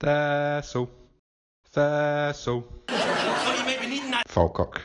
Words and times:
Thistle. 0.00 0.88
Thistle. 1.70 2.64
What 2.88 3.58
you 3.58 3.64
might 3.64 3.78
be 3.80 3.86
needing 3.88 4.10
that. 4.12 4.28
Falkirk. 4.28 4.82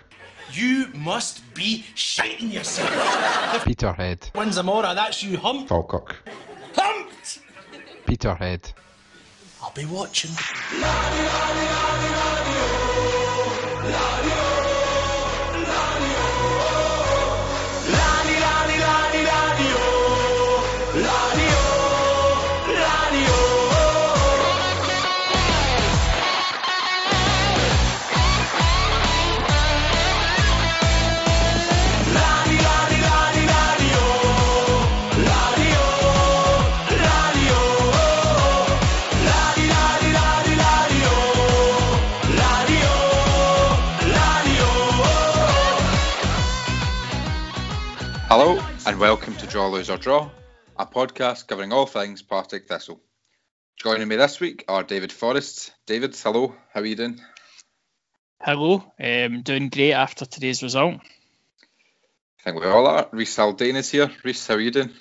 You 0.52 0.88
must 0.94 1.42
be 1.54 1.86
shiting 1.96 2.50
yourself. 2.52 3.64
Peterhead. 3.64 4.30
When's 4.34 4.56
Zamora? 4.56 4.94
That's 4.96 5.24
you 5.24 5.38
humped. 5.38 5.70
Falkirk. 5.70 6.18
Humped! 6.76 7.40
Peterhead. 8.06 8.72
I'll 9.62 9.72
be 9.72 9.86
watching. 9.86 10.32
And 48.86 49.00
welcome 49.00 49.34
to 49.38 49.48
Draw, 49.48 49.70
Lose 49.70 49.90
or 49.90 49.98
Draw, 49.98 50.30
a 50.78 50.86
podcast 50.86 51.48
covering 51.48 51.72
all 51.72 51.86
things 51.86 52.22
Partick 52.22 52.68
Thistle. 52.68 53.00
Joining 53.78 54.10
me 54.10 54.18
this 54.18 54.42
week 54.42 54.66
are 54.68 54.84
David 54.84 55.12
Forrest. 55.12 55.72
David, 55.86 56.14
hello, 56.16 56.54
how 56.74 56.82
are 56.82 56.86
you 56.86 56.98
doing? 56.98 57.22
Hello, 58.42 58.84
um, 59.00 59.42
doing 59.42 59.70
great 59.70 59.94
after 59.94 60.26
today's 60.26 60.62
result. 60.62 60.96
I 60.96 62.44
think 62.44 62.60
we 62.60 62.68
all 62.68 62.86
are. 62.88 63.08
Reese 63.14 63.38
Haldane 63.38 63.78
is 63.78 63.90
here. 63.90 64.12
Reese, 64.22 64.46
how 64.46 64.56
are 64.56 64.60
you 64.60 64.72
doing? 64.72 64.92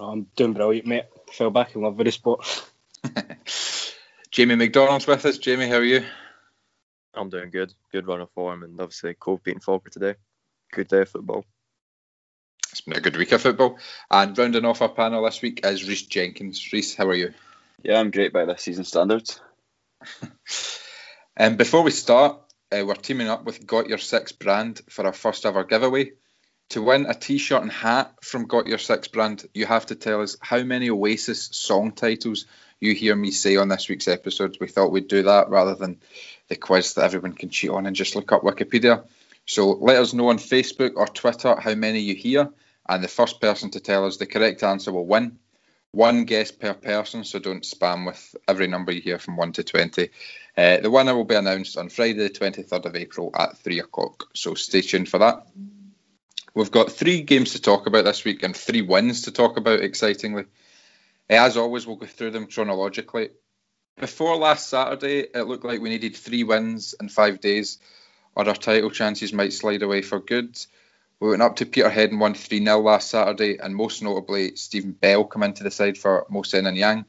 I'm 0.00 0.26
doing 0.34 0.54
brilliant, 0.54 0.86
mate. 0.86 1.04
Fell 1.32 1.50
back 1.50 1.74
in 1.74 1.82
love 1.82 1.96
with 1.96 2.06
the 2.06 2.12
sport. 2.12 2.64
Jamie 4.30 4.54
McDonald's 4.54 5.06
with 5.06 5.26
us. 5.26 5.36
Jamie, 5.36 5.68
how 5.68 5.76
are 5.76 5.84
you? 5.84 6.02
I'm 7.12 7.28
doing 7.28 7.50
good. 7.50 7.74
Good 7.92 8.06
run 8.06 8.22
of 8.22 8.30
form, 8.30 8.62
and 8.62 8.80
obviously 8.80 9.12
Cove 9.14 9.42
beating 9.42 9.60
Falkirk 9.60 9.92
today. 9.92 10.14
Good 10.72 10.88
day 10.88 11.02
of 11.02 11.10
football. 11.10 11.44
It's 12.78 12.84
been 12.84 12.96
a 12.96 13.00
good 13.00 13.16
week 13.16 13.32
of 13.32 13.42
football. 13.42 13.76
And 14.08 14.38
rounding 14.38 14.64
off 14.64 14.82
our 14.82 14.88
panel 14.88 15.24
this 15.24 15.42
week 15.42 15.66
is 15.66 15.88
Reese 15.88 16.06
Jenkins. 16.06 16.72
Reese, 16.72 16.94
how 16.94 17.08
are 17.08 17.14
you? 17.14 17.34
Yeah, 17.82 17.98
I'm 17.98 18.12
great 18.12 18.32
by 18.32 18.44
this 18.44 18.62
season 18.62 18.84
standards. 18.84 19.40
Um, 21.40 21.54
before 21.54 21.82
we 21.84 21.92
start, 21.92 22.40
uh, 22.72 22.84
we're 22.84 22.94
teaming 22.94 23.28
up 23.28 23.44
with 23.44 23.64
Got 23.64 23.88
Your 23.88 23.98
Six 23.98 24.32
brand 24.32 24.80
for 24.88 25.06
our 25.06 25.12
first 25.12 25.46
ever 25.46 25.62
giveaway. 25.62 26.10
To 26.70 26.82
win 26.82 27.06
a 27.06 27.14
t-shirt 27.14 27.62
and 27.62 27.70
hat 27.70 28.12
from 28.24 28.46
Got 28.46 28.66
Your 28.66 28.78
Six 28.78 29.06
brand, 29.06 29.46
you 29.54 29.64
have 29.64 29.86
to 29.86 29.94
tell 29.94 30.20
us 30.20 30.36
how 30.40 30.64
many 30.64 30.90
Oasis 30.90 31.50
song 31.52 31.92
titles 31.92 32.46
you 32.80 32.92
hear 32.92 33.14
me 33.14 33.30
say 33.30 33.54
on 33.54 33.68
this 33.68 33.88
week's 33.88 34.08
episode. 34.08 34.58
We 34.60 34.66
thought 34.66 34.90
we'd 34.90 35.06
do 35.06 35.22
that 35.22 35.48
rather 35.48 35.76
than 35.76 36.00
the 36.48 36.56
quiz 36.56 36.94
that 36.94 37.04
everyone 37.04 37.34
can 37.34 37.50
cheat 37.50 37.70
on 37.70 37.86
and 37.86 37.94
just 37.94 38.16
look 38.16 38.32
up 38.32 38.42
Wikipedia. 38.42 39.04
So 39.46 39.70
let 39.74 39.98
us 39.98 40.12
know 40.12 40.30
on 40.30 40.38
Facebook 40.38 40.94
or 40.96 41.06
Twitter 41.06 41.54
how 41.54 41.76
many 41.76 42.00
you 42.00 42.16
hear, 42.16 42.50
and 42.88 43.02
the 43.04 43.08
first 43.08 43.40
person 43.40 43.70
to 43.70 43.80
tell 43.80 44.06
us 44.06 44.16
the 44.16 44.26
correct 44.26 44.62
answer 44.62 44.92
will 44.92 45.06
win. 45.06 45.38
One 45.92 46.24
guess 46.24 46.50
per 46.50 46.74
person, 46.74 47.24
so 47.24 47.38
don't 47.38 47.64
spam 47.64 48.06
with 48.06 48.36
every 48.46 48.66
number 48.66 48.92
you 48.92 49.00
hear 49.00 49.18
from 49.18 49.36
1 49.36 49.52
to 49.52 49.64
20. 49.64 50.10
Uh, 50.56 50.76
the 50.78 50.90
winner 50.90 51.14
will 51.14 51.24
be 51.24 51.34
announced 51.34 51.78
on 51.78 51.88
Friday, 51.88 52.28
the 52.28 52.30
23rd 52.30 52.84
of 52.84 52.96
April 52.96 53.30
at 53.38 53.56
3 53.58 53.80
o'clock, 53.80 54.28
so 54.34 54.54
stay 54.54 54.82
tuned 54.82 55.08
for 55.08 55.18
that. 55.18 55.46
We've 56.54 56.70
got 56.70 56.92
three 56.92 57.22
games 57.22 57.52
to 57.52 57.62
talk 57.62 57.86
about 57.86 58.04
this 58.04 58.24
week 58.24 58.42
and 58.42 58.54
three 58.54 58.82
wins 58.82 59.22
to 59.22 59.32
talk 59.32 59.56
about, 59.56 59.80
excitingly. 59.80 60.44
Uh, 61.30 61.34
As 61.34 61.56
always, 61.56 61.86
we'll 61.86 61.96
go 61.96 62.06
through 62.06 62.32
them 62.32 62.48
chronologically. 62.48 63.30
Before 63.96 64.36
last 64.36 64.68
Saturday, 64.68 65.20
it 65.20 65.46
looked 65.46 65.64
like 65.64 65.80
we 65.80 65.88
needed 65.88 66.16
three 66.16 66.44
wins 66.44 66.94
in 67.00 67.08
five 67.08 67.40
days, 67.40 67.78
or 68.34 68.48
our 68.48 68.54
title 68.54 68.90
chances 68.90 69.32
might 69.32 69.52
slide 69.52 69.82
away 69.82 70.02
for 70.02 70.20
good. 70.20 70.58
We 71.20 71.30
went 71.30 71.42
up 71.42 71.56
to 71.56 71.66
Peterhead 71.66 72.10
and 72.10 72.20
won 72.20 72.34
3 72.34 72.64
0 72.64 72.80
last 72.80 73.10
Saturday, 73.10 73.58
and 73.58 73.74
most 73.74 74.02
notably, 74.02 74.54
Stephen 74.54 74.92
Bell 74.92 75.24
come 75.24 75.42
into 75.42 75.64
the 75.64 75.70
side 75.70 75.98
for 75.98 76.26
Mohsen 76.30 76.68
and 76.68 76.76
Yang. 76.76 77.06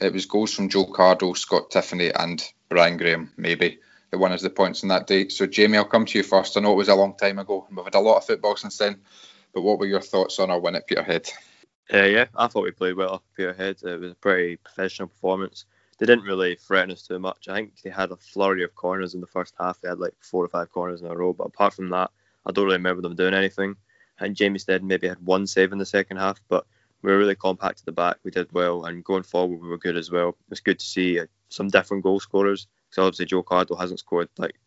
It 0.00 0.12
was 0.12 0.26
goals 0.26 0.52
from 0.52 0.68
Joe 0.68 0.84
Cardle, 0.84 1.34
Scott 1.34 1.70
Tiffoney, 1.70 2.12
and 2.14 2.42
Brian 2.68 2.98
Graham, 2.98 3.32
maybe, 3.38 3.78
that 4.10 4.18
won 4.18 4.32
us 4.32 4.42
the 4.42 4.50
points 4.50 4.82
on 4.82 4.90
that 4.90 5.06
day. 5.06 5.28
So, 5.28 5.46
Jamie, 5.46 5.78
I'll 5.78 5.86
come 5.86 6.04
to 6.04 6.18
you 6.18 6.24
first. 6.24 6.56
I 6.56 6.60
know 6.60 6.72
it 6.72 6.76
was 6.76 6.88
a 6.88 6.94
long 6.94 7.16
time 7.16 7.38
ago, 7.38 7.64
and 7.66 7.76
we've 7.76 7.86
had 7.86 7.94
a 7.94 8.00
lot 8.00 8.18
of 8.18 8.26
football 8.26 8.54
since 8.54 8.76
then, 8.76 9.00
but 9.54 9.62
what 9.62 9.78
were 9.78 9.86
your 9.86 10.02
thoughts 10.02 10.38
on 10.38 10.50
our 10.50 10.60
win 10.60 10.76
at 10.76 10.86
Peterhead? 10.86 11.30
Uh, 11.92 12.02
yeah, 12.02 12.26
I 12.36 12.48
thought 12.48 12.64
we 12.64 12.70
played 12.70 12.96
well 12.96 13.14
off 13.14 13.22
Peterhead. 13.34 13.78
It 13.82 13.98
was 13.98 14.12
a 14.12 14.16
pretty 14.16 14.56
professional 14.56 15.08
performance. 15.08 15.64
They 15.98 16.04
didn't 16.04 16.26
really 16.26 16.54
threaten 16.54 16.90
us 16.90 17.02
too 17.02 17.18
much. 17.18 17.48
I 17.48 17.54
think 17.54 17.80
they 17.80 17.88
had 17.88 18.10
a 18.10 18.16
flurry 18.16 18.62
of 18.62 18.74
corners 18.74 19.14
in 19.14 19.22
the 19.22 19.26
first 19.26 19.54
half. 19.58 19.80
They 19.80 19.88
had 19.88 19.98
like 19.98 20.14
four 20.20 20.44
or 20.44 20.48
five 20.48 20.70
corners 20.70 21.00
in 21.00 21.06
a 21.06 21.16
row, 21.16 21.32
but 21.32 21.46
apart 21.46 21.72
from 21.72 21.88
that, 21.90 22.10
I 22.46 22.52
don't 22.52 22.64
really 22.64 22.76
remember 22.76 23.02
them 23.02 23.16
doing 23.16 23.34
anything. 23.34 23.76
And 24.18 24.34
Jamie 24.34 24.58
Stead 24.58 24.82
maybe 24.82 25.08
had 25.08 25.24
one 25.24 25.46
save 25.46 25.72
in 25.72 25.78
the 25.78 25.86
second 25.86 26.16
half, 26.16 26.40
but 26.48 26.66
we 27.02 27.12
were 27.12 27.18
really 27.18 27.36
compact 27.36 27.80
at 27.80 27.86
the 27.86 27.92
back. 27.92 28.16
We 28.24 28.30
did 28.30 28.52
well, 28.52 28.84
and 28.84 29.04
going 29.04 29.22
forward, 29.22 29.60
we 29.60 29.68
were 29.68 29.78
good 29.78 29.96
as 29.96 30.10
well. 30.10 30.30
It 30.30 30.50
was 30.50 30.60
good 30.60 30.78
to 30.78 30.86
see 30.86 31.20
uh, 31.20 31.26
some 31.48 31.68
different 31.68 32.02
goal 32.02 32.20
scorers. 32.20 32.66
Because 32.90 33.02
obviously, 33.02 33.26
Joe 33.26 33.42
Cardle 33.42 33.78
hasn't 33.78 34.00
scored 34.00 34.28
like 34.38 34.58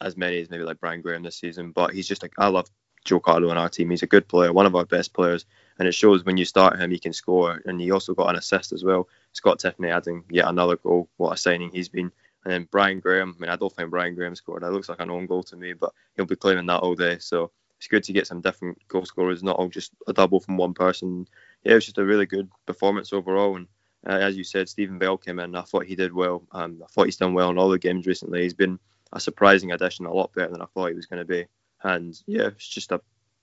as 0.00 0.16
many 0.16 0.40
as 0.40 0.50
maybe 0.50 0.64
like 0.64 0.80
Brian 0.80 1.02
Graham 1.02 1.22
this 1.22 1.36
season, 1.36 1.70
but 1.70 1.92
he's 1.94 2.08
just 2.08 2.22
like 2.22 2.32
I 2.38 2.48
love 2.48 2.68
Joe 3.04 3.20
Cardle 3.20 3.50
on 3.50 3.58
our 3.58 3.68
team. 3.68 3.90
He's 3.90 4.02
a 4.02 4.08
good 4.08 4.26
player, 4.26 4.52
one 4.52 4.66
of 4.66 4.74
our 4.74 4.84
best 4.84 5.12
players, 5.12 5.44
and 5.78 5.86
it 5.86 5.94
shows 5.94 6.24
when 6.24 6.36
you 6.36 6.44
start 6.44 6.80
him, 6.80 6.90
he 6.90 6.98
can 6.98 7.12
score, 7.12 7.60
and 7.64 7.80
he 7.80 7.90
also 7.90 8.14
got 8.14 8.30
an 8.30 8.36
assist 8.36 8.72
as 8.72 8.82
well. 8.82 9.08
Scott 9.32 9.60
Tiffoney 9.60 9.94
adding 9.94 10.24
yet 10.30 10.48
another 10.48 10.76
goal. 10.76 11.08
What 11.16 11.32
a 11.32 11.36
signing 11.36 11.70
he's 11.70 11.88
been. 11.88 12.12
And 12.44 12.52
then 12.52 12.68
Brian 12.70 13.00
Graham. 13.00 13.34
I 13.36 13.40
mean, 13.40 13.50
I 13.50 13.56
don't 13.56 13.74
think 13.74 13.90
Brian 13.90 14.14
Graham 14.14 14.34
scored. 14.34 14.62
That 14.62 14.72
looks 14.72 14.88
like 14.88 15.00
an 15.00 15.10
own 15.10 15.26
goal 15.26 15.42
to 15.44 15.56
me, 15.56 15.72
but 15.72 15.92
he'll 16.14 16.26
be 16.26 16.36
claiming 16.36 16.66
that 16.66 16.80
all 16.80 16.94
day. 16.94 17.18
So 17.18 17.50
it's 17.78 17.88
good 17.88 18.04
to 18.04 18.12
get 18.12 18.26
some 18.26 18.40
different 18.40 18.86
goal 18.88 19.04
scorers, 19.04 19.42
not 19.42 19.56
all 19.56 19.68
just 19.68 19.92
a 20.06 20.12
double 20.12 20.40
from 20.40 20.56
one 20.56 20.74
person. 20.74 21.26
Yeah, 21.62 21.72
it 21.72 21.76
was 21.76 21.84
just 21.86 21.98
a 21.98 22.04
really 22.04 22.26
good 22.26 22.50
performance 22.66 23.12
overall. 23.12 23.56
And 23.56 23.66
uh, 24.06 24.12
as 24.12 24.36
you 24.36 24.44
said, 24.44 24.68
Stephen 24.68 24.98
Bell 24.98 25.16
came 25.16 25.38
in. 25.38 25.54
I 25.54 25.62
thought 25.62 25.86
he 25.86 25.96
did 25.96 26.12
well. 26.12 26.42
Um, 26.52 26.82
I 26.82 26.86
thought 26.88 27.06
he's 27.06 27.16
done 27.16 27.34
well 27.34 27.50
in 27.50 27.58
all 27.58 27.70
the 27.70 27.78
games 27.78 28.06
recently. 28.06 28.42
He's 28.42 28.54
been 28.54 28.78
a 29.12 29.20
surprising 29.20 29.72
addition, 29.72 30.06
a 30.06 30.12
lot 30.12 30.32
better 30.32 30.50
than 30.50 30.62
I 30.62 30.66
thought 30.66 30.88
he 30.88 30.94
was 30.94 31.06
going 31.06 31.20
to 31.20 31.24
be. 31.24 31.46
And 31.82 32.18
yeah, 32.26 32.48
it's 32.48 32.68
just 32.68 32.92
a 32.92 33.00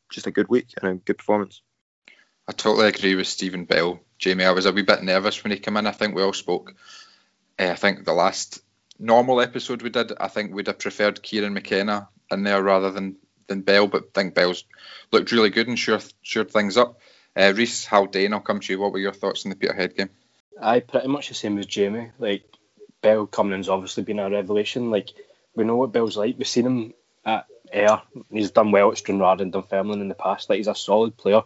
just 0.10 0.28
a 0.28 0.32
good 0.32 0.50
week 0.50 0.74
and 0.82 0.92
a 0.92 0.96
good 0.96 1.18
performance. 1.18 1.62
I 2.48 2.52
totally 2.52 2.88
agree 2.88 3.16
with 3.16 3.28
Stephen 3.28 3.66
Bell. 3.66 4.00
Jamie, 4.18 4.44
I 4.44 4.52
was 4.52 4.66
a 4.66 4.72
wee 4.72 4.82
bit 4.82 5.04
nervous 5.04 5.44
when 5.44 5.52
he 5.52 5.60
came 5.60 5.78
in. 5.78 5.88
I 5.88 5.92
think 5.92 6.16
we 6.16 6.24
all 6.24 6.34
spoke. 6.34 6.76
Uh, 7.58 7.70
I 7.70 7.76
think 7.76 8.04
the 8.04 8.14
last 8.14 8.62
normal 9.02 9.42
episode 9.42 9.82
we 9.82 9.90
did, 9.90 10.14
I 10.20 10.28
think 10.28 10.54
we'd 10.54 10.68
have 10.68 10.80
preferred 10.80 11.22
Kieran 11.22 11.54
McKenna 11.54 12.08
in 12.32 12.44
there 12.44 12.62
rather 12.62 12.92
than, 12.92 13.18
than 13.48 13.62
Bell, 13.62 13.88
but 13.88 14.04
I 14.04 14.08
think 14.14 14.36
Bell's 14.36 14.64
looked 15.12 15.32
really 15.32 15.50
good 15.50 15.68
and 15.68 15.78
sure 15.78 16.00
shored 16.22 16.52
things 16.52 16.78
up. 16.78 17.00
Uh, 17.36 17.54
Reese 17.56 17.86
Haldane, 17.86 18.34
I'll 18.34 18.42
come 18.42 18.60
to 18.60 18.74
you. 18.74 18.80
What 18.80 18.92
were 18.92 19.00
your 19.00 19.14
thoughts 19.14 19.46
on 19.46 19.50
the 19.50 19.56
Peterhead 19.56 19.96
game? 19.96 20.10
I 20.62 20.80
pretty 20.80 21.08
much 21.08 21.30
the 21.30 21.34
same 21.34 21.58
as 21.58 21.66
Jamie. 21.66 22.12
Like 22.20 22.44
Bell 23.02 23.26
coming 23.26 23.54
in's 23.54 23.70
obviously 23.70 24.04
been 24.04 24.20
a 24.20 24.30
revelation. 24.30 24.92
Like 24.92 25.10
we 25.56 25.64
know 25.64 25.78
what 25.78 25.92
Bell's 25.92 26.18
like. 26.18 26.38
We've 26.38 26.48
seen 26.48 26.66
him 26.66 26.94
at 27.26 27.48
Ayr. 27.72 28.02
He's 28.30 28.52
done 28.52 28.72
well 28.72 28.92
at 28.92 28.98
Stranraer 28.98 29.42
and 29.42 29.52
Dunfermline 29.52 30.02
in 30.02 30.10
the 30.10 30.16
past. 30.16 30.50
Like 30.50 30.58
he's 30.58 30.68
a 30.68 30.76
solid 30.76 31.18
player, 31.18 31.42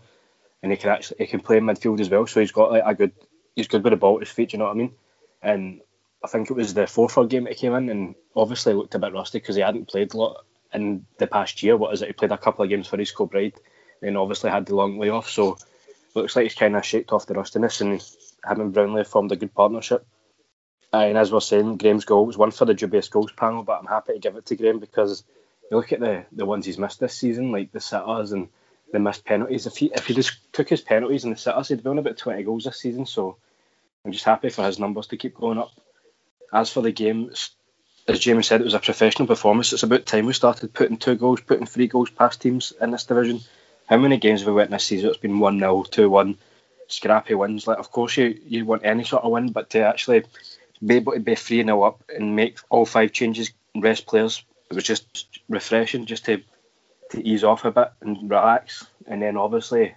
and 0.61 0.71
he 0.71 0.77
can 0.77 0.89
actually 0.89 1.17
he 1.19 1.27
can 1.27 1.39
play 1.39 1.57
in 1.57 1.63
midfield 1.63 1.99
as 1.99 2.09
well. 2.09 2.27
So 2.27 2.39
he's 2.39 2.51
got 2.51 2.71
like 2.71 2.83
a 2.85 2.95
good 2.95 3.11
he's 3.55 3.67
good 3.67 3.83
with 3.83 3.91
the 3.91 3.97
ball 3.97 4.15
at 4.15 4.27
his 4.27 4.31
feet. 4.31 4.53
You 4.53 4.59
know 4.59 4.65
what 4.65 4.75
I 4.75 4.79
mean? 4.79 4.93
And 5.41 5.81
I 6.25 6.27
think 6.27 6.49
it 6.49 6.55
was 6.55 6.73
the 6.73 6.81
Forfar 6.81 7.29
game 7.29 7.43
that 7.43 7.53
he 7.53 7.59
came 7.59 7.75
in, 7.75 7.89
and 7.89 8.15
obviously 8.35 8.73
looked 8.73 8.95
a 8.95 8.99
bit 8.99 9.13
rusty 9.13 9.39
because 9.39 9.55
he 9.55 9.61
hadn't 9.61 9.87
played 9.87 10.13
a 10.13 10.17
lot 10.17 10.45
in 10.73 11.05
the 11.19 11.27
past 11.27 11.61
year. 11.61 11.77
What 11.77 11.93
is 11.93 12.01
it? 12.01 12.07
He 12.07 12.13
played 12.13 12.31
a 12.31 12.37
couple 12.37 12.63
of 12.63 12.69
games 12.69 12.87
for 12.87 12.99
East 12.99 13.15
Kilbride, 13.15 13.53
then 14.01 14.17
obviously 14.17 14.49
had 14.49 14.65
the 14.65 14.75
long 14.75 14.97
layoff. 14.99 15.29
So 15.29 15.57
looks 16.15 16.35
like 16.35 16.43
he's 16.43 16.55
kind 16.55 16.75
of 16.75 16.83
shaked 16.83 17.11
off 17.11 17.27
the 17.27 17.35
rustiness, 17.35 17.81
and 17.81 17.93
him 17.93 18.61
and 18.61 18.73
Brownlie 18.73 19.05
formed 19.05 19.31
a 19.31 19.35
good 19.35 19.53
partnership. 19.53 20.05
And 20.91 21.17
as 21.17 21.31
we're 21.31 21.41
saying, 21.41 21.77
Graham's 21.77 22.05
goal 22.05 22.25
was 22.25 22.37
one 22.37 22.51
for 22.51 22.65
the 22.65 22.73
dubious 22.73 23.09
goals 23.09 23.31
panel, 23.31 23.63
but 23.63 23.79
I'm 23.79 23.85
happy 23.85 24.13
to 24.13 24.19
give 24.19 24.35
it 24.35 24.45
to 24.47 24.55
Graham 24.55 24.79
because 24.79 25.23
you 25.69 25.77
look 25.77 25.91
at 25.91 25.99
the, 25.99 26.25
the 26.31 26.45
ones 26.45 26.65
he's 26.65 26.77
missed 26.77 26.99
this 26.99 27.17
season, 27.17 27.51
like 27.51 27.71
the 27.71 27.79
sitters 27.79 28.31
and 28.31 28.49
the 28.91 28.99
missed 28.99 29.25
penalties. 29.25 29.67
If 29.67 29.77
he 29.77 29.91
if 29.93 30.05
he 30.05 30.13
just 30.13 30.37
took 30.53 30.69
his 30.69 30.81
penalties 30.81 31.23
and 31.23 31.35
the 31.35 31.39
sitters, 31.39 31.67
he'd 31.67 31.83
won 31.83 31.99
about 31.99 32.17
20 32.17 32.43
goals 32.43 32.63
this 32.63 32.79
season. 32.79 33.05
So 33.05 33.37
I'm 34.05 34.11
just 34.11 34.25
happy 34.25 34.49
for 34.49 34.65
his 34.65 34.79
numbers 34.79 35.07
to 35.07 35.17
keep 35.17 35.35
going 35.35 35.57
up. 35.57 35.71
As 36.53 36.69
for 36.71 36.81
the 36.81 36.91
game, 36.91 37.31
as 38.07 38.19
Jamie 38.19 38.43
said, 38.43 38.61
it 38.61 38.65
was 38.65 38.73
a 38.73 38.79
professional 38.79 39.27
performance. 39.27 39.73
It's 39.73 39.83
about 39.83 40.05
time 40.05 40.25
we 40.25 40.33
started 40.33 40.73
putting 40.73 40.97
two 40.97 41.15
goals, 41.15 41.41
putting 41.41 41.65
three 41.65 41.87
goals 41.87 42.09
past 42.09 42.41
teams 42.41 42.71
in 42.79 42.91
this 42.91 43.05
division. 43.05 43.41
How 43.87 43.97
many 43.97 44.17
games 44.17 44.41
have 44.41 44.47
we 44.47 44.53
went 44.53 44.71
this 44.71 44.83
season? 44.83 45.09
It's 45.09 45.17
been 45.17 45.39
1 45.39 45.59
0, 45.59 45.83
2 45.83 46.09
1, 46.09 46.37
scrappy 46.87 47.33
wins. 47.33 47.67
Like, 47.67 47.79
of 47.79 47.91
course, 47.91 48.17
you, 48.17 48.39
you 48.45 48.65
want 48.65 48.85
any 48.85 49.03
sort 49.03 49.23
of 49.23 49.31
win, 49.31 49.51
but 49.51 49.71
to 49.71 49.79
actually 49.79 50.23
be 50.85 50.95
able 50.95 51.13
to 51.13 51.19
be 51.19 51.35
3 51.35 51.63
0 51.63 51.81
up 51.81 52.03
and 52.15 52.35
make 52.35 52.59
all 52.69 52.85
five 52.85 53.11
changes, 53.11 53.51
rest 53.75 54.05
players, 54.05 54.43
it 54.69 54.75
was 54.75 54.83
just 54.83 55.39
refreshing 55.49 56.05
just 56.05 56.25
to, 56.25 56.41
to 57.11 57.27
ease 57.27 57.43
off 57.43 57.65
a 57.65 57.71
bit 57.71 57.91
and 58.01 58.29
relax. 58.29 58.85
And 59.07 59.21
then 59.21 59.37
obviously, 59.37 59.95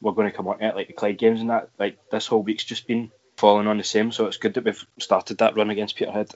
we're 0.00 0.12
going 0.12 0.30
to 0.30 0.36
come 0.36 0.48
on 0.48 0.62
at 0.62 0.76
like 0.76 0.88
the 0.88 0.92
Clyde 0.92 1.18
games 1.18 1.40
and 1.40 1.50
that. 1.50 1.70
Like 1.78 1.98
this 2.10 2.26
whole 2.26 2.42
week's 2.42 2.64
just 2.64 2.86
been 2.86 3.10
falling 3.36 3.66
on 3.66 3.78
the 3.78 3.84
same, 3.84 4.12
so 4.12 4.26
it's 4.26 4.36
good 4.36 4.54
that 4.54 4.64
we've 4.64 4.86
started 4.98 5.38
that 5.38 5.56
run 5.56 5.70
against 5.70 5.96
Peterhead. 5.96 6.34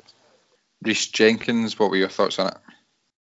Reece 0.83 1.09
Jenkins, 1.09 1.79
what 1.79 1.91
were 1.91 1.97
your 1.97 2.09
thoughts 2.09 2.39
on 2.39 2.49
it? 2.49 2.57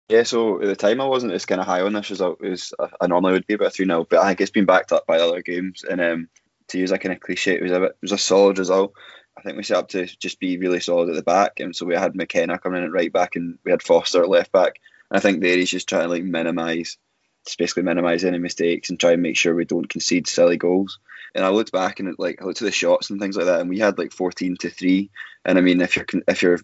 Yeah, 0.10 0.24
so 0.24 0.62
at 0.62 0.68
the 0.68 0.76
time 0.76 1.02
I 1.02 1.06
wasn't 1.06 1.34
as 1.34 1.46
kind 1.46 1.62
of 1.62 1.68
high 1.68 1.82
on 1.82 1.94
this 1.94 2.10
as 2.10 2.22
I, 2.22 2.32
as 2.44 2.74
I 3.00 3.08
normally 3.08 3.34
would 3.34 3.48
be 3.48 3.54
about 3.54 3.74
3 3.74 3.86
0, 3.86 4.08
but 4.10 4.20
I 4.20 4.28
think 4.28 4.42
it's 4.42 4.52
been 4.52 4.66
backed 4.66 4.92
up 4.92 5.06
by 5.06 5.20
other 5.20 5.44
games. 5.44 5.84
And 5.84 6.02
um, 6.02 6.30
to 6.70 6.80
use 6.80 6.92
a 6.92 6.98
kind 6.98 7.14
of 7.14 7.20
cliche, 7.20 7.56
it 7.56 7.62
was 7.62 7.72
a 7.72 7.80
bit, 7.80 7.92
it 7.92 7.98
was 8.02 8.12
a 8.12 8.18
solid 8.18 8.58
result. 8.58 8.94
I 9.38 9.42
think 9.42 9.56
we 9.56 9.64
set 9.64 9.78
up 9.78 9.90
to 9.90 10.06
just 10.06 10.40
be 10.40 10.58
really 10.58 10.80
solid 10.80 11.10
at 11.10 11.16
the 11.16 11.22
back, 11.22 11.60
and 11.60 11.76
so 11.76 11.86
we 11.86 11.96
had 11.96 12.16
McKenna 12.16 12.58
coming 12.58 12.80
in 12.80 12.86
at 12.86 12.92
right 12.92 13.14
back, 13.14 13.36
and 13.36 13.60
we 13.64 13.72
had 13.72 13.84
Foster 13.84 14.24
at 14.24 14.30
left 14.30 14.52
back. 14.52 14.80
And 15.10 15.18
I 15.18 15.22
think 15.22 15.42
there 15.42 15.56
he's 15.56 15.70
just 15.70 15.88
trying 15.88 16.04
to 16.04 16.10
like 16.10 16.24
minimise, 16.24 16.98
just 17.46 17.60
basically 17.60 17.84
minimise 17.84 18.26
any 18.26 18.40
mistakes 18.40 18.90
and 18.90 19.00
try 19.00 19.12
and 19.12 19.22
make 19.22 19.38
sure 19.38 19.54
we 19.54 19.66
don't 19.66 19.88
concede 19.88 20.28
silly 20.28 20.58
goals. 20.58 21.00
And 21.36 21.46
I 21.46 21.50
looked 21.50 21.72
back 21.72 22.00
and 22.00 22.16
like 22.18 22.42
I 22.42 22.46
looked 22.46 22.62
at 22.62 22.66
the 22.66 22.72
shots 22.72 23.10
and 23.10 23.20
things 23.20 23.38
like 23.38 23.46
that, 23.46 23.62
and 23.62 23.70
we 23.70 23.80
had 23.80 23.98
like 23.98 24.12
14 24.12 24.58
to 24.58 24.70
three. 24.70 25.10
And 25.46 25.58
I 25.58 25.62
mean, 25.62 25.82
if 25.82 25.96
you're 25.96 26.06
if 26.28 26.42
you're 26.42 26.60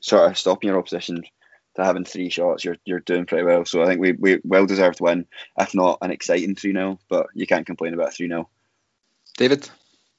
sort 0.00 0.30
of 0.30 0.38
stopping 0.38 0.68
your 0.68 0.78
opposition 0.78 1.22
to 1.74 1.84
having 1.84 2.04
three 2.04 2.28
shots, 2.28 2.64
you're 2.64 2.76
you're 2.84 3.00
doing 3.00 3.26
pretty 3.26 3.44
well. 3.44 3.64
So 3.64 3.82
I 3.82 3.86
think 3.86 4.00
we 4.00 4.12
we 4.12 4.40
well 4.44 4.66
deserved 4.66 5.00
win, 5.00 5.26
if 5.58 5.74
not 5.74 5.98
an 6.02 6.10
exciting 6.10 6.54
three 6.54 6.72
0 6.72 6.98
but 7.08 7.28
you 7.34 7.46
can't 7.46 7.66
complain 7.66 7.94
about 7.94 8.14
three 8.14 8.28
0 8.28 8.48
David. 9.36 9.68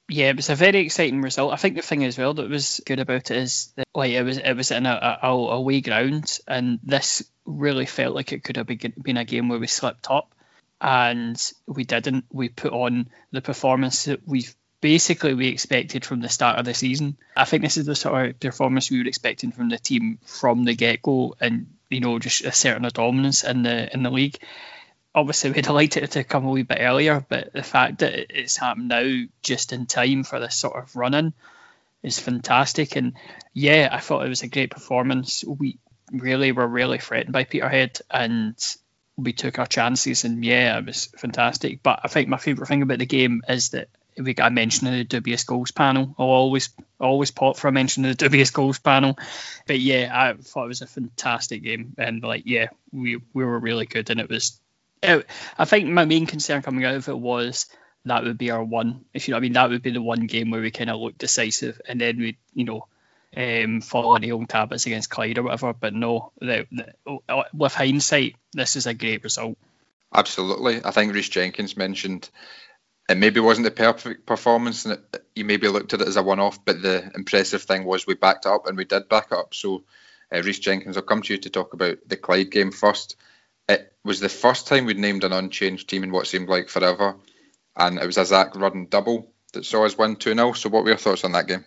Yeah, 0.08 0.28
it 0.28 0.36
was 0.36 0.50
a 0.50 0.54
very 0.54 0.80
exciting 0.80 1.22
result. 1.22 1.52
I 1.52 1.56
think 1.56 1.76
the 1.76 1.82
thing 1.82 2.04
as 2.04 2.18
well 2.18 2.34
that 2.34 2.50
was 2.50 2.80
good 2.84 3.00
about 3.00 3.30
it 3.30 3.38
is 3.38 3.72
that 3.76 3.88
like 3.94 4.10
it 4.10 4.22
was 4.22 4.36
it 4.36 4.52
was 4.52 4.70
in 4.70 4.84
a, 4.84 5.18
a, 5.22 5.28
a 5.28 5.30
away 5.30 5.80
ground, 5.80 6.38
and 6.46 6.78
this 6.82 7.24
really 7.46 7.86
felt 7.86 8.14
like 8.14 8.32
it 8.32 8.44
could 8.44 8.56
have 8.56 8.66
been, 8.66 8.92
been 9.00 9.16
a 9.16 9.24
game 9.24 9.48
where 9.48 9.58
we 9.58 9.66
slipped 9.66 10.10
up, 10.10 10.33
and 10.84 11.52
we 11.66 11.84
didn't. 11.84 12.26
We 12.30 12.50
put 12.50 12.74
on 12.74 13.08
the 13.32 13.40
performance 13.40 14.04
that 14.04 14.20
we've 14.28 14.54
basically 14.82 15.32
we 15.32 15.48
expected 15.48 16.04
from 16.04 16.20
the 16.20 16.28
start 16.28 16.58
of 16.58 16.66
the 16.66 16.74
season. 16.74 17.16
I 17.34 17.46
think 17.46 17.62
this 17.62 17.78
is 17.78 17.86
the 17.86 17.94
sort 17.94 18.28
of 18.28 18.38
performance 18.38 18.90
we 18.90 18.98
were 18.98 19.08
expecting 19.08 19.50
from 19.50 19.70
the 19.70 19.78
team 19.78 20.18
from 20.26 20.64
the 20.64 20.74
get 20.74 21.00
go, 21.00 21.36
and 21.40 21.74
you 21.88 22.00
know 22.00 22.18
just 22.18 22.44
a 22.44 22.52
certain 22.52 22.86
dominance 22.92 23.44
in 23.44 23.62
the 23.62 23.92
in 23.94 24.02
the 24.02 24.10
league. 24.10 24.36
Obviously, 25.14 25.52
we'd 25.52 25.64
have 25.64 25.74
liked 25.74 25.96
it 25.96 26.10
to 26.10 26.24
come 26.24 26.44
a 26.44 26.50
wee 26.50 26.64
bit 26.64 26.78
earlier, 26.80 27.24
but 27.26 27.54
the 27.54 27.62
fact 27.62 28.00
that 28.00 28.38
it's 28.38 28.58
happened 28.58 28.88
now 28.88 29.22
just 29.42 29.72
in 29.72 29.86
time 29.86 30.22
for 30.22 30.38
this 30.38 30.56
sort 30.56 30.76
of 30.76 30.94
run 30.96 31.14
in 31.14 31.32
is 32.02 32.18
fantastic. 32.18 32.96
And 32.96 33.14
yeah, 33.54 33.88
I 33.90 34.00
thought 34.00 34.26
it 34.26 34.28
was 34.28 34.42
a 34.42 34.48
great 34.48 34.70
performance. 34.70 35.44
We 35.44 35.78
really 36.12 36.52
were 36.52 36.66
really 36.66 36.98
threatened 36.98 37.32
by 37.32 37.44
Peterhead, 37.44 38.00
and 38.10 38.54
we 39.16 39.32
took 39.32 39.58
our 39.58 39.66
chances. 39.66 40.24
And 40.24 40.44
yeah, 40.44 40.78
it 40.78 40.86
was 40.86 41.06
fantastic. 41.16 41.82
But 41.82 42.00
I 42.04 42.08
think 42.08 42.28
my 42.28 42.36
favourite 42.36 42.68
thing 42.68 42.82
about 42.82 42.98
the 42.98 43.06
game 43.06 43.42
is 43.48 43.70
that 43.70 43.88
we 44.18 44.34
got 44.34 44.52
a 44.52 44.54
mention 44.54 44.86
in 44.86 44.94
the 44.94 45.04
dubious 45.04 45.44
goals 45.44 45.70
panel. 45.70 46.14
I'll 46.18 46.26
always 46.26 46.70
always 47.00 47.30
pop 47.30 47.56
for 47.56 47.68
a 47.68 47.72
mention 47.72 48.04
in 48.04 48.10
the 48.10 48.16
dubious 48.16 48.50
goals 48.50 48.78
panel. 48.78 49.18
But 49.66 49.80
yeah, 49.80 50.10
I 50.12 50.34
thought 50.40 50.64
it 50.64 50.68
was 50.68 50.82
a 50.82 50.86
fantastic 50.86 51.62
game, 51.62 51.94
and 51.98 52.22
like 52.22 52.42
yeah, 52.46 52.68
we 52.92 53.20
we 53.32 53.44
were 53.44 53.58
really 53.58 53.86
good, 53.86 54.10
and 54.10 54.20
it 54.20 54.28
was. 54.28 54.58
I 55.02 55.66
think 55.66 55.90
my 55.90 56.06
main 56.06 56.24
concern 56.24 56.62
coming 56.62 56.84
out 56.86 56.94
of 56.94 57.08
it 57.08 57.18
was 57.18 57.66
that 58.06 58.24
would 58.24 58.38
be 58.38 58.50
our 58.50 58.62
one. 58.62 59.04
If 59.12 59.28
you 59.28 59.32
know, 59.32 59.38
I 59.38 59.40
mean, 59.40 59.52
that 59.54 59.68
would 59.68 59.82
be 59.82 59.90
the 59.90 60.00
one 60.00 60.26
game 60.26 60.50
where 60.50 60.60
we 60.60 60.70
kind 60.70 60.90
of 60.90 61.00
looked 61.00 61.18
decisive, 61.18 61.80
and 61.86 62.00
then 62.00 62.18
we, 62.18 62.38
you 62.54 62.64
know, 62.64 62.86
um, 63.36 63.80
follow 63.80 64.18
the 64.18 64.32
old 64.32 64.50
habits 64.50 64.86
against 64.86 65.10
Clyde 65.10 65.38
or 65.38 65.44
whatever. 65.44 65.72
But 65.72 65.94
no, 65.94 66.32
the, 66.40 66.66
the, 66.70 67.44
with 67.52 67.74
hindsight, 67.74 68.36
this 68.52 68.76
is 68.76 68.86
a 68.86 68.94
great 68.94 69.24
result. 69.24 69.58
Absolutely, 70.14 70.80
I 70.84 70.92
think 70.92 71.12
Reece 71.12 71.28
Jenkins 71.28 71.76
mentioned 71.76 72.30
it 73.08 73.16
maybe 73.16 73.40
wasn't 73.40 73.66
the 73.66 73.70
perfect 73.70 74.26
performance, 74.26 74.84
and 74.84 74.94
it, 74.94 75.26
you 75.34 75.44
maybe 75.44 75.68
looked 75.68 75.92
at 75.92 76.00
it 76.00 76.08
as 76.08 76.16
a 76.16 76.22
one-off. 76.22 76.64
But 76.64 76.80
the 76.80 77.10
impressive 77.14 77.62
thing 77.62 77.84
was 77.84 78.06
we 78.06 78.14
backed 78.14 78.46
up, 78.46 78.66
and 78.66 78.76
we 78.76 78.84
did 78.84 79.08
back 79.08 79.32
up. 79.32 79.54
So, 79.54 79.84
uh, 80.32 80.42
Reece 80.42 80.60
Jenkins, 80.60 80.96
I'll 80.96 81.02
come 81.02 81.22
to 81.22 81.34
you 81.34 81.40
to 81.40 81.50
talk 81.50 81.74
about 81.74 81.98
the 82.06 82.16
Clyde 82.16 82.50
game 82.50 82.72
first. 82.72 83.16
It 83.68 83.92
was 84.04 84.20
the 84.20 84.28
first 84.28 84.66
time 84.66 84.86
we'd 84.86 84.98
named 84.98 85.24
an 85.24 85.32
unchanged 85.32 85.88
team 85.88 86.04
in 86.04 86.12
what 86.12 86.26
seemed 86.26 86.48
like 86.48 86.68
forever, 86.68 87.16
and 87.76 87.98
it 87.98 88.06
was 88.06 88.18
a 88.18 88.24
Zak 88.24 88.56
Rudden 88.56 88.86
double 88.88 89.30
that 89.52 89.66
saw 89.66 89.84
us 89.84 89.98
win 89.98 90.16
2 90.16 90.34
0. 90.34 90.52
So, 90.52 90.70
what 90.70 90.84
were 90.84 90.90
your 90.90 90.98
thoughts 90.98 91.24
on 91.24 91.32
that 91.32 91.46
game? 91.46 91.64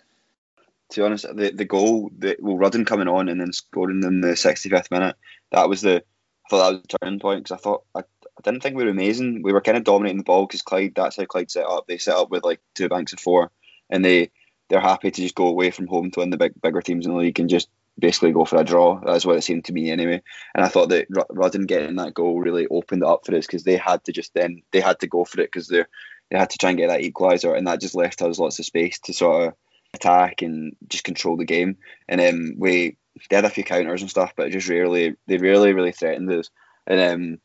To 0.90 1.00
be 1.00 1.04
honest, 1.04 1.26
the, 1.34 1.50
the 1.50 1.64
goal, 1.64 2.10
the, 2.16 2.36
well, 2.40 2.56
Rudden 2.56 2.84
coming 2.84 3.08
on 3.08 3.28
and 3.28 3.40
then 3.40 3.52
scoring 3.52 4.02
in 4.02 4.20
the 4.20 4.28
65th 4.28 4.90
minute, 4.90 5.16
that 5.52 5.68
was 5.68 5.82
the, 5.82 5.96
I 5.96 6.48
thought 6.48 6.58
that 6.58 6.72
was 6.72 6.82
the 6.82 6.98
turning 6.98 7.20
point 7.20 7.44
because 7.44 7.58
I 7.58 7.62
thought, 7.62 7.84
I, 7.94 8.00
I 8.00 8.40
didn't 8.42 8.62
think 8.62 8.76
we 8.76 8.84
were 8.84 8.90
amazing. 8.90 9.42
We 9.42 9.52
were 9.52 9.60
kind 9.60 9.76
of 9.76 9.84
dominating 9.84 10.18
the 10.18 10.24
ball 10.24 10.46
because 10.46 10.62
Clyde, 10.62 10.94
that's 10.94 11.16
how 11.16 11.24
Clyde 11.24 11.50
set 11.50 11.66
up. 11.66 11.86
They 11.86 11.98
set 11.98 12.16
up 12.16 12.30
with 12.30 12.44
like 12.44 12.60
two 12.74 12.88
banks 12.88 13.12
of 13.12 13.20
four, 13.20 13.50
and 13.90 14.04
they, 14.04 14.30
they're 14.68 14.80
happy 14.80 15.10
to 15.10 15.22
just 15.22 15.34
go 15.34 15.48
away 15.48 15.70
from 15.70 15.88
home 15.88 16.10
to 16.12 16.20
win 16.20 16.30
the 16.30 16.36
big, 16.36 16.52
bigger 16.62 16.80
teams 16.80 17.04
in 17.04 17.12
the 17.12 17.18
league 17.18 17.40
and 17.40 17.50
just 17.50 17.68
basically 17.98 18.32
go 18.32 18.44
for 18.44 18.56
a 18.58 18.64
draw. 18.64 19.00
That's 19.04 19.26
what 19.26 19.36
it 19.36 19.42
seemed 19.42 19.64
to 19.66 19.72
me 19.72 19.90
anyway. 19.90 20.22
And 20.54 20.64
I 20.64 20.68
thought 20.68 20.88
that 20.90 21.08
Rudden 21.30 21.66
getting 21.66 21.96
that 21.96 22.14
goal 22.14 22.40
really 22.40 22.66
opened 22.68 23.02
it 23.02 23.08
up 23.08 23.26
for 23.26 23.34
us 23.34 23.46
because 23.46 23.64
they 23.64 23.76
had 23.76 24.04
to 24.04 24.12
just 24.12 24.32
then 24.34 24.62
they 24.72 24.80
had 24.80 25.00
to 25.00 25.06
go 25.06 25.24
for 25.24 25.40
it 25.40 25.50
because 25.50 25.68
they 25.68 25.84
they 26.30 26.38
had 26.38 26.50
to 26.50 26.58
try 26.58 26.70
and 26.70 26.78
get 26.78 26.88
that 26.88 27.00
equaliser, 27.00 27.56
and 27.56 27.66
that 27.66 27.80
just 27.80 27.94
left 27.94 28.20
us 28.22 28.38
lots 28.38 28.58
of 28.58 28.66
space 28.66 28.98
to 29.00 29.12
sort 29.12 29.48
of 29.48 29.54
attack 29.94 30.42
and 30.42 30.76
just 30.88 31.04
control 31.04 31.36
the 31.36 31.44
game. 31.44 31.78
And 32.08 32.20
um, 32.20 32.54
we 32.58 32.96
they 33.30 33.36
had 33.36 33.44
a 33.44 33.50
few 33.50 33.64
counters 33.64 34.00
and 34.00 34.10
stuff, 34.10 34.32
but 34.36 34.50
just 34.50 34.68
rarely 34.68 35.16
they 35.26 35.38
really 35.38 35.72
really 35.72 35.92
threatened 35.92 36.30
us. 36.32 36.50
And 36.86 37.00
um, 37.00 37.38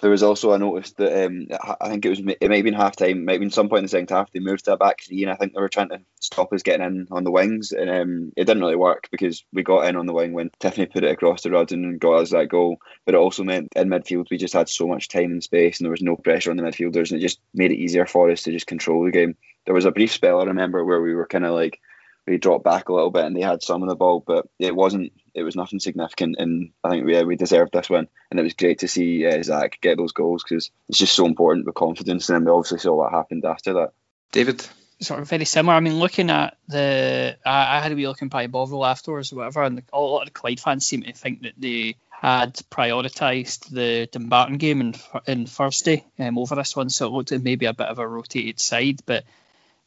there 0.00 0.10
was 0.10 0.22
also 0.22 0.52
I 0.52 0.56
noticed 0.56 0.96
that 0.98 1.26
um, 1.26 1.46
I 1.80 1.88
think 1.88 2.04
it 2.04 2.10
was 2.10 2.20
it 2.20 2.48
might 2.48 2.56
have 2.56 2.64
been 2.64 2.74
half 2.74 2.96
time, 2.96 3.24
might 3.24 3.34
have 3.34 3.40
been 3.40 3.50
some 3.50 3.68
point 3.68 3.80
in 3.80 3.84
the 3.84 3.88
second 3.88 4.10
half. 4.10 4.30
They 4.30 4.40
moved 4.40 4.64
to 4.64 4.72
a 4.72 4.76
back 4.76 5.02
three, 5.02 5.22
and 5.22 5.30
I 5.30 5.36
think 5.36 5.52
they 5.52 5.60
were 5.60 5.68
trying 5.68 5.90
to 5.90 6.00
stop 6.20 6.52
us 6.52 6.62
getting 6.62 6.86
in 6.86 7.08
on 7.10 7.24
the 7.24 7.30
wings, 7.30 7.72
and 7.72 7.90
um, 7.90 8.32
it 8.36 8.44
didn't 8.44 8.62
really 8.62 8.76
work 8.76 9.08
because 9.10 9.44
we 9.52 9.62
got 9.62 9.86
in 9.86 9.96
on 9.96 10.06
the 10.06 10.12
wing 10.12 10.32
when 10.32 10.50
Tiffoney 10.60 10.92
put 10.92 11.04
it 11.04 11.10
across 11.10 11.42
the 11.42 11.50
Rudden 11.50 11.84
and 11.84 12.00
got 12.00 12.20
us 12.20 12.30
that 12.30 12.48
goal. 12.48 12.78
But 13.04 13.14
it 13.14 13.18
also 13.18 13.44
meant 13.44 13.72
in 13.76 13.88
midfield 13.88 14.30
we 14.30 14.38
just 14.38 14.54
had 14.54 14.68
so 14.68 14.86
much 14.86 15.08
time 15.08 15.32
and 15.32 15.42
space, 15.42 15.78
and 15.78 15.84
there 15.84 15.92
was 15.92 16.02
no 16.02 16.16
pressure 16.16 16.50
on 16.50 16.56
the 16.56 16.62
midfielders, 16.62 17.10
and 17.10 17.20
it 17.20 17.22
just 17.22 17.40
made 17.54 17.72
it 17.72 17.78
easier 17.78 18.06
for 18.06 18.30
us 18.30 18.44
to 18.44 18.52
just 18.52 18.66
control 18.66 19.04
the 19.04 19.10
game. 19.10 19.36
There 19.64 19.74
was 19.74 19.84
a 19.84 19.90
brief 19.90 20.12
spell 20.12 20.40
I 20.40 20.44
remember 20.44 20.84
where 20.84 21.00
we 21.00 21.14
were 21.14 21.26
kind 21.26 21.44
of 21.44 21.54
like 21.54 21.80
we 22.26 22.38
dropped 22.38 22.64
back 22.64 22.88
a 22.88 22.92
little 22.92 23.10
bit 23.10 23.24
and 23.24 23.36
they 23.36 23.40
had 23.40 23.62
some 23.62 23.82
of 23.82 23.88
the 23.88 23.96
ball, 23.96 24.22
but 24.24 24.46
it 24.58 24.74
wasn't. 24.74 25.12
It 25.32 25.42
was 25.42 25.56
nothing 25.56 25.78
significant, 25.78 26.36
and 26.38 26.70
I 26.82 26.90
think 26.90 27.06
we 27.06 27.14
yeah, 27.14 27.22
we 27.22 27.36
deserved 27.36 27.72
this 27.72 27.88
win, 27.88 28.08
and 28.30 28.40
it 28.40 28.42
was 28.42 28.54
great 28.54 28.80
to 28.80 28.88
see 28.88 29.24
uh, 29.26 29.42
Zak 29.42 29.80
get 29.80 29.96
those 29.96 30.12
goals 30.12 30.42
because 30.42 30.70
it's 30.88 30.98
just 30.98 31.14
so 31.14 31.24
important 31.26 31.66
with 31.66 31.74
confidence. 31.74 32.28
And 32.28 32.36
then 32.36 32.44
we 32.44 32.50
obviously 32.50 32.78
saw 32.78 32.96
what 32.96 33.12
happened 33.12 33.44
after 33.44 33.74
that. 33.74 33.92
David, 34.32 34.66
sort 35.00 35.20
of 35.20 35.28
very 35.28 35.44
similar. 35.44 35.74
I 35.74 35.80
mean, 35.80 35.98
looking 35.98 36.30
at 36.30 36.56
the, 36.68 37.36
I, 37.44 37.76
I 37.76 37.80
had 37.80 37.90
to 37.90 37.94
be 37.94 38.06
looking 38.06 38.28
by 38.28 38.46
Bovril 38.46 38.84
afterwards 38.84 39.32
or 39.32 39.36
whatever, 39.36 39.62
and 39.62 39.78
the, 39.78 39.82
a 39.92 40.00
lot 40.00 40.22
of 40.22 40.26
the 40.26 40.32
Clyde 40.32 40.60
fans 40.60 40.86
seem 40.86 41.02
to 41.02 41.12
think 41.12 41.42
that 41.42 41.54
they 41.56 41.96
had 42.10 42.54
prioritised 42.70 43.70
the 43.70 44.08
Dumbarton 44.12 44.58
game 44.58 44.80
in, 44.80 44.94
in 45.26 45.46
Thursday 45.46 46.04
um, 46.18 46.38
over 46.38 46.54
this 46.54 46.76
one, 46.76 46.90
so 46.90 47.06
it 47.06 47.12
looked 47.12 47.32
like 47.32 47.42
maybe 47.42 47.66
a 47.66 47.72
bit 47.72 47.88
of 47.88 47.98
a 47.98 48.06
rotated 48.06 48.60
side, 48.60 49.00
but 49.06 49.24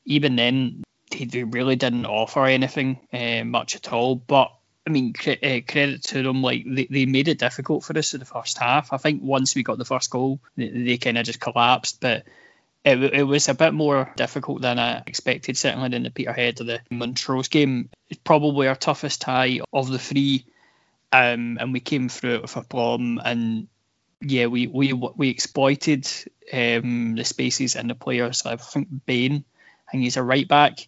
even 0.06 0.36
then, 0.36 0.84
they 1.12 1.44
really 1.44 1.76
didn't 1.76 2.06
offer 2.06 2.46
anything 2.46 3.00
uh, 3.12 3.44
much 3.44 3.76
at 3.76 3.92
all. 3.94 4.16
But 4.16 4.52
I 4.86 4.90
mean, 4.90 5.14
cre- 5.14 5.44
uh, 5.44 5.60
credit 5.68 6.04
to 6.06 6.24
them, 6.24 6.42
like 6.42 6.66
they, 6.68 6.88
they 6.90 7.06
made 7.06 7.28
it 7.28 7.40
difficult 7.40 7.84
for 7.84 7.98
us 7.98 8.14
in 8.14 8.20
the 8.20 8.26
first 8.26 8.58
half. 8.58 8.92
I 8.92 8.98
think 8.98 9.22
once 9.24 9.56
we 9.56 9.64
got 9.64 9.78
the 9.78 9.86
first 9.86 10.10
goal, 10.10 10.40
they, 10.58 10.70
they 10.70 10.98
kind 10.98 11.18
of 11.18 11.26
just 11.26 11.40
collapsed. 11.40 12.02
But 12.02 12.26
it, 12.84 13.02
it 13.02 13.24
was 13.24 13.48
a 13.48 13.54
bit 13.54 13.74
more 13.74 14.12
difficult 14.18 14.62
than 14.62 14.80
I 14.80 15.04
expected, 15.08 15.58
certainly 15.58 15.90
than 15.90 16.04
the 16.04 16.12
Peterhead 16.12 16.60
or 16.60 16.66
the 16.66 16.82
Montrose 16.90 17.48
game. 17.48 17.90
It's 18.10 18.20
probably 18.24 18.68
our 18.68 18.76
toughest 18.76 19.22
tie 19.22 19.62
of 19.72 19.90
the 19.90 20.00
three, 20.00 20.46
um, 21.12 21.58
and 21.62 21.72
we 21.72 21.80
came 21.80 22.10
through 22.10 22.36
it 22.36 22.42
with 22.42 22.58
a 22.58 22.64
problem. 22.64 23.22
And 23.24 23.68
yeah, 24.20 24.48
we 24.48 24.68
we 24.68 24.92
we 24.92 25.30
exploited 25.30 26.10
um, 26.52 27.16
the 27.16 27.24
spaces 27.24 27.78
and 27.78 27.90
the 27.90 27.96
players. 27.96 28.46
I 28.46 28.58
think 28.58 28.90
Bain, 29.06 29.46
think 29.94 30.04
he's 30.04 30.18
a 30.18 30.24
right 30.24 30.48
back 30.48 30.80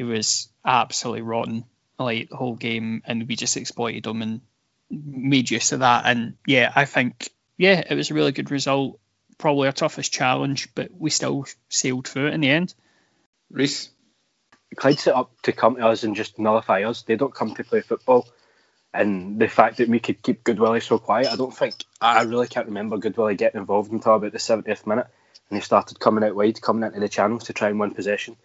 it 0.00 0.04
was 0.04 0.48
absolutely 0.64 1.20
rotten 1.20 1.66
like 1.98 2.30
the 2.30 2.36
whole 2.36 2.56
game, 2.56 3.02
and 3.04 3.28
we 3.28 3.36
just 3.36 3.58
exploited 3.58 4.06
him 4.06 4.22
and 4.22 4.40
made 4.90 5.50
use 5.50 5.72
of 5.72 5.80
that. 5.80 6.06
And 6.06 6.38
yeah, 6.46 6.72
I 6.74 6.86
think 6.86 7.28
yeah, 7.58 7.82
it 7.86 7.94
was 7.94 8.10
a 8.10 8.14
really 8.14 8.32
good 8.32 8.50
result. 8.50 8.98
Probably 9.36 9.66
our 9.66 9.72
toughest 9.72 10.10
challenge, 10.10 10.74
but 10.74 10.90
we 10.98 11.10
still 11.10 11.44
sailed 11.68 12.08
through 12.08 12.28
it 12.28 12.32
in 12.32 12.40
the 12.40 12.48
end. 12.48 12.74
Reese. 13.50 13.90
Clyde 14.74 14.98
set 14.98 15.14
up 15.14 15.32
to 15.42 15.52
come 15.52 15.76
to 15.76 15.86
us 15.86 16.02
and 16.02 16.16
just 16.16 16.38
nullify 16.38 16.84
us. 16.84 17.02
They 17.02 17.16
don't 17.16 17.34
come 17.34 17.54
to 17.56 17.64
play 17.64 17.82
football. 17.82 18.26
And 18.94 19.38
the 19.38 19.48
fact 19.48 19.78
that 19.78 19.88
we 19.88 20.00
could 20.00 20.22
keep 20.22 20.44
Goodwillie 20.44 20.82
so 20.82 20.98
quiet, 20.98 21.26
I 21.26 21.36
don't 21.36 21.54
think 21.54 21.74
I 22.00 22.22
really 22.22 22.48
can't 22.48 22.68
remember 22.68 22.96
Goodwillie 22.96 23.36
getting 23.36 23.60
involved 23.60 23.92
until 23.92 24.14
about 24.14 24.32
the 24.32 24.38
70th 24.38 24.86
minute, 24.86 25.08
and 25.50 25.58
he 25.58 25.64
started 25.64 26.00
coming 26.00 26.24
out 26.24 26.36
wide, 26.36 26.62
coming 26.62 26.84
into 26.84 27.00
the 27.00 27.08
channels 27.08 27.44
to 27.44 27.52
try 27.52 27.68
and 27.68 27.78
win 27.78 27.92
possession 27.92 28.36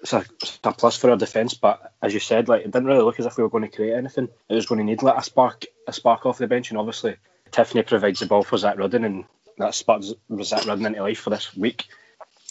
it's 0.00 0.12
a, 0.12 0.24
it's 0.42 0.58
a 0.64 0.72
plus 0.72 0.96
for 0.96 1.10
our 1.10 1.16
defence. 1.16 1.54
But 1.54 1.92
as 2.02 2.14
you 2.14 2.20
said, 2.20 2.48
like 2.48 2.62
it 2.62 2.70
didn't 2.70 2.86
really 2.86 3.02
look 3.02 3.20
as 3.20 3.26
if 3.26 3.36
we 3.36 3.42
were 3.42 3.50
going 3.50 3.68
to 3.68 3.74
create 3.74 3.94
anything. 3.94 4.28
It 4.48 4.54
was 4.54 4.66
going 4.66 4.78
to 4.78 4.84
need 4.84 5.02
like 5.02 5.18
a 5.18 5.22
spark, 5.22 5.64
a 5.86 5.92
spark 5.92 6.26
off 6.26 6.38
the 6.38 6.46
bench, 6.46 6.70
and 6.70 6.78
obviously 6.78 7.16
Tiffoney 7.50 7.86
provides 7.86 8.20
the 8.20 8.26
ball 8.26 8.42
for 8.42 8.58
Zak 8.58 8.78
Rudden, 8.78 9.04
and 9.04 9.24
that 9.58 9.74
sparks 9.74 10.12
Zak 10.42 10.66
Rudden 10.66 10.86
into 10.86 11.02
life 11.02 11.20
for 11.20 11.30
this 11.30 11.56
week. 11.56 11.86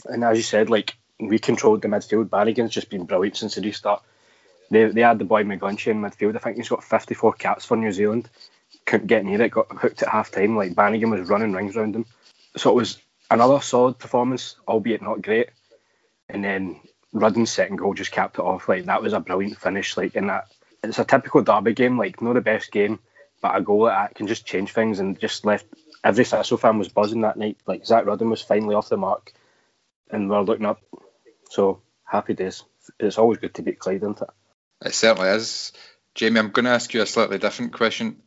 And 0.06 0.24
as 0.24 0.38
you 0.38 0.44
said, 0.44 0.70
like 0.70 0.96
we 1.20 1.40
controlled 1.40 1.82
the 1.82 1.88
midfield. 1.88 2.30
Bannigan's 2.30 2.72
just 2.72 2.90
been 2.90 3.06
brilliant 3.06 3.38
since 3.38 3.56
the 3.56 3.62
restart. 3.62 4.02
They, 4.72 4.86
they 4.86 5.02
had 5.02 5.20
the 5.20 5.26
boy 5.26 5.44
McGlinchey 5.44 5.88
in 5.88 6.02
midfield. 6.02 6.36
I 6.36 6.40
think 6.40 6.58
he's 6.58 6.70
got 6.70 6.84
54 6.84 7.34
caps 7.34 7.66
for 7.66 7.78
New 7.78 7.92
Zealand. 7.92 8.30
Couldn't 8.86 9.08
get 9.08 9.26
near 9.26 9.42
it. 9.42 9.52
Got 9.52 9.72
hooked 9.72 10.02
at 10.02 10.10
half 10.10 10.32
time. 10.32 10.56
Like 10.56 10.76
Bannigan 10.76 11.12
was 11.12 11.30
running 11.30 11.52
rings 11.52 11.76
around 11.76 11.96
him. 11.96 12.06
So 12.58 12.72
it 12.72 12.76
was 12.76 12.98
another 13.32 13.62
solid 13.62 13.98
performance, 13.98 14.56
albeit 14.68 15.02
not 15.02 15.22
great. 15.22 15.50
And 16.30 16.44
then 16.44 16.80
Rudden's 17.14 17.52
second 17.52 17.78
goal 17.78 17.94
just 17.94 18.12
capped 18.12 18.38
it 18.38 18.44
off. 18.44 18.70
Like 18.70 18.86
that 18.86 19.02
was 19.02 19.14
a 19.14 19.20
brilliant 19.20 19.58
finish. 19.58 19.98
Like 19.98 20.16
in 20.16 20.28
that, 20.28 20.52
it's 20.84 21.00
a 21.00 21.06
typical 21.06 21.42
derby 21.42 21.74
game. 21.74 21.98
Like 21.98 22.22
not 22.22 22.34
the 22.34 22.42
best 22.42 22.72
game, 22.72 23.00
but 23.42 23.56
a 23.56 23.62
goal 23.62 23.84
like 23.84 23.98
that 23.98 24.16
can 24.16 24.28
just 24.28 24.46
change 24.46 24.72
things. 24.72 25.00
And 25.00 25.20
just 25.20 25.46
left 25.46 25.66
every 26.04 26.26
Thistle 26.26 26.58
fan 26.58 26.78
was 26.78 26.90
buzzing 26.90 27.22
that 27.22 27.38
night. 27.38 27.58
Like 27.66 27.86
Zak 27.86 28.06
Rudden 28.06 28.30
was 28.30 28.42
finally 28.42 28.76
off 28.76 28.90
the 28.90 28.98
mark, 28.98 29.34
and 30.10 30.30
we're 30.30 30.42
looking 30.42 30.66
up. 30.66 30.82
So 31.50 31.82
happy 32.04 32.34
days. 32.34 32.64
It's 33.00 33.18
always 33.18 33.40
good 33.40 33.54
to 33.56 33.62
beat 33.62 33.80
Clyde, 33.80 34.04
isn't 34.04 34.22
it? 34.22 34.30
It 34.86 34.94
certainly 34.94 35.30
is. 35.30 35.72
Jamie, 36.16 36.40
I'm 36.40 36.50
going 36.50 36.66
to 36.66 36.72
ask 36.72 36.94
you 36.94 37.02
a 37.02 37.06
slightly 37.06 37.38
different 37.38 37.74
question. 37.74 38.22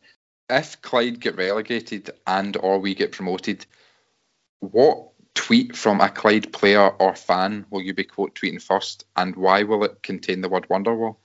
If 0.49 0.81
Clyde 0.81 1.19
get 1.19 1.35
relegated 1.35 2.11
and 2.25 2.55
or 2.57 2.79
we 2.79 2.95
get 2.95 3.11
promoted, 3.11 3.65
what 4.71 5.09
tweet 5.33 5.75
from 5.75 6.01
a 6.01 6.09
Clyde 6.09 6.51
player 6.53 6.89
or 6.89 7.15
fan 7.15 7.65
will 7.69 7.81
you 7.81 7.93
be 7.93 8.03
quote 8.03 8.35
tweeting 8.35 8.61
first, 8.61 9.05
and 9.15 9.35
why 9.35 9.63
will 9.63 9.83
it 9.83 10.01
contain 10.01 10.41
the 10.41 10.49
word 10.49 10.67
Wonderwall? 10.69 11.17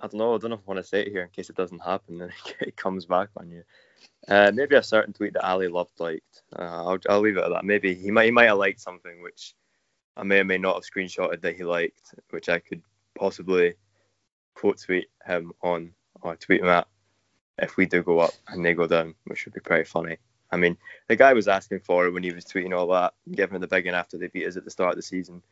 I 0.00 0.06
don't 0.06 0.18
know. 0.18 0.34
I 0.34 0.38
don't 0.38 0.50
know 0.50 0.56
if 0.56 0.62
I 0.66 0.72
want 0.72 0.78
to 0.78 0.84
say 0.84 1.00
it 1.02 1.08
here 1.08 1.22
in 1.22 1.30
case 1.30 1.50
it 1.50 1.56
doesn't 1.56 1.82
happen 1.82 2.20
and 2.22 2.32
it 2.60 2.76
comes 2.76 3.06
back 3.06 3.28
on 3.36 3.50
you. 3.50 3.62
Uh, 4.26 4.50
maybe 4.54 4.76
a 4.76 4.82
certain 4.82 5.12
tweet 5.12 5.34
that 5.34 5.46
Ali 5.46 5.68
loved 5.68 5.98
liked. 6.00 6.42
Uh, 6.58 6.62
I'll, 6.62 6.98
I'll 7.08 7.20
leave 7.20 7.36
it 7.36 7.44
at 7.44 7.50
that. 7.50 7.64
Maybe 7.64 7.94
he 7.94 8.10
might 8.10 8.24
he 8.24 8.30
might 8.30 8.46
have 8.46 8.58
liked 8.58 8.80
something 8.80 9.22
which 9.22 9.54
I 10.16 10.22
may 10.22 10.40
or 10.40 10.44
may 10.44 10.58
not 10.58 10.74
have 10.74 10.84
screenshotted 10.84 11.40
that 11.42 11.56
he 11.56 11.64
liked, 11.64 12.14
which 12.30 12.48
I 12.48 12.58
could 12.58 12.82
possibly 13.14 13.74
quote 14.54 14.80
tweet 14.80 15.08
him 15.26 15.52
on 15.62 15.92
or 16.22 16.36
tweet 16.36 16.60
him 16.60 16.68
at 16.68 16.88
if 17.58 17.76
we 17.76 17.86
do 17.86 18.02
go 18.02 18.18
up 18.18 18.32
and 18.48 18.64
they 18.64 18.74
go 18.74 18.86
down, 18.86 19.14
which 19.24 19.44
would 19.44 19.54
be 19.54 19.60
pretty 19.60 19.84
funny. 19.84 20.16
I 20.54 20.56
mean, 20.56 20.76
the 21.08 21.16
guy 21.16 21.32
was 21.32 21.48
asking 21.48 21.80
for 21.80 22.06
it 22.06 22.12
when 22.12 22.22
he 22.22 22.32
was 22.32 22.44
tweeting 22.44 22.76
all 22.76 22.86
that, 22.88 23.14
giving 23.30 23.60
the 23.60 23.66
big 23.66 23.86
after 23.88 24.16
they 24.16 24.28
beat 24.28 24.46
us 24.46 24.56
at 24.56 24.64
the 24.64 24.70
start 24.70 24.92
of 24.92 24.96
the 24.96 25.02
season, 25.02 25.42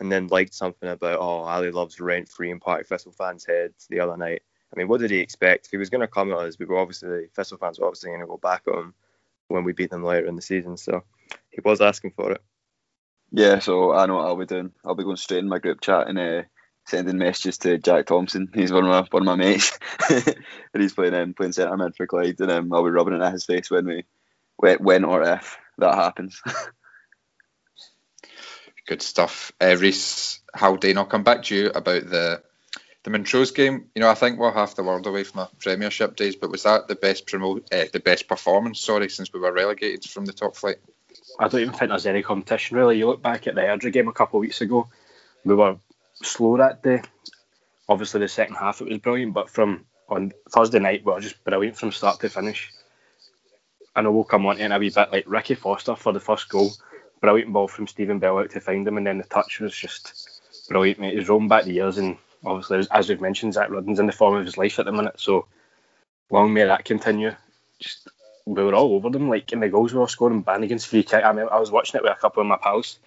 and 0.00 0.10
then 0.10 0.28
liked 0.28 0.54
something 0.54 0.88
about, 0.88 1.18
oh, 1.18 1.42
Ali 1.42 1.70
loves 1.70 2.00
rent 2.00 2.28
free 2.28 2.50
in 2.50 2.60
Partick 2.60 2.86
Thistle 2.86 3.12
fans' 3.12 3.44
heads 3.44 3.86
the 3.90 4.00
other 4.00 4.16
night. 4.16 4.42
I 4.72 4.78
mean, 4.78 4.88
what 4.88 5.00
did 5.00 5.10
he 5.10 5.18
expect? 5.18 5.66
If 5.66 5.72
he 5.72 5.76
was 5.76 5.90
going 5.90 6.00
to 6.00 6.06
come 6.06 6.32
at 6.32 6.38
us, 6.38 6.58
we 6.58 6.64
were 6.64 6.78
obviously, 6.78 7.26
Thistle 7.34 7.58
fans 7.58 7.78
were 7.78 7.86
obviously 7.86 8.10
going 8.10 8.20
to 8.20 8.26
go 8.26 8.38
back 8.38 8.62
at 8.66 8.74
him 8.74 8.94
when 9.48 9.64
we 9.64 9.72
beat 9.72 9.90
them 9.90 10.04
later 10.04 10.26
in 10.26 10.36
the 10.36 10.42
season. 10.42 10.76
So 10.76 11.02
he 11.50 11.60
was 11.62 11.80
asking 11.80 12.12
for 12.12 12.32
it. 12.32 12.42
Yeah, 13.32 13.58
so 13.58 13.92
I 13.92 14.06
know 14.06 14.16
what 14.16 14.26
I'll 14.26 14.36
be 14.36 14.46
doing. 14.46 14.72
I'll 14.84 14.94
be 14.94 15.04
going 15.04 15.16
straight 15.16 15.38
in 15.38 15.48
my 15.48 15.58
group 15.58 15.80
chat 15.80 16.08
and 16.08 16.18
uh, 16.18 16.42
sending 16.86 17.18
messages 17.18 17.58
to 17.58 17.78
Jack 17.78 18.06
Thompson. 18.06 18.50
He's 18.54 18.72
one 18.72 18.84
of 18.84 18.90
my 18.90 19.06
one 19.10 19.22
of 19.22 19.26
my 19.26 19.36
mates, 19.36 19.78
and 20.10 20.36
he's 20.74 20.92
playing 20.92 21.14
um, 21.14 21.32
playing 21.32 21.52
centre 21.52 21.76
mid 21.76 21.96
for 21.96 22.06
Clyde, 22.06 22.40
and 22.40 22.50
um, 22.50 22.72
I'll 22.72 22.84
be 22.84 22.90
rubbing 22.90 23.14
it 23.14 23.22
at 23.22 23.32
his 23.32 23.46
face 23.46 23.70
when 23.70 23.86
we 23.86 24.04
when, 24.56 24.78
when 24.78 25.04
or 25.04 25.22
if 25.22 25.58
that 25.78 25.94
happens. 25.94 26.40
Good 28.86 29.02
stuff. 29.02 29.52
Uh, 29.60 29.76
Reese 29.78 30.40
Haldane, 30.54 30.98
I'll 30.98 31.04
come 31.04 31.22
back 31.22 31.44
to 31.44 31.54
you 31.54 31.70
about 31.70 32.08
the 32.08 32.42
the 33.04 33.10
Montrose 33.10 33.50
game. 33.50 33.86
You 33.94 34.00
know, 34.02 34.08
I 34.08 34.14
think 34.14 34.38
we're 34.38 34.52
half 34.52 34.76
the 34.76 34.84
world 34.84 35.06
away 35.06 35.24
from 35.24 35.40
our 35.40 35.50
Premiership 35.58 36.16
days, 36.16 36.36
but 36.36 36.50
was 36.50 36.62
that 36.64 36.88
the 36.88 36.94
best 36.94 37.26
promote, 37.26 37.72
uh, 37.72 37.86
the 37.92 38.00
best 38.00 38.28
performance? 38.28 38.80
Sorry, 38.80 39.08
since 39.08 39.32
we 39.32 39.40
were 39.40 39.52
relegated 39.52 40.04
from 40.04 40.24
the 40.24 40.32
top 40.32 40.56
flight. 40.56 40.76
I 41.38 41.48
don't 41.48 41.60
even 41.60 41.74
think 41.74 41.90
there's 41.90 42.06
any 42.06 42.22
competition 42.22 42.76
really. 42.76 42.98
You 42.98 43.06
look 43.06 43.22
back 43.22 43.46
at 43.46 43.54
the 43.54 43.62
Airdrie 43.62 43.92
game 43.92 44.08
a 44.08 44.12
couple 44.12 44.38
of 44.38 44.42
weeks 44.42 44.60
ago, 44.60 44.88
we 45.44 45.54
were 45.54 45.78
slow 46.14 46.56
that 46.58 46.82
day. 46.82 47.02
Obviously, 47.88 48.20
the 48.20 48.28
second 48.28 48.56
half 48.56 48.80
it 48.80 48.88
was 48.88 48.98
brilliant, 48.98 49.34
but 49.34 49.50
from 49.50 49.84
on 50.08 50.32
Thursday 50.50 50.78
night 50.78 51.04
we 51.04 51.12
were 51.12 51.20
just 51.20 51.42
brilliant 51.44 51.76
from 51.76 51.92
start 51.92 52.20
to 52.20 52.28
finish. 52.28 52.70
I 53.94 54.02
know 54.02 54.12
we'll 54.12 54.24
come 54.24 54.46
on 54.46 54.58
in 54.58 54.72
a 54.72 54.78
wee 54.78 54.90
bit 54.90 55.12
like 55.12 55.24
Ricky 55.26 55.54
Foster 55.54 55.96
for 55.96 56.12
the 56.12 56.20
first 56.20 56.48
goal. 56.48 56.70
Brilliant 57.20 57.52
ball 57.52 57.68
from 57.68 57.86
Stephen 57.86 58.18
Bell 58.18 58.38
out 58.38 58.50
to 58.50 58.60
find 58.60 58.86
him, 58.86 58.96
and 58.96 59.06
then 59.06 59.18
the 59.18 59.24
touch 59.24 59.60
was 59.60 59.76
just 59.76 60.40
brilliant, 60.68 60.98
mate. 60.98 61.16
He's 61.16 61.28
rolling 61.28 61.48
back 61.48 61.64
the 61.64 61.72
years, 61.72 61.98
and 61.98 62.16
obviously, 62.44 62.86
as 62.90 63.08
we've 63.08 63.20
mentioned, 63.20 63.54
Zak 63.54 63.70
Rudden's 63.70 64.00
in 64.00 64.06
the 64.06 64.12
form 64.12 64.36
of 64.36 64.44
his 64.44 64.58
life 64.58 64.78
at 64.78 64.86
the 64.86 64.92
minute. 64.92 65.20
So 65.20 65.46
long 66.30 66.52
may 66.52 66.64
that 66.64 66.84
continue. 66.84 67.34
Just 67.78 68.08
we 68.44 68.62
were 68.62 68.74
all 68.74 68.94
over 68.94 69.10
them, 69.10 69.28
like 69.28 69.52
in 69.52 69.60
the 69.60 69.68
goals 69.68 69.92
we 69.92 70.00
were 70.00 70.08
scoring. 70.08 70.42
Bannigan's 70.42 70.84
free 70.84 71.04
kick. 71.04 71.24
I 71.24 71.32
mean, 71.32 71.46
I 71.50 71.60
was 71.60 71.70
watching 71.70 71.98
it 71.98 72.02
with 72.02 72.12
a 72.12 72.20
couple 72.20 72.40
of 72.40 72.48
my 72.48 72.56
pals. 72.56 72.98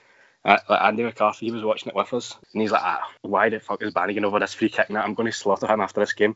Uh, 0.46 0.60
like 0.70 0.82
Andy 0.82 1.04
McCarthy, 1.04 1.48
he 1.48 1.51
was 1.51 1.63
watching 1.63 1.89
it 1.89 1.96
with 1.96 2.13
us, 2.13 2.38
and 2.54 2.62
he's 2.62 2.72
like, 2.72 2.84
ah, 2.84 3.12
"Why 3.24 3.50
the 3.50 3.60
fuck 3.60 3.82
is 3.82 3.94
Bannigan 3.94 4.25
over 4.25 4.39
this 4.39 4.54
free 4.54 4.70
kick 4.70 4.92
now? 4.92 5.01
I'm 5.01 5.15
going 5.15 5.25
to 5.25 5.36
slaughter 5.36 5.68
him 5.68 5.82
after 5.82 6.00
this 6.00 6.13
game." 6.13 6.36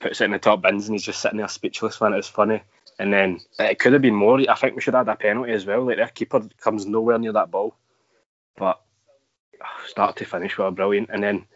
Puts 0.00 0.22
it 0.22 0.24
in 0.24 0.30
the 0.30 0.38
top 0.38 0.62
bins, 0.62 0.88
and 0.88 0.94
he's 0.94 1.04
just 1.04 1.20
sitting 1.20 1.36
there 1.36 1.48
speechless. 1.48 2.00
Man, 2.00 2.14
it 2.14 2.16
was 2.16 2.26
funny. 2.26 2.62
And 3.00 3.10
then 3.10 3.40
it 3.58 3.78
could 3.78 3.94
have 3.94 4.02
been 4.02 4.14
more. 4.14 4.38
I 4.46 4.54
think 4.56 4.76
we 4.76 4.82
should 4.82 4.92
have 4.92 5.06
had 5.06 5.14
a 5.14 5.16
penalty 5.16 5.52
as 5.52 5.64
well. 5.64 5.86
Like 5.86 5.96
their 5.96 6.08
keeper 6.08 6.46
comes 6.60 6.84
nowhere 6.84 7.18
near 7.18 7.32
that 7.32 7.50
ball, 7.50 7.74
but 8.58 8.78
start 9.86 10.16
to 10.16 10.26
finish 10.26 10.58
were 10.58 10.70
brilliant. 10.70 11.08
And 11.10 11.22
then 11.22 11.46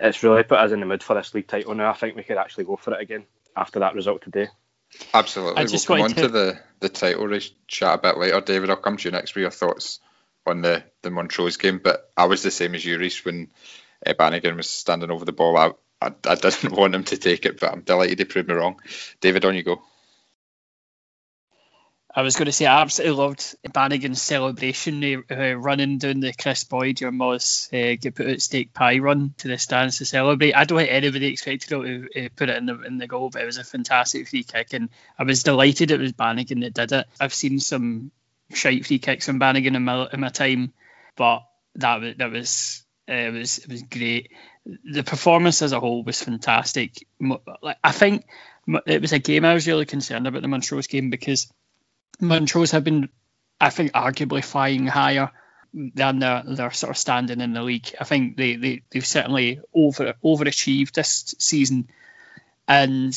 it's 0.00 0.22
really 0.22 0.44
put 0.44 0.60
us 0.60 0.70
in 0.70 0.78
the 0.78 0.86
mood 0.86 1.02
for 1.02 1.14
this 1.14 1.34
league 1.34 1.48
title 1.48 1.74
now. 1.74 1.90
I 1.90 1.94
think 1.94 2.14
we 2.14 2.22
could 2.22 2.36
actually 2.36 2.66
go 2.66 2.76
for 2.76 2.94
it 2.94 3.02
again 3.02 3.24
after 3.56 3.80
that 3.80 3.96
result 3.96 4.22
today. 4.22 4.46
Absolutely. 5.12 5.60
I 5.60 5.66
just 5.66 5.88
we'll 5.88 5.98
come 5.98 6.04
on 6.04 6.14
to 6.14 6.28
the, 6.28 6.60
the 6.78 6.88
title 6.88 7.26
race 7.26 7.50
chat 7.66 7.98
a 7.98 8.02
bit 8.02 8.18
later, 8.18 8.40
David. 8.40 8.70
I'll 8.70 8.76
come 8.76 8.96
to 8.96 9.08
you 9.08 9.10
next 9.10 9.32
for 9.32 9.40
your 9.40 9.50
thoughts 9.50 9.98
on 10.46 10.62
the, 10.62 10.84
the 11.02 11.10
Montrose 11.10 11.56
game. 11.56 11.80
But 11.82 12.08
I 12.16 12.26
was 12.26 12.44
the 12.44 12.52
same 12.52 12.76
as 12.76 12.84
you, 12.84 12.96
Reese, 12.96 13.24
when 13.24 13.50
uh, 14.06 14.14
Bannigan 14.14 14.56
was 14.56 14.70
standing 14.70 15.10
over 15.10 15.24
the 15.24 15.32
ball. 15.32 15.56
I, 15.56 15.72
I, 16.00 16.12
I 16.28 16.34
didn't 16.36 16.72
want 16.76 16.94
him 16.94 17.02
to 17.04 17.16
take 17.16 17.44
it, 17.44 17.58
but 17.58 17.72
I'm 17.72 17.80
delighted 17.80 18.20
he 18.20 18.24
proved 18.24 18.48
me 18.48 18.54
wrong. 18.54 18.80
David, 19.20 19.44
on 19.44 19.56
you 19.56 19.64
go. 19.64 19.82
I 22.12 22.22
was 22.22 22.34
going 22.34 22.46
to 22.46 22.52
say 22.52 22.66
I 22.66 22.80
absolutely 22.80 23.16
loved 23.16 23.54
Bannigan's 23.72 24.20
celebration, 24.20 25.24
uh, 25.30 25.54
running 25.54 25.98
down 25.98 26.20
the 26.20 26.32
Chris 26.32 26.64
Boyd 26.64 27.02
or 27.02 27.12
Moss 27.12 27.68
uh, 27.72 27.94
get 28.00 28.16
put 28.16 28.28
out 28.28 28.40
steak 28.40 28.74
pie 28.74 28.98
run 28.98 29.34
to 29.38 29.48
the 29.48 29.58
stands 29.58 29.98
to 29.98 30.04
celebrate. 30.04 30.54
I 30.54 30.64
don't 30.64 30.78
think 30.78 30.90
anybody 30.90 31.26
expected 31.26 31.70
him 31.70 32.08
to 32.12 32.26
uh, 32.26 32.28
put 32.34 32.48
it 32.48 32.56
in 32.56 32.66
the 32.66 32.80
in 32.82 32.98
the 32.98 33.06
goal, 33.06 33.30
but 33.30 33.42
it 33.42 33.46
was 33.46 33.58
a 33.58 33.64
fantastic 33.64 34.28
free 34.28 34.42
kick, 34.42 34.72
and 34.72 34.90
I 35.18 35.22
was 35.22 35.44
delighted 35.44 35.92
it 35.92 36.00
was 36.00 36.12
Bannigan 36.12 36.60
that 36.60 36.74
did 36.74 36.92
it. 36.92 37.06
I've 37.20 37.34
seen 37.34 37.60
some 37.60 38.10
shite 38.52 38.86
free 38.86 38.98
kicks 38.98 39.26
from 39.26 39.38
Bannigan 39.38 39.76
in 39.76 39.84
my 39.84 40.08
in 40.12 40.20
my 40.20 40.30
time, 40.30 40.72
but 41.14 41.44
that 41.76 42.00
was 42.00 42.14
that 42.16 42.32
was 42.32 42.84
uh, 43.08 43.14
it 43.14 43.32
was 43.32 43.58
it 43.58 43.68
was 43.68 43.82
great. 43.82 44.32
The 44.66 45.04
performance 45.04 45.62
as 45.62 45.72
a 45.72 45.80
whole 45.80 46.02
was 46.02 46.20
fantastic. 46.20 47.06
I 47.84 47.92
think 47.92 48.24
it 48.86 49.00
was 49.00 49.12
a 49.12 49.18
game 49.20 49.44
I 49.44 49.54
was 49.54 49.66
really 49.66 49.86
concerned 49.86 50.26
about 50.26 50.42
the 50.42 50.48
Montrose 50.48 50.86
game 50.88 51.10
because 51.10 51.50
Montrose 52.20 52.72
have 52.72 52.84
been, 52.84 53.08
I 53.60 53.70
think, 53.70 53.92
arguably 53.92 54.44
flying 54.44 54.86
higher 54.86 55.30
than 55.72 56.18
their, 56.18 56.42
their 56.46 56.70
sort 56.72 56.90
of 56.90 56.98
standing 56.98 57.40
in 57.40 57.52
the 57.52 57.62
league. 57.62 57.94
I 58.00 58.04
think 58.04 58.36
they, 58.36 58.56
they, 58.56 58.82
they've 58.90 59.06
certainly 59.06 59.60
over 59.74 60.14
overachieved 60.24 60.92
this 60.92 61.34
season. 61.38 61.88
And 62.66 63.16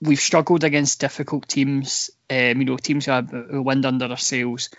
we've 0.00 0.20
struggled 0.20 0.64
against 0.64 1.00
difficult 1.00 1.48
teams, 1.48 2.10
um, 2.30 2.58
you 2.60 2.64
know, 2.64 2.76
teams 2.76 3.06
who 3.06 3.12
have 3.12 3.30
who 3.30 3.62
wind 3.62 3.86
under 3.86 4.08
their 4.08 4.16
sails, 4.16 4.70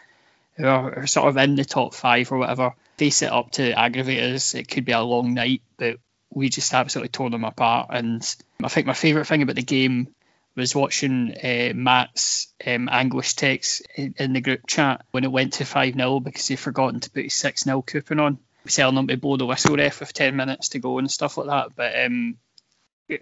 who 0.55 0.65
are, 0.65 0.99
are, 0.99 1.07
sort 1.07 1.27
of 1.27 1.37
in 1.37 1.55
the 1.55 1.65
top 1.65 1.93
five 1.93 2.31
or 2.31 2.37
whatever. 2.37 2.73
They 2.97 3.09
set 3.09 3.33
up 3.33 3.51
to 3.51 3.77
aggravate 3.77 4.35
us. 4.35 4.55
It 4.55 4.69
could 4.69 4.85
be 4.85 4.93
a 4.93 5.01
long 5.01 5.33
night, 5.33 5.61
but 5.77 5.97
we 6.29 6.49
just 6.49 6.73
absolutely 6.73 7.09
tore 7.09 7.29
them 7.29 7.43
apart. 7.43 7.89
And 7.91 8.35
I 8.63 8.67
think 8.67 8.87
my 8.87 8.93
favourite 8.93 9.27
thing 9.27 9.41
about 9.41 9.55
the 9.55 9.63
game 9.63 10.14
was 10.55 10.75
watching 10.75 11.33
uh, 11.33 11.73
Matt's 11.75 12.53
um, 12.65 12.89
English 12.89 13.33
text 13.33 13.85
in, 13.95 14.15
in, 14.17 14.33
the 14.33 14.41
group 14.41 14.61
chat 14.67 15.05
when 15.11 15.23
it 15.23 15.31
went 15.31 15.53
to 15.53 15.65
5 15.65 15.93
0 15.93 16.19
because 16.21 16.47
he'd 16.47 16.55
forgotten 16.57 17.01
to 17.01 17.09
put 17.09 17.23
his 17.23 17.35
6 17.35 17.63
0 17.63 17.81
coupon 17.81 18.19
on, 18.19 18.39
telling 18.67 18.95
them 18.95 19.07
to 19.07 19.17
blow 19.17 19.37
the 19.37 19.45
whistle 19.45 19.75
ref 19.75 19.99
with 19.99 20.13
10 20.13 20.35
minutes 20.35 20.69
to 20.69 20.79
go 20.79 20.97
and 20.97 21.11
stuff 21.11 21.37
like 21.37 21.47
that. 21.47 21.75
But 21.75 22.05
um, 22.05 22.37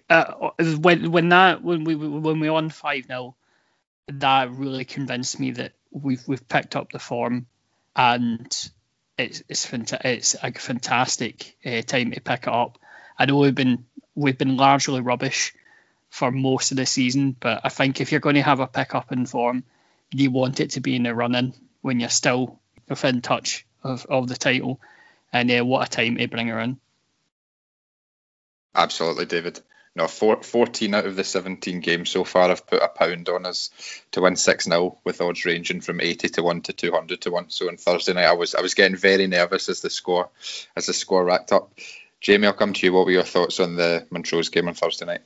uh, 0.09 0.51
when 0.79 1.11
when 1.11 1.29
that 1.29 1.63
when 1.63 1.83
we 1.83 1.95
when 1.95 2.39
we 2.39 2.49
won 2.49 2.69
5 2.69 3.05
0, 3.05 3.35
that 4.07 4.51
really 4.51 4.85
convinced 4.85 5.39
me 5.39 5.51
that 5.51 5.73
we've 5.91 6.25
we've 6.27 6.47
picked 6.47 6.75
up 6.75 6.91
the 6.91 6.99
form 6.99 7.47
and 7.95 8.45
it's 9.17 9.43
it's, 9.49 9.71
it's 10.03 10.35
a 10.35 10.51
fantastic 10.51 11.55
uh, 11.65 11.81
time 11.81 12.11
to 12.11 12.21
pick 12.21 12.43
it 12.43 12.53
up. 12.53 12.77
I 13.17 13.25
know 13.25 13.37
we've 13.37 13.55
been 13.55 13.85
we've 14.15 14.37
been 14.37 14.57
largely 14.57 15.01
rubbish 15.01 15.53
for 16.13 16.31
most 16.31 16.69
of 16.69 16.77
the 16.77 16.85
season. 16.85 17.35
But 17.39 17.61
I 17.63 17.69
think 17.69 17.99
if 17.99 18.11
you're 18.11 18.21
going 18.21 18.35
to 18.35 18.43
have 18.43 18.59
a 18.59 18.67
pickup 18.67 19.11
in 19.11 19.25
form, 19.25 19.63
you 20.11 20.29
want 20.29 20.59
it 20.59 20.69
to 20.71 20.79
be 20.79 20.95
in 20.95 21.01
the 21.01 21.15
running 21.15 21.55
when 21.81 21.99
you're 21.99 22.09
still 22.09 22.59
within 22.87 23.21
touch 23.21 23.65
of, 23.83 24.05
of 24.05 24.27
the 24.29 24.35
title. 24.35 24.79
And 25.33 25.49
uh, 25.49 25.65
what 25.65 25.87
a 25.87 25.89
time 25.89 26.17
to 26.17 26.27
bring 26.27 26.49
her 26.49 26.59
in. 26.59 26.79
Absolutely, 28.75 29.25
David. 29.25 29.59
No, 29.95 30.07
four, 30.07 30.43
14 30.43 30.93
out 30.93 31.07
of 31.07 31.15
the 31.15 31.23
17 31.23 31.79
games 31.79 32.11
so 32.11 32.23
far 32.23 32.51
I've 32.51 32.67
put 32.67 32.83
a 32.83 32.89
pound 32.89 33.27
on 33.29 33.47
us 33.47 33.71
to 34.11 34.21
win 34.21 34.35
6 34.35 34.65
0 34.65 34.99
with 35.03 35.19
odds 35.19 35.45
ranging 35.45 35.81
from 35.81 35.99
80 35.99 36.29
to 36.29 36.43
1 36.43 36.61
to 36.61 36.73
200 36.73 37.21
to 37.21 37.31
1. 37.31 37.49
So 37.49 37.69
on 37.69 37.77
Thursday 37.77 38.13
night 38.13 38.25
I 38.25 38.33
was 38.33 38.53
I 38.53 38.61
was 38.61 38.75
getting 38.75 38.97
very 38.97 39.25
nervous 39.25 39.67
as 39.67 39.81
the 39.81 39.89
score 39.89 40.29
as 40.75 40.85
the 40.85 40.93
score 40.93 41.25
racked 41.25 41.51
up. 41.51 41.73
Jamie, 42.21 42.45
I'll 42.45 42.53
come 42.53 42.73
to 42.73 42.85
you. 42.85 42.93
What 42.93 43.07
were 43.07 43.11
your 43.11 43.23
thoughts 43.23 43.59
on 43.59 43.75
the 43.75 44.05
Montrose 44.11 44.49
game 44.49 44.67
on 44.67 44.75
Thursday 44.75 45.05
night? 45.05 45.21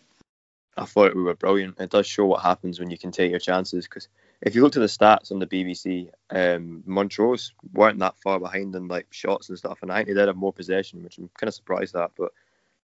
I 0.77 0.85
thought 0.85 1.15
we 1.15 1.23
were 1.23 1.35
brilliant. 1.35 1.79
It 1.79 1.89
does 1.89 2.05
show 2.05 2.25
what 2.25 2.43
happens 2.43 2.79
when 2.79 2.91
you 2.91 2.97
can 2.97 3.11
take 3.11 3.31
your 3.31 3.39
chances. 3.39 3.85
Because 3.85 4.07
if 4.41 4.53
you 4.55 4.61
look 4.61 4.75
at 4.75 4.79
the 4.79 4.85
stats 4.85 5.31
on 5.31 5.39
the 5.39 5.47
BBC, 5.47 6.09
um, 6.29 6.83
Montrose 6.85 7.53
weren't 7.73 7.99
that 7.99 8.19
far 8.19 8.39
behind 8.39 8.75
in 8.75 8.87
like 8.87 9.07
shots 9.11 9.49
and 9.49 9.57
stuff, 9.57 9.79
and 9.81 9.91
I 9.91 9.97
think 9.97 10.09
they 10.09 10.13
did 10.13 10.27
have 10.27 10.35
more 10.35 10.53
possession, 10.53 11.03
which 11.03 11.17
I'm 11.17 11.29
kind 11.39 11.47
of 11.47 11.55
surprised 11.55 11.95
at. 11.95 12.11
But 12.15 12.31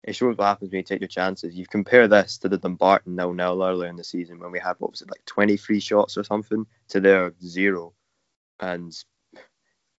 it 0.03 0.15
shows 0.15 0.37
what 0.37 0.45
happens 0.45 0.71
when 0.71 0.79
you 0.79 0.83
take 0.83 1.01
your 1.01 1.07
chances. 1.07 1.55
You 1.55 1.67
compare 1.67 2.07
this 2.07 2.39
to 2.39 2.49
the 2.49 2.57
Dumbarton 2.57 3.15
nil 3.15 3.33
nil 3.33 3.63
earlier 3.63 3.89
in 3.89 3.95
the 3.95 4.03
season 4.03 4.39
when 4.39 4.51
we 4.51 4.59
had 4.59 4.75
what 4.79 4.91
was 4.91 5.01
it 5.01 5.09
like 5.09 5.23
23 5.25 5.79
shots 5.79 6.17
or 6.17 6.23
something 6.23 6.65
to 6.89 6.99
their 6.99 7.33
zero, 7.43 7.93
and 8.59 8.91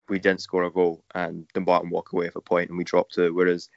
we 0.09 0.19
didn't 0.19 0.43
score 0.43 0.65
a 0.65 0.71
goal, 0.71 1.05
and 1.15 1.47
Dumbarton 1.55 1.91
walk 1.91 2.13
away 2.13 2.27
with 2.27 2.37
a 2.37 2.41
point, 2.41 2.71
and 2.71 2.79
we 2.79 2.85
dropped 2.85 3.15
to 3.15 3.31
whereas 3.31 3.71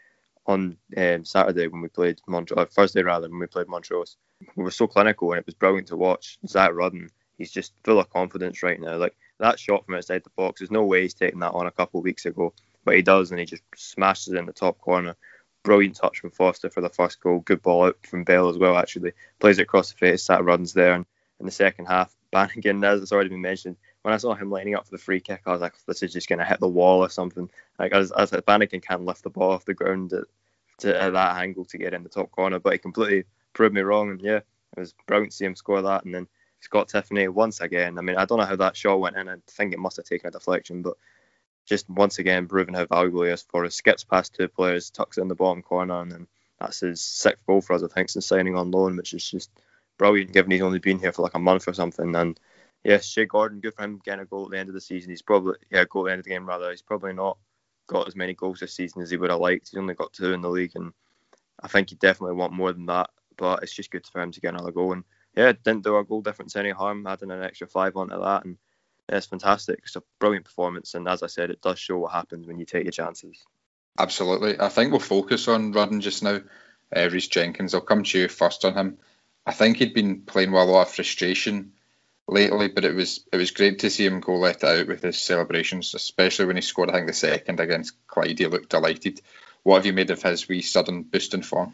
on 0.47 0.77
um, 0.95 1.25
Saturday 1.25 1.67
when 1.67 1.81
we 1.81 1.89
played 1.89 2.21
Montrose, 2.27 2.57
or 2.57 2.65
Thursday 2.65 3.03
rather 3.03 3.29
when 3.29 3.39
we 3.39 3.47
played 3.47 3.67
Montrose, 3.67 4.17
we 4.55 4.63
were 4.63 4.71
so 4.71 4.87
clinical 4.87 5.31
and 5.31 5.39
it 5.39 5.45
was 5.45 5.55
brilliant 5.55 5.87
to 5.87 5.97
watch. 5.97 6.39
Zak 6.47 6.71
Rudden, 6.73 7.09
he's 7.37 7.51
just 7.51 7.73
full 7.83 7.99
of 7.99 8.09
confidence 8.09 8.63
right 8.63 8.79
now. 8.79 8.97
Like 8.97 9.15
that 9.39 9.59
shot 9.59 9.85
from 9.85 9.95
outside 9.95 10.23
the 10.23 10.29
box, 10.31 10.59
there's 10.59 10.71
no 10.71 10.85
way 10.85 11.01
he's 11.01 11.13
taking 11.13 11.39
that 11.39 11.53
on 11.53 11.67
a 11.67 11.71
couple 11.71 11.99
of 11.99 12.05
weeks 12.05 12.25
ago, 12.25 12.53
but 12.85 12.95
he 12.95 13.01
does, 13.01 13.31
and 13.31 13.39
he 13.39 13.45
just 13.45 13.63
smashes 13.75 14.33
it 14.33 14.37
in 14.37 14.45
the 14.45 14.53
top 14.53 14.79
corner. 14.79 15.15
Brilliant 15.63 15.97
touch 15.97 16.19
from 16.19 16.31
Foster 16.31 16.69
for 16.69 16.81
the 16.81 16.89
first 16.89 17.19
goal. 17.19 17.39
Good 17.39 17.61
ball 17.61 17.87
out 17.87 17.97
from 18.07 18.23
Bell 18.23 18.47
as 18.47 18.57
well. 18.57 18.77
Actually, 18.77 19.11
plays 19.39 19.59
it 19.59 19.63
across 19.63 19.91
the 19.91 19.97
face. 19.97 20.25
Zak 20.25 20.41
Rudden's 20.41 20.73
there, 20.73 20.93
and 20.93 21.05
in 21.39 21.45
the 21.45 21.51
second 21.51 21.85
half, 21.87 22.15
Bannigan, 22.31 22.83
as 22.83 23.01
it's 23.01 23.11
already 23.11 23.29
been 23.29 23.41
mentioned, 23.41 23.75
when 24.03 24.13
I 24.13 24.17
saw 24.17 24.35
him 24.35 24.49
lining 24.49 24.75
up 24.75 24.85
for 24.85 24.91
the 24.91 24.97
free 24.97 25.19
kick, 25.19 25.41
I 25.45 25.51
was 25.51 25.59
like, 25.59 25.73
this 25.85 26.01
is 26.01 26.13
just 26.13 26.29
going 26.29 26.39
to 26.39 26.45
hit 26.45 26.61
the 26.61 26.67
wall 26.67 27.03
or 27.03 27.09
something. 27.09 27.49
Like, 27.77 27.91
as, 27.91 28.11
as 28.11 28.31
Bannigan 28.45 28.79
can't 28.79 29.03
lift 29.03 29.23
the 29.23 29.29
ball 29.29 29.51
off 29.51 29.65
the 29.65 29.73
ground 29.73 30.13
to, 30.79 31.01
at 31.01 31.13
that 31.13 31.37
angle 31.37 31.65
to 31.65 31.77
get 31.77 31.93
in 31.93 32.03
the 32.03 32.09
top 32.09 32.31
corner, 32.31 32.59
but 32.59 32.73
he 32.73 32.79
completely 32.79 33.25
proved 33.53 33.75
me 33.75 33.81
wrong. 33.81 34.11
And 34.11 34.21
yeah, 34.21 34.37
it 34.37 34.79
was 34.79 34.93
brilliant 35.05 35.31
to 35.31 35.37
see 35.37 35.45
him 35.45 35.55
score 35.55 35.81
that. 35.81 36.05
And 36.05 36.13
then 36.13 36.27
Scott 36.59 36.89
Tiffoney 36.89 37.29
once 37.29 37.61
again. 37.61 37.97
I 37.97 38.01
mean, 38.01 38.17
I 38.17 38.25
don't 38.25 38.39
know 38.39 38.45
how 38.45 38.55
that 38.57 38.77
shot 38.77 38.99
went 38.99 39.17
in. 39.17 39.29
I 39.29 39.35
think 39.47 39.73
it 39.73 39.79
must 39.79 39.97
have 39.97 40.05
taken 40.05 40.27
a 40.27 40.31
deflection, 40.31 40.81
but 40.81 40.97
just 41.65 41.89
once 41.89 42.19
again 42.19 42.47
proving 42.47 42.73
how 42.73 42.85
valuable 42.85 43.23
he 43.23 43.31
is 43.31 43.43
for 43.43 43.65
us. 43.65 43.75
Skips 43.75 44.03
past 44.03 44.33
two 44.33 44.47
players, 44.47 44.89
tucks 44.89 45.17
it 45.17 45.21
in 45.21 45.27
the 45.27 45.35
bottom 45.35 45.61
corner, 45.61 46.01
and 46.01 46.11
then 46.11 46.27
that's 46.59 46.79
his 46.79 47.01
sixth 47.01 47.45
goal 47.45 47.61
for 47.61 47.73
us, 47.73 47.83
I 47.83 47.87
think, 47.87 48.09
since 48.09 48.25
signing 48.25 48.55
on 48.55 48.71
loan, 48.71 48.97
which 48.97 49.13
is 49.13 49.29
just 49.29 49.51
brilliant 49.97 50.31
given 50.31 50.51
he's 50.51 50.61
only 50.61 50.79
been 50.79 50.99
here 50.99 51.11
for 51.11 51.23
like 51.23 51.33
a 51.33 51.39
month 51.39 51.67
or 51.67 51.73
something. 51.73 52.15
And 52.15 52.39
yeah, 52.83 52.99
Shea 52.99 53.25
Gordon, 53.25 53.59
good 53.59 53.73
for 53.73 53.83
him 53.83 54.01
getting 54.03 54.21
a 54.21 54.25
goal 54.25 54.45
at 54.45 54.51
the 54.51 54.59
end 54.59 54.69
of 54.69 54.75
the 54.75 54.81
season. 54.81 55.09
He's 55.09 55.21
probably 55.21 55.55
yeah, 55.69 55.85
goal 55.85 56.03
at 56.03 56.05
the 56.05 56.11
end 56.13 56.19
of 56.19 56.25
the 56.25 56.31
game 56.31 56.47
rather. 56.47 56.69
He's 56.69 56.81
probably 56.81 57.13
not 57.13 57.37
got 57.87 58.07
as 58.07 58.15
many 58.15 58.33
goals 58.33 58.59
this 58.59 58.73
season 58.73 59.01
as 59.01 59.09
he 59.09 59.17
would 59.17 59.29
have 59.29 59.39
liked. 59.39 59.69
He's 59.69 59.79
only 59.79 59.95
got 59.95 60.13
two 60.13 60.33
in 60.33 60.41
the 60.41 60.49
league, 60.49 60.73
and 60.75 60.93
I 61.61 61.67
think 61.67 61.89
he 61.89 61.95
definitely 61.95 62.35
want 62.35 62.53
more 62.53 62.71
than 62.71 62.85
that. 62.87 63.09
But 63.37 63.63
it's 63.63 63.73
just 63.73 63.91
good 63.91 64.05
for 64.05 64.21
him 64.21 64.31
to 64.31 64.41
get 64.41 64.53
another 64.53 64.71
goal. 64.71 64.93
And 64.93 65.03
yeah, 65.35 65.51
didn't 65.51 65.83
do 65.83 65.95
our 65.95 66.03
goal 66.03 66.21
difference 66.21 66.55
any 66.55 66.71
harm, 66.71 67.05
adding 67.07 67.31
an 67.31 67.43
extra 67.43 67.67
five 67.67 67.95
onto 67.95 68.19
that, 68.19 68.45
and 68.45 68.57
yeah, 69.09 69.17
it's 69.17 69.27
fantastic. 69.27 69.79
It's 69.83 69.95
a 69.95 70.03
brilliant 70.19 70.45
performance, 70.45 70.93
and 70.93 71.07
as 71.07 71.23
I 71.23 71.27
said, 71.27 71.49
it 71.49 71.61
does 71.61 71.79
show 71.79 71.97
what 71.97 72.11
happens 72.11 72.47
when 72.47 72.59
you 72.59 72.65
take 72.65 72.83
your 72.83 72.91
chances. 72.91 73.43
Absolutely. 73.97 74.59
I 74.59 74.69
think 74.69 74.91
we'll 74.91 74.99
focus 74.99 75.47
on 75.47 75.71
Rudden 75.71 76.01
just 76.01 76.23
now. 76.23 76.41
Uh, 76.95 77.09
Rhys 77.11 77.27
Jenkins, 77.27 77.73
I'll 77.73 77.81
come 77.81 78.03
to 78.03 78.19
you 78.19 78.27
first 78.27 78.63
on 78.63 78.73
him. 78.73 78.97
I 79.45 79.51
think 79.51 79.77
he'd 79.77 79.93
been 79.93 80.21
playing 80.21 80.51
with 80.51 80.61
a 80.61 80.65
lot 80.65 80.87
of 80.87 80.93
frustration 80.93 81.73
lately, 82.27 82.67
but 82.67 82.85
it 82.85 82.95
was 82.95 83.25
it 83.31 83.37
was 83.37 83.51
great 83.51 83.79
to 83.79 83.89
see 83.89 84.05
him 84.05 84.19
go 84.19 84.35
let 84.35 84.63
out 84.63 84.87
with 84.87 85.03
his 85.03 85.17
celebrations, 85.19 85.93
especially 85.93 86.45
when 86.45 86.55
he 86.55 86.61
scored. 86.61 86.89
I 86.89 86.93
think 86.93 87.07
the 87.07 87.13
second 87.13 87.59
against 87.59 87.95
Clyde, 88.07 88.39
he 88.39 88.47
looked 88.47 88.69
delighted. 88.69 89.21
What 89.63 89.77
have 89.77 89.85
you 89.85 89.93
made 89.93 90.11
of 90.11 90.21
his 90.21 90.47
wee 90.47 90.61
sudden 90.61 91.03
boost 91.03 91.33
in 91.33 91.43
form? 91.43 91.73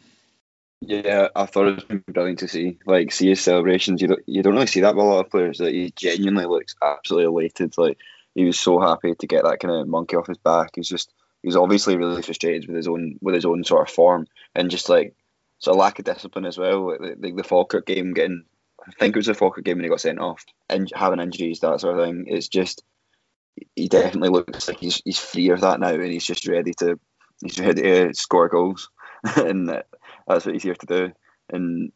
Yeah, 0.86 1.30
I 1.36 1.46
thought 1.46 1.68
it 1.68 1.88
was 1.88 2.02
brilliant 2.08 2.40
to 2.40 2.48
see. 2.48 2.78
Like, 2.86 3.12
see 3.12 3.30
his 3.30 3.40
celebrations. 3.40 4.02
You 4.02 4.10
don't, 4.10 4.24
you 4.26 4.44
don't 4.44 4.54
really 4.54 4.68
see 4.68 4.82
that 4.82 4.96
with 4.96 5.06
a 5.06 5.08
lot 5.08 5.26
of 5.26 5.32
players. 5.32 5.60
That 5.60 5.66
like, 5.66 5.74
he 5.74 5.94
genuinely 5.96 6.46
looks 6.46 6.76
absolutely 6.82 7.26
elated. 7.26 7.78
Like, 7.78 8.00
he 8.36 8.44
was 8.44 8.60
so 8.60 8.80
happy 8.80 9.16
to 9.16 9.28
get 9.28 9.46
that 9.46 9.60
kind 9.60 9.74
of 9.74 9.88
monkey 9.88 10.18
off 10.18 10.28
his 10.28 10.38
back. 10.38 10.72
He's 10.76 10.90
just, 10.90 11.14
he's 11.42 11.56
obviously 11.56 11.96
really 11.96 12.22
frustrated 12.22 12.68
with 12.68 12.76
his 12.76 12.88
own, 12.88 13.18
with 13.22 13.36
his 13.36 13.46
own 13.46 13.64
sort 13.64 13.88
of 13.88 13.94
form 13.94 14.28
and 14.56 14.70
just 14.70 14.90
like, 14.90 15.16
so 15.60 15.72
lack 15.72 16.00
of 16.00 16.06
discipline 16.06 16.46
as 16.46 16.58
well. 16.58 16.90
Like, 17.00 17.22
the, 17.22 17.32
the 17.32 17.44
Falkirk 17.44 17.86
game 17.86 18.14
getting, 18.14 18.44
I 18.88 18.92
think 19.00 19.16
it 19.16 19.20
was 19.20 19.28
the 19.28 19.34
Falkirk 19.34 19.64
game 19.64 19.78
when 19.78 19.86
he 19.86 19.90
got 19.90 20.02
sent 20.02 20.20
off 20.20 20.44
and 20.70 20.90
having 20.94 21.20
injuries, 21.20 21.60
that 21.62 21.80
sort 21.80 21.98
of 21.98 22.06
thing. 22.06 22.26
It's 22.28 22.48
just, 22.48 22.84
he 23.76 23.88
definitely 23.88 24.30
looks 24.30 24.68
like 24.68 24.80
he's 24.80 25.02
he's 25.06 25.20
free 25.20 25.50
of 25.50 25.62
that 25.62 25.80
now 25.80 25.90
and 25.90 26.12
he's 26.12 26.26
just 26.26 26.48
ready 26.48 26.74
to, 26.80 27.00
he's 27.42 27.60
ready 27.60 27.82
to 27.82 28.14
score 28.14 28.50
goals. 28.50 28.90
and 29.38 29.70
that's 30.28 30.46
what 30.46 30.54
he's 30.54 30.64
here 30.64 30.76
to 30.76 30.86
do. 30.86 31.14
And 31.50 31.92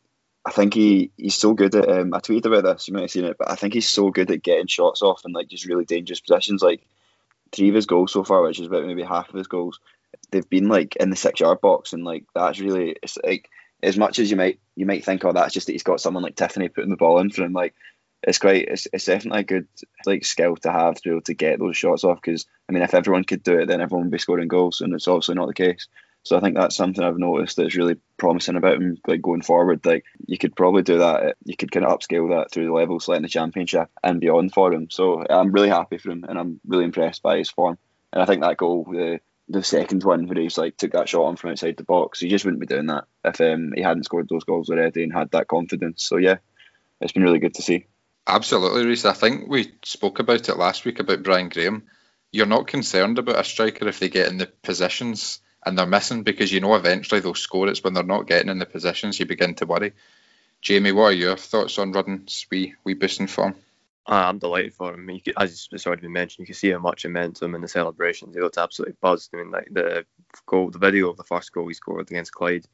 I 0.45 0.51
think 0.51 0.73
he, 0.73 1.11
he's 1.17 1.35
so 1.35 1.53
good 1.53 1.75
at. 1.75 1.89
Um, 1.89 2.13
I 2.13 2.19
tweeted 2.19 2.45
about 2.45 2.63
this. 2.63 2.87
You 2.87 2.93
might 2.93 3.01
have 3.01 3.11
seen 3.11 3.25
it, 3.25 3.37
but 3.37 3.51
I 3.51 3.55
think 3.55 3.73
he's 3.73 3.87
so 3.87 4.11
good 4.11 4.31
at 4.31 4.43
getting 4.43 4.67
shots 4.67 5.01
off 5.01 5.23
in 5.25 5.33
like 5.33 5.49
just 5.49 5.65
really 5.65 5.83
dangerous 5.83 6.21
positions. 6.21 6.61
Like 6.61 6.87
three 7.51 7.69
of 7.69 7.75
his 7.75 7.85
goals 7.85 8.13
so 8.13 8.23
far, 8.23 8.41
which 8.43 8.59
is 8.59 8.67
about 8.67 8.85
maybe 8.85 9.03
half 9.03 9.27
of 9.29 9.35
his 9.35 9.47
goals, 9.47 9.79
they've 10.31 10.49
been 10.49 10.69
like 10.69 10.95
in 10.95 11.09
the 11.09 11.15
six 11.17 11.39
yard 11.39 11.59
box, 11.59 11.91
and 11.91 12.05
like 12.05 12.23
that's 12.33 12.59
really 12.59 12.95
it's 13.03 13.17
like 13.25 13.49
as 13.83 13.97
much 13.97 14.19
as 14.19 14.29
you 14.31 14.37
might 14.37 14.59
you 14.75 14.85
might 14.85 15.05
think, 15.05 15.23
oh, 15.25 15.33
that's 15.33 15.53
just 15.53 15.67
that 15.67 15.73
he's 15.73 15.83
got 15.83 16.01
someone 16.01 16.23
like 16.23 16.35
Tiffoney 16.35 16.73
putting 16.73 16.89
the 16.89 16.97
ball 16.97 17.19
in 17.19 17.29
for 17.29 17.43
him. 17.43 17.53
Like 17.53 17.73
it's 18.23 18.39
quite 18.39 18.67
it's, 18.67 18.87
it's 18.91 19.05
definitely 19.05 19.41
a 19.41 19.43
good 19.43 19.67
like 20.05 20.25
skill 20.25 20.55
to 20.57 20.71
have 20.71 20.95
to 20.95 21.01
be 21.03 21.09
able 21.11 21.21
to 21.21 21.33
get 21.33 21.59
those 21.59 21.77
shots 21.77 22.03
off. 22.03 22.21
Because 22.21 22.45
I 22.67 22.73
mean, 22.73 22.83
if 22.83 22.93
everyone 22.93 23.23
could 23.23 23.43
do 23.43 23.59
it, 23.59 23.67
then 23.67 23.81
everyone 23.81 24.05
would 24.05 24.11
be 24.11 24.17
scoring 24.17 24.47
goals, 24.47 24.81
and 24.81 24.93
it's 24.93 25.07
obviously 25.07 25.35
not 25.35 25.47
the 25.47 25.53
case. 25.53 25.87
So 26.23 26.35
I 26.35 26.41
think 26.41 26.55
that's 26.55 26.75
something 26.75 27.01
I've 27.01 27.17
noticed 27.17 27.55
that's 27.55 27.77
really 27.77 27.95
promising 28.17 28.57
about 28.57 28.81
him, 28.81 28.97
like 29.07 29.21
going 29.21 29.43
forward. 29.43 29.85
Like 29.85 30.03
you 30.25 30.37
could 30.37 30.55
probably 30.55 30.81
do 30.81 30.97
that. 30.97 31.37
You 31.45 31.55
could 31.55 31.71
kind 31.71 31.85
of 31.85 31.97
upscale 31.97 32.37
that 32.37 32.51
through 32.51 32.65
the 32.65 32.73
levels, 32.73 33.07
like 33.07 33.17
in 33.17 33.23
the 33.23 33.29
championship 33.29 33.89
and 34.03 34.19
beyond 34.19 34.53
for 34.53 34.73
him. 34.73 34.89
So 34.89 35.25
I'm 35.29 35.51
really 35.51 35.69
happy 35.69 35.97
for 35.97 36.11
him, 36.11 36.25
and 36.27 36.37
I'm 36.37 36.59
really 36.67 36.83
impressed 36.83 37.23
by 37.23 37.37
his 37.37 37.49
form. 37.49 37.77
And 38.11 38.21
I 38.21 38.25
think 38.25 38.41
that 38.41 38.57
goal, 38.57 38.85
the 38.89 39.19
the 39.49 39.63
second 39.63 40.03
one 40.03 40.27
where 40.27 40.41
he's 40.41 40.57
like 40.57 40.77
took 40.77 40.91
that 40.91 41.07
shot 41.07 41.23
on 41.23 41.35
from 41.37 41.51
outside 41.51 41.77
the 41.77 41.83
box, 41.83 42.19
he 42.19 42.29
just 42.29 42.45
wouldn't 42.45 42.59
be 42.59 42.67
doing 42.67 42.87
that 42.87 43.05
if 43.23 43.39
um, 43.41 43.73
he 43.75 43.81
hadn't 43.81 44.03
scored 44.03 44.27
those 44.29 44.43
goals 44.43 44.69
already 44.69 45.03
and 45.03 45.13
had 45.13 45.31
that 45.31 45.47
confidence. 45.47 46.03
So 46.03 46.17
yeah, 46.17 46.37
it's 46.99 47.13
been 47.13 47.23
really 47.23 47.39
good 47.39 47.53
to 47.55 47.61
see. 47.61 47.85
Absolutely, 48.27 48.85
Reese. 48.85 49.05
I 49.05 49.13
think 49.13 49.47
we 49.47 49.71
spoke 49.83 50.19
about 50.19 50.49
it 50.49 50.57
last 50.57 50.83
week 50.83 50.99
about 50.99 51.23
Brian 51.23 51.49
Graham. 51.49 51.83
You're 52.31 52.45
not 52.45 52.67
concerned 52.67 53.19
about 53.19 53.39
a 53.39 53.43
striker 53.43 53.87
if 53.87 53.99
they 53.99 54.09
get 54.09 54.27
in 54.27 54.37
the 54.37 54.47
positions 54.63 55.39
and 55.65 55.77
they're 55.77 55.85
missing 55.85 56.23
because 56.23 56.51
you 56.51 56.59
know 56.59 56.75
eventually 56.75 57.21
they'll 57.21 57.33
score. 57.33 57.69
It's 57.69 57.83
when 57.83 57.93
they're 57.93 58.03
not 58.03 58.27
getting 58.27 58.49
in 58.49 58.59
the 58.59 58.65
positions 58.65 59.19
you 59.19 59.25
begin 59.25 59.55
to 59.55 59.65
worry. 59.65 59.93
Jamie, 60.61 60.91
what 60.91 61.03
are 61.03 61.13
your 61.13 61.37
thoughts 61.37 61.79
on 61.79 61.93
Rudden's 61.93 62.45
wee, 62.51 62.75
wee 62.83 62.95
boosting 62.95 63.27
form? 63.27 63.55
I'm 64.07 64.39
delighted 64.39 64.73
for 64.73 64.93
him. 64.93 65.09
You 65.09 65.21
could, 65.21 65.33
as 65.37 65.67
it's 65.71 65.85
already 65.85 66.03
been 66.03 66.13
mentioned, 66.13 66.43
you 66.43 66.45
can 66.47 66.55
see 66.55 66.71
how 66.71 66.79
much 66.79 67.03
him 67.03 67.17
in 67.17 67.33
the 67.33 67.67
celebrations. 67.67 68.35
He 68.35 68.41
looked 68.41 68.57
absolutely 68.57 68.95
buzzed. 69.01 69.31
I 69.33 69.37
mean, 69.37 69.51
like 69.51 69.67
the 69.71 70.05
goal, 70.45 70.69
the 70.69 70.79
video 70.79 71.09
of 71.09 71.17
the 71.17 71.23
first 71.23 71.51
goal 71.51 71.67
he 71.67 71.73
scored 71.73 72.09
against 72.09 72.31
Clyde, 72.31 72.65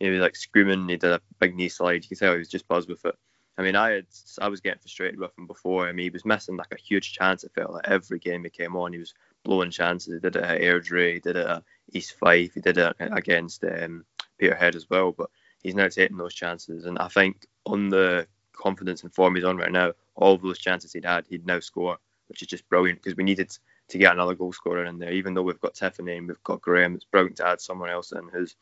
he 0.00 0.10
was 0.10 0.20
like 0.20 0.34
screaming. 0.34 0.88
He 0.88 0.96
did 0.96 1.12
a 1.12 1.20
big 1.38 1.54
knee 1.54 1.68
slide. 1.68 2.02
You 2.02 2.08
can 2.08 2.16
tell 2.16 2.32
he 2.32 2.38
was 2.38 2.48
just 2.48 2.66
buzzed 2.66 2.88
with 2.88 3.04
it. 3.04 3.14
I 3.56 3.62
mean, 3.62 3.76
I 3.76 3.90
had 3.90 4.06
I 4.40 4.48
was 4.48 4.60
getting 4.60 4.80
frustrated 4.80 5.20
with 5.20 5.36
him 5.38 5.46
before. 5.46 5.86
I 5.86 5.92
mean, 5.92 6.04
he 6.04 6.10
was 6.10 6.24
missing 6.24 6.56
like 6.56 6.72
a 6.72 6.80
huge 6.80 7.12
chance. 7.12 7.44
It 7.44 7.52
felt 7.54 7.72
like 7.72 7.86
every 7.86 8.18
game 8.18 8.42
he 8.42 8.50
came 8.50 8.74
on, 8.74 8.92
he 8.92 8.98
was 8.98 9.14
blowing 9.44 9.70
chances. 9.70 10.14
He 10.14 10.18
did 10.18 10.36
it 10.36 10.42
at 10.42 10.60
Airdrie, 10.60 11.14
he 11.14 11.20
did 11.20 11.36
it 11.36 11.46
at 11.46 11.62
East 11.92 12.16
Fife, 12.18 12.54
he 12.54 12.60
did 12.60 12.78
it 12.78 12.96
against 12.98 13.62
um, 13.64 14.04
Peterhead 14.38 14.74
as 14.74 14.88
well. 14.88 15.12
But 15.12 15.28
he's 15.62 15.74
now 15.74 15.88
taking 15.88 16.16
those 16.16 16.34
chances, 16.34 16.86
and 16.86 16.98
I 16.98 17.08
think 17.08 17.46
on 17.66 17.90
the 17.90 18.26
confidence 18.60 19.02
and 19.02 19.12
form 19.12 19.34
he's 19.34 19.44
on 19.44 19.56
right 19.56 19.72
now, 19.72 19.92
all 20.14 20.36
those 20.36 20.58
chances 20.58 20.92
he'd 20.92 21.04
had, 21.04 21.26
he'd 21.28 21.46
now 21.46 21.60
score, 21.60 21.98
which 22.28 22.42
is 22.42 22.48
just 22.48 22.68
brilliant 22.68 23.02
because 23.02 23.16
we 23.16 23.24
needed 23.24 23.50
to 23.88 23.98
get 23.98 24.12
another 24.12 24.34
goal 24.34 24.52
scorer 24.52 24.84
in 24.84 24.98
there. 24.98 25.12
Even 25.12 25.34
though 25.34 25.42
we've 25.42 25.60
got 25.60 25.74
Tiffoney 25.74 26.18
and 26.18 26.28
we've 26.28 26.44
got 26.44 26.60
Graham, 26.60 26.94
it's 26.94 27.04
brilliant 27.04 27.36
to 27.38 27.46
add 27.46 27.60
someone 27.60 27.90
else 27.90 28.12
in 28.12 28.28
who's 28.28 28.54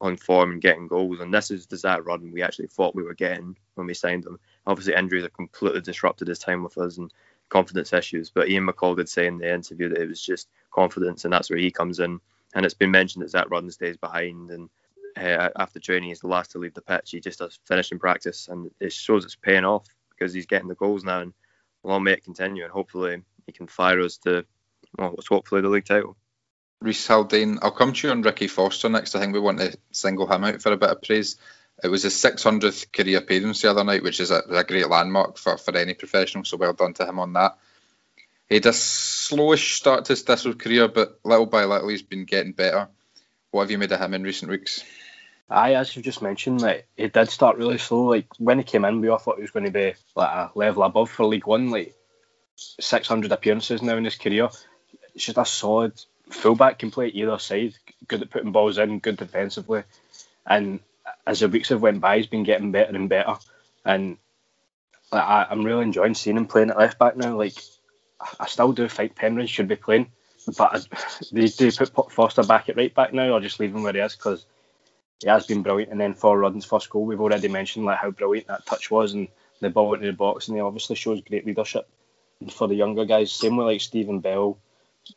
on 0.00 0.16
form 0.16 0.52
and 0.52 0.60
getting 0.60 0.88
goals. 0.88 1.20
And 1.20 1.32
this 1.32 1.50
is 1.50 1.66
the 1.66 1.76
Zak 1.76 2.04
Rudden 2.04 2.32
we 2.32 2.42
actually 2.42 2.66
thought 2.66 2.94
we 2.94 3.02
were 3.02 3.14
getting 3.14 3.56
when 3.74 3.86
we 3.86 3.94
signed 3.94 4.26
him. 4.26 4.38
Obviously, 4.66 4.94
injuries 4.94 5.22
have 5.22 5.32
completely 5.32 5.80
disrupted 5.80 6.28
his 6.28 6.38
time 6.38 6.62
with 6.62 6.76
us 6.78 6.98
and 6.98 7.12
confidence 7.48 7.92
issues. 7.92 8.30
But 8.30 8.48
Ian 8.48 8.66
McCall 8.66 8.96
did 8.96 9.08
say 9.08 9.26
in 9.26 9.38
the 9.38 9.52
interview 9.52 9.88
that 9.88 10.00
it 10.00 10.08
was 10.08 10.20
just 10.20 10.48
confidence, 10.70 11.24
and 11.24 11.32
that's 11.32 11.50
where 11.50 11.58
he 11.58 11.70
comes 11.70 12.00
in. 12.00 12.20
And 12.54 12.64
it's 12.64 12.74
been 12.74 12.90
mentioned 12.90 13.24
that 13.24 13.30
Zak 13.30 13.50
Rudden 13.50 13.70
stays 13.70 13.96
behind, 13.96 14.50
and 14.50 14.68
uh, 15.16 15.50
after 15.56 15.80
training, 15.80 16.08
he's 16.08 16.20
the 16.20 16.28
last 16.28 16.52
to 16.52 16.58
leave 16.58 16.74
the 16.74 16.82
pitch. 16.82 17.10
He 17.10 17.20
just 17.20 17.38
does 17.38 17.58
finishing 17.66 17.98
practice, 17.98 18.48
and 18.48 18.70
it 18.80 18.92
shows 18.92 19.24
it's 19.24 19.36
paying 19.36 19.64
off 19.64 19.86
because 20.10 20.32
he's 20.32 20.46
getting 20.46 20.68
the 20.68 20.74
goals 20.74 21.04
now, 21.04 21.20
and 21.20 21.32
long 21.82 22.04
may 22.04 22.12
it 22.12 22.24
continue. 22.24 22.64
And 22.64 22.72
hopefully, 22.72 23.22
he 23.46 23.52
can 23.52 23.66
fire 23.66 24.00
us 24.00 24.18
to 24.18 24.44
well, 24.96 25.14
hopefully 25.28 25.60
the 25.60 25.68
league 25.68 25.84
title. 25.84 26.16
Reese 26.80 27.06
Haldane. 27.06 27.58
I'll 27.62 27.70
come 27.70 27.92
to 27.92 28.06
you 28.06 28.12
on 28.12 28.22
Ricky 28.22 28.46
Foster 28.46 28.88
next. 28.88 29.14
I 29.14 29.20
think 29.20 29.32
we 29.32 29.40
want 29.40 29.58
to 29.58 29.76
single 29.92 30.30
him 30.30 30.44
out 30.44 30.60
for 30.60 30.72
a 30.72 30.76
bit 30.76 30.90
of 30.90 31.02
praise. 31.02 31.36
It 31.82 31.88
was 31.88 32.02
his 32.02 32.14
600th 32.14 32.92
career 32.92 33.18
appearance 33.18 33.62
the 33.62 33.70
other 33.70 33.84
night, 33.84 34.02
which 34.02 34.20
is 34.20 34.30
a, 34.30 34.42
a 34.50 34.64
great 34.64 34.88
landmark 34.88 35.38
for, 35.38 35.56
for 35.56 35.76
any 35.76 35.94
professional. 35.94 36.44
So 36.44 36.56
well 36.56 36.72
done 36.72 36.94
to 36.94 37.06
him 37.06 37.18
on 37.18 37.32
that. 37.32 37.56
He 38.48 38.56
had 38.56 38.66
a 38.66 38.70
slowish 38.70 39.76
start 39.76 40.04
to 40.04 40.12
his 40.12 40.22
Thistle 40.22 40.54
career, 40.54 40.86
but 40.88 41.18
little 41.24 41.46
by 41.46 41.64
little 41.64 41.88
he's 41.88 42.02
been 42.02 42.26
getting 42.26 42.52
better. 42.52 42.88
What 43.50 43.62
have 43.62 43.70
you 43.70 43.78
made 43.78 43.92
of 43.92 44.00
him 44.00 44.14
in 44.14 44.22
recent 44.22 44.50
weeks? 44.50 44.84
Aye, 45.50 45.74
as 45.74 45.94
you 45.94 46.02
just 46.02 46.22
mentioned, 46.22 46.62
like 46.62 46.86
he 46.96 47.08
did 47.08 47.28
start 47.28 47.58
really 47.58 47.78
slow. 47.78 48.04
Like 48.04 48.26
when 48.38 48.58
he 48.58 48.64
came 48.64 48.84
in, 48.84 49.00
we 49.00 49.08
all 49.08 49.18
thought 49.18 49.36
he 49.36 49.42
was 49.42 49.50
going 49.50 49.66
to 49.66 49.70
be 49.70 49.94
like 50.16 50.30
a 50.30 50.50
level 50.54 50.82
above 50.82 51.10
for 51.10 51.26
League 51.26 51.46
One. 51.46 51.70
Like 51.70 51.94
600 52.56 53.30
appearances 53.32 53.82
now 53.82 53.96
in 53.96 54.04
his 54.04 54.16
career. 54.16 54.48
It's 55.14 55.26
just 55.26 55.38
a 55.38 55.44
solid 55.44 55.92
fullback 56.30 56.78
can 56.78 56.90
play 56.90 57.08
either 57.08 57.38
side. 57.38 57.74
Good 58.08 58.22
at 58.22 58.30
putting 58.30 58.52
balls 58.52 58.78
in, 58.78 59.00
good 59.00 59.16
defensively, 59.16 59.82
and 60.46 60.80
as 61.26 61.40
the 61.40 61.48
weeks 61.48 61.68
have 61.68 61.82
went 61.82 62.00
by, 62.00 62.16
he's 62.16 62.26
been 62.26 62.42
getting 62.42 62.72
better 62.72 62.94
and 62.94 63.08
better. 63.08 63.36
And 63.84 64.16
like, 65.12 65.22
I, 65.22 65.46
I'm 65.50 65.64
really 65.64 65.82
enjoying 65.82 66.14
seeing 66.14 66.36
him 66.36 66.46
playing 66.46 66.70
at 66.70 66.78
left 66.78 66.98
back 66.98 67.16
now. 67.16 67.36
Like 67.36 67.56
I 68.40 68.46
still 68.46 68.72
do 68.72 68.88
think 68.88 69.14
Penrith 69.14 69.50
should 69.50 69.68
be 69.68 69.76
playing, 69.76 70.10
but 70.56 70.86
they 71.32 71.46
do 71.48 71.70
put 71.72 72.12
Foster 72.12 72.42
back 72.42 72.68
at 72.68 72.76
right 72.76 72.94
back 72.94 73.12
now, 73.12 73.30
or 73.30 73.40
just 73.40 73.60
leave 73.60 73.74
him 73.74 73.82
where 73.82 73.92
he 73.92 73.98
is 73.98 74.16
because 74.16 74.46
he 75.22 75.28
has 75.28 75.46
been 75.46 75.62
brilliant. 75.62 75.92
And 75.92 76.00
then 76.00 76.14
for 76.14 76.38
Rudden's 76.38 76.64
first 76.64 76.90
goal, 76.90 77.04
we've 77.04 77.20
already 77.20 77.48
mentioned 77.48 77.84
like 77.84 77.98
how 77.98 78.10
brilliant 78.10 78.48
that 78.48 78.66
touch 78.66 78.90
was 78.90 79.14
and 79.14 79.28
the 79.60 79.70
ball 79.70 79.94
into 79.94 80.06
the 80.06 80.12
box, 80.12 80.48
and 80.48 80.56
he 80.56 80.60
obviously 80.60 80.96
shows 80.96 81.22
great 81.22 81.46
leadership 81.46 81.88
for 82.52 82.68
the 82.68 82.74
younger 82.74 83.04
guys. 83.04 83.32
Same 83.32 83.56
with 83.56 83.66
like 83.66 83.80
Stephen 83.80 84.20
Bell, 84.20 84.58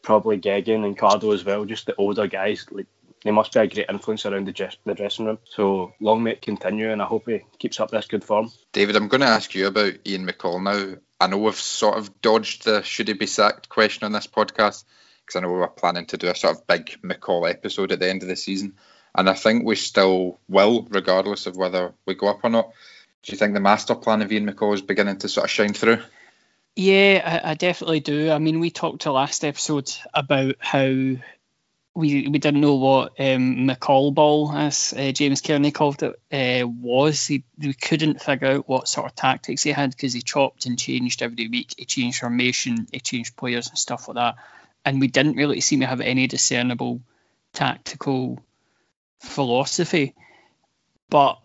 probably 0.01 0.37
Geoghegan 0.37 0.85
and 0.85 0.97
Cardle 0.97 1.33
as 1.33 1.43
well. 1.43 1.65
Just 1.65 1.85
the 1.85 1.95
older 1.95 2.27
guys, 2.27 2.65
like 2.71 2.87
they 3.23 3.31
must 3.31 3.53
be 3.53 3.59
a 3.59 3.67
great 3.67 3.89
influence 3.89 4.25
around 4.25 4.47
the, 4.47 4.51
dress, 4.51 4.77
the 4.85 4.93
dressing 4.93 5.25
room. 5.25 5.39
So 5.43 5.93
long 5.99 6.23
may 6.23 6.31
it 6.31 6.41
continue, 6.41 6.91
and 6.91 7.01
I 7.01 7.05
hope 7.05 7.27
he 7.27 7.41
keeps 7.59 7.79
up 7.79 7.91
this 7.91 8.07
good 8.07 8.23
form. 8.23 8.51
David, 8.71 8.95
I'm 8.95 9.07
going 9.07 9.21
to 9.21 9.27
ask 9.27 9.53
you 9.55 9.67
about 9.67 9.93
Ian 10.05 10.27
McCall 10.27 10.61
now. 10.63 10.97
I 11.19 11.27
know 11.27 11.39
we've 11.39 11.55
sort 11.55 11.97
of 11.97 12.21
dodged 12.21 12.65
the 12.65 12.83
should 12.83 13.07
he 13.07 13.15
be 13.15 13.25
sacked 13.25 13.69
question 13.69 14.05
on 14.05 14.11
this 14.11 14.27
podcast 14.27 14.85
because 15.25 15.35
I 15.35 15.39
know 15.41 15.51
we 15.51 15.59
were 15.59 15.67
planning 15.67 16.05
to 16.07 16.17
do 16.17 16.29
a 16.29 16.35
sort 16.35 16.55
of 16.55 16.67
big 16.67 17.01
McCall 17.01 17.49
episode 17.49 17.91
at 17.91 17.99
the 17.99 18.09
end 18.09 18.21
of 18.21 18.29
the 18.29 18.35
season, 18.35 18.75
and 19.17 19.27
I 19.29 19.33
think 19.33 19.65
we 19.65 19.75
still 19.75 20.39
will, 20.47 20.87
regardless 20.89 21.47
of 21.47 21.57
whether 21.57 21.93
we 22.05 22.13
go 22.13 22.27
up 22.27 22.41
or 22.43 22.49
not. 22.49 22.71
Do 23.23 23.31
you 23.31 23.37
think 23.37 23.53
the 23.53 23.59
master 23.59 23.95
plan 23.95 24.21
of 24.21 24.31
Ian 24.31 24.49
McCall 24.49 24.75
is 24.75 24.81
beginning 24.81 25.17
to 25.17 25.27
sort 25.27 25.45
of 25.45 25.51
shine 25.51 25.73
through? 25.73 25.99
Yeah, 26.75 27.41
I, 27.43 27.51
I 27.51 27.53
definitely 27.55 27.99
do. 27.99 28.31
I 28.31 28.37
mean, 28.37 28.59
we 28.59 28.69
talked 28.69 29.01
to 29.01 29.11
last 29.11 29.43
episode 29.43 29.91
about 30.13 30.55
how 30.59 30.85
we 30.85 31.17
we 31.95 32.37
didn't 32.37 32.61
know 32.61 32.75
what 32.75 33.19
um, 33.19 33.67
McCall 33.67 34.13
ball, 34.13 34.51
as 34.51 34.93
uh, 34.95 35.11
James 35.11 35.41
Kearney 35.41 35.71
called 35.71 36.03
it, 36.03 36.13
uh, 36.31 36.67
was. 36.67 37.25
He, 37.25 37.43
we 37.57 37.73
couldn't 37.73 38.21
figure 38.21 38.49
out 38.49 38.69
what 38.69 38.87
sort 38.87 39.07
of 39.07 39.15
tactics 39.15 39.63
he 39.63 39.71
had 39.71 39.89
because 39.89 40.13
he 40.13 40.21
chopped 40.21 40.67
and 40.67 40.77
changed 40.77 41.23
every 41.23 41.47
week. 41.47 41.73
He 41.75 41.85
changed 41.85 42.19
formation, 42.19 42.87
he 42.91 42.99
changed 42.99 43.35
players 43.35 43.69
and 43.69 43.77
stuff 43.79 44.07
like 44.07 44.15
that, 44.15 44.35
and 44.85 45.01
we 45.01 45.07
didn't 45.07 45.37
really 45.37 45.59
seem 45.59 45.79
to 45.79 45.87
have 45.87 46.01
any 46.01 46.27
discernible 46.27 47.01
tactical 47.53 48.39
philosophy. 49.19 50.15
But 51.09 51.39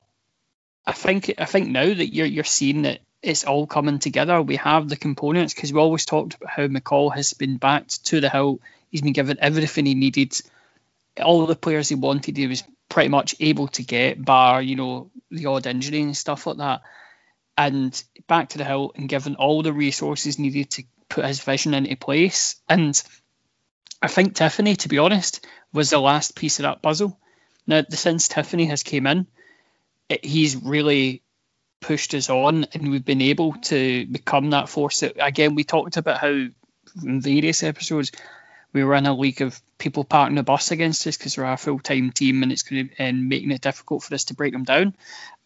I 0.87 0.93
think 0.93 1.33
I 1.39 1.45
think 1.45 1.69
now 1.69 1.87
that 1.87 2.15
you're 2.15 2.27
you're 2.27 2.45
seeing 2.45 2.83
that 2.83 3.01
it's 3.23 3.45
all 3.45 3.67
coming 3.67 4.01
together. 4.01 4.43
We 4.43 4.57
have 4.57 4.89
the 4.89 4.97
components 4.97 5.55
because 5.55 5.73
we 5.73 5.81
always 5.81 6.05
talked 6.05 6.35
about 6.35 6.51
how 6.51 6.67
McCall 6.67 7.15
has 7.15 7.33
been 7.35 7.57
backed 7.57 8.07
to 8.07 8.21
the 8.21 8.29
hill. 8.29 8.61
He's 8.91 9.03
been 9.03 9.13
given 9.13 9.39
everything 9.41 9.87
he 9.87 9.95
needed. 9.95 10.35
All 11.23 11.47
the 11.47 11.55
players 11.55 11.89
he 11.89 11.95
wanted, 11.95 12.37
he 12.37 12.47
was 12.49 12.65
pretty 12.89 13.09
much 13.09 13.37
able 13.39 13.69
to 13.69 13.83
get, 13.83 14.23
bar 14.23 14.61
you 14.61 14.77
know 14.77 15.11
the 15.31 15.47
odd 15.47 15.67
injury 15.67 16.03
and 16.03 16.17
stuff 16.17 16.47
like 16.47 16.59
that. 16.59 16.83
And 17.57 18.03
back 18.27 18.51
to 18.51 18.59
the 18.59 18.65
hill 18.65 18.93
and 18.97 19.09
given 19.09 19.37
all 19.37 19.63
the 19.63 19.73
resources 19.73 20.39
needed 20.39 20.71
to 20.73 20.85
put 21.09 21.25
his 21.25 21.41
vision 21.41 21.75
into 21.75 21.95
place. 21.97 22.57
And 22.69 23.01
I 24.01 24.09
think 24.09 24.35
Tiffoney, 24.35 24.77
to 24.79 24.89
be 24.89 24.99
honest, 24.99 25.47
was 25.73 25.91
the 25.91 26.01
last 26.01 26.35
piece 26.35 26.59
of 26.59 26.65
that 26.65 26.83
puzzle. 26.83 27.19
Now, 27.67 27.83
since 27.91 28.29
Tiffoney 28.29 28.69
has 28.69 28.83
came 28.83 29.07
in, 29.07 29.27
it, 30.09 30.25
he's 30.25 30.57
really 30.57 31.23
pushed 31.81 32.15
us 32.15 32.31
on 32.31 32.65
and 32.73 32.91
we've 32.91 33.05
been 33.05 33.23
able 33.23 33.55
to 33.55 34.07
become 34.07 34.51
that 34.51 34.69
force. 34.69 35.01
That 35.01 35.15
Again, 35.19 35.55
we 35.55 35.65
talked 35.65 35.97
about 35.97 36.19
how 36.19 36.29
in 36.29 37.21
various 37.21 37.63
episodes 37.63 38.13
we 38.73 38.85
were 38.85 38.95
in 38.95 39.07
a 39.07 39.15
league 39.15 39.43
of 39.43 39.61
people 39.79 40.05
parking 40.05 40.37
the 40.37 40.43
bus 40.43 40.71
against 40.71 41.07
us 41.07 41.17
because 41.17 41.37
we're 41.37 41.45
a 41.45 41.57
full 41.57 41.79
time 41.79 42.11
team 42.11 42.43
and 42.43 42.53
it's 42.53 42.63
going 42.63 42.89
to 42.89 42.95
and 43.03 43.29
making 43.29 43.51
it 43.51 43.61
difficult 43.61 44.03
for 44.03 44.15
us 44.15 44.25
to 44.25 44.35
break 44.35 44.53
them 44.53 44.65
down. 44.65 44.95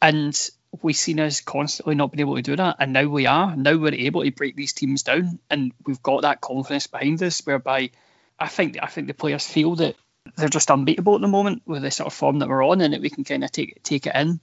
And 0.01 0.39
we've 0.83 0.97
seen 0.97 1.21
us 1.21 1.41
constantly 1.41 1.95
not 1.95 2.13
being 2.13 2.21
able 2.21 2.37
to 2.37 2.43
do 2.43 2.57
that, 2.57 2.77
and 2.79 2.93
now 2.93 3.07
we 3.07 3.27
are. 3.27 3.57
Now 3.57 3.77
we're 3.77 3.95
able 3.95 4.23
to 4.23 4.31
break 4.31 4.57
these 4.57 4.73
teams 4.73 5.03
down, 5.03 5.39
and 5.51 5.73
we've 5.85 6.03
got 6.03 6.23
that 6.23 6.41
confidence 6.41 6.87
behind 6.87 7.23
us. 7.23 7.41
Whereby 7.45 7.91
I 8.39 8.49
think 8.49 8.79
I 8.83 8.87
think 8.87 9.07
the 9.09 9.15
players 9.15 9.47
feel 9.47 9.75
that 9.77 9.97
they're 10.37 10.49
just 10.49 10.71
unbeatable 10.71 11.15
at 11.15 11.21
the 11.21 11.29
moment 11.29 11.63
with 11.67 11.83
the 11.83 11.91
sort 11.91 12.07
of 12.07 12.15
form 12.15 12.39
that 12.41 12.49
we're 12.49 12.65
on, 12.67 12.81
and 12.81 12.95
that 12.95 13.01
we 13.01 13.11
can 13.11 13.25
kind 13.25 13.45
of 13.45 13.53
take 13.53 13.83
take 13.83 14.07
it 14.07 14.15
in 14.15 14.41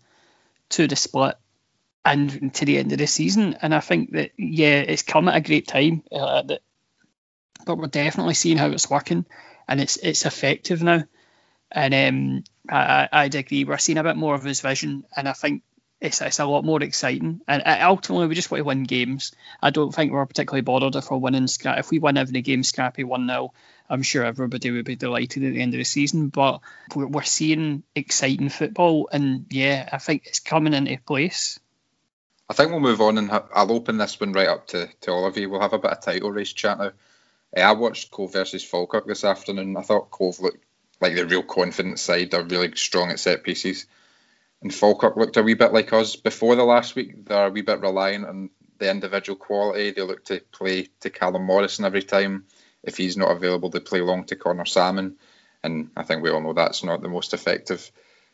to 0.69 0.87
the 0.87 0.95
split 0.95 1.35
and 2.05 2.53
to 2.55 2.65
the 2.65 2.77
end 2.77 2.91
of 2.91 2.97
the 2.97 3.07
season. 3.07 3.55
And 3.61 3.73
I 3.73 3.79
think 3.79 4.11
that 4.11 4.31
yeah, 4.37 4.79
it's 4.79 5.03
come 5.03 5.27
at 5.27 5.35
a 5.35 5.41
great 5.41 5.67
time. 5.67 6.03
Uh, 6.11 6.41
that, 6.43 6.61
but 7.65 7.77
we're 7.77 7.87
definitely 7.87 8.33
seeing 8.33 8.57
how 8.57 8.67
it's 8.67 8.89
working, 8.89 9.25
and 9.67 9.81
it's 9.81 9.97
it's 9.97 10.25
effective 10.25 10.83
now. 10.83 11.03
And 11.71 11.93
um, 11.93 12.43
I, 12.69 13.09
I'd 13.11 13.35
agree. 13.35 13.63
We're 13.63 13.77
seeing 13.77 13.97
a 13.97 14.03
bit 14.03 14.15
more 14.15 14.35
of 14.35 14.43
his 14.43 14.61
vision, 14.61 15.05
and 15.15 15.27
I 15.27 15.33
think 15.33 15.63
it's, 16.03 16.21
it's 16.21 16.39
a 16.39 16.45
lot 16.45 16.65
more 16.65 16.83
exciting. 16.83 17.41
And 17.47 17.63
uh, 17.65 17.79
ultimately, 17.81 18.27
we 18.27 18.35
just 18.35 18.51
want 18.51 18.59
to 18.59 18.65
win 18.65 18.83
games. 18.83 19.31
I 19.61 19.69
don't 19.69 19.95
think 19.95 20.11
we're 20.11 20.25
particularly 20.25 20.61
bothered 20.61 20.95
if 20.95 21.09
we're 21.09 21.17
winning. 21.17 21.47
If 21.47 21.91
we 21.91 21.99
win 21.99 22.17
every 22.17 22.41
game 22.41 22.63
scrappy 22.63 23.05
1 23.05 23.27
0, 23.27 23.53
I'm 23.89 24.01
sure 24.01 24.23
everybody 24.23 24.71
would 24.71 24.85
be 24.85 24.95
delighted 24.95 25.43
at 25.43 25.53
the 25.53 25.61
end 25.61 25.73
of 25.73 25.77
the 25.77 25.83
season. 25.83 26.29
But 26.29 26.61
we're, 26.95 27.07
we're 27.07 27.23
seeing 27.23 27.83
exciting 27.95 28.49
football, 28.49 29.09
and 29.11 29.45
yeah, 29.49 29.89
I 29.91 29.97
think 29.97 30.27
it's 30.27 30.39
coming 30.39 30.73
into 30.73 30.97
place. 31.05 31.59
I 32.49 32.53
think 32.53 32.71
we'll 32.71 32.81
move 32.81 33.01
on 33.01 33.17
and 33.17 33.29
ha- 33.29 33.47
I'll 33.53 33.71
open 33.71 33.97
this 33.97 34.19
one 34.19 34.33
right 34.33 34.47
up 34.47 34.67
to, 34.67 34.89
to 35.01 35.11
all 35.11 35.25
of 35.25 35.37
you. 35.37 35.49
We'll 35.49 35.61
have 35.61 35.73
a 35.73 35.79
bit 35.79 35.91
of 35.91 36.01
title 36.01 36.31
race 36.31 36.53
chat 36.53 36.77
now. 36.77 36.91
Uh, 37.55 37.61
I 37.61 37.71
watched 37.73 38.11
Cove 38.11 38.33
versus 38.33 38.63
Falkirk 38.63 39.07
this 39.07 39.23
afternoon. 39.23 39.77
I 39.77 39.81
thought 39.81 40.11
Cove 40.11 40.39
looked 40.39 40.63
like 40.99 41.15
the 41.15 41.25
real 41.25 41.43
confident 41.43 41.99
side. 41.99 42.31
They're 42.31 42.43
really 42.43 42.75
strong 42.75 43.11
at 43.11 43.19
set 43.19 43.43
pieces. 43.43 43.85
And 44.61 44.73
Falkirk 44.73 45.17
looked 45.17 45.37
a 45.37 45.43
wee 45.43 45.53
bit 45.53 45.73
like 45.73 45.93
us 45.93 46.15
before 46.15 46.55
the 46.55 46.63
last 46.63 46.95
week. 46.95 47.25
They're 47.25 47.47
a 47.47 47.51
wee 47.51 47.61
bit 47.61 47.81
reliant 47.81 48.25
on 48.25 48.49
the 48.77 48.89
individual 48.89 49.37
quality. 49.37 49.91
They 49.91 50.01
look 50.01 50.25
to 50.25 50.41
play 50.51 50.89
to 51.01 51.09
Callum 51.09 51.43
Morrison 51.43 51.85
every 51.85 52.03
time. 52.03 52.45
If 52.83 52.97
he's 52.97 53.17
not 53.17 53.31
available, 53.31 53.69
they 53.69 53.79
play 53.79 54.01
long 54.01 54.25
to 54.25 54.35
Conor 54.35 54.65
Sammon. 54.65 55.17
And 55.63 55.91
I 55.95 56.03
think 56.03 56.21
we 56.21 56.29
all 56.29 56.41
know 56.41 56.53
that's 56.53 56.83
not 56.83 57.01
the 57.01 57.09
most 57.09 57.33
effective 57.33 57.91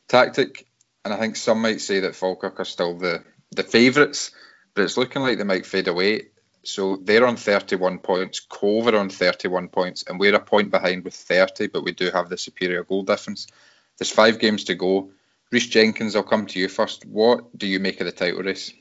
tactic. 0.08 0.66
And 1.06 1.14
I 1.14 1.18
think 1.18 1.36
some 1.36 1.62
might 1.62 1.82
say 1.82 2.02
that 2.02 2.16
Falkirk 2.16 2.60
are 2.60 2.66
still 2.66 2.98
the, 2.98 3.24
the 3.52 3.64
favourites, 3.64 4.32
but 4.74 4.84
it's 4.84 4.98
looking 4.98 5.22
like 5.22 5.38
they 5.38 5.44
might 5.44 5.66
fade 5.66 5.88
away. 5.88 6.28
So 6.64 6.98
they're 6.98 7.26
on 7.26 7.38
31 7.38 8.00
points, 8.00 8.42
Cove 8.42 8.88
are 8.88 8.98
on 8.98 9.10
31 9.10 9.70
points, 9.70 10.04
and 10.04 10.20
we're 10.20 10.36
a 10.36 10.40
point 10.40 10.72
behind 10.72 11.06
with 11.06 11.14
30, 11.14 11.68
but 11.68 11.84
we 11.84 11.94
do 11.94 12.10
have 12.12 12.30
the 12.30 12.38
superior 12.38 12.84
goal 12.84 13.04
difference. 13.04 13.48
There's 13.98 14.12
five 14.12 14.40
games 14.40 14.66
to 14.66 14.76
go. 14.76 15.12
Reese 15.52 15.68
Jenkins, 15.68 16.16
I'll 16.16 16.24
come 16.24 16.46
to 16.48 16.60
you 16.60 16.68
first. 16.68 17.06
What 17.06 17.58
do 17.58 17.66
you 17.66 17.80
make 17.80 18.02
of 18.02 18.06
the 18.06 18.12
title 18.12 18.44
race? 18.44 18.74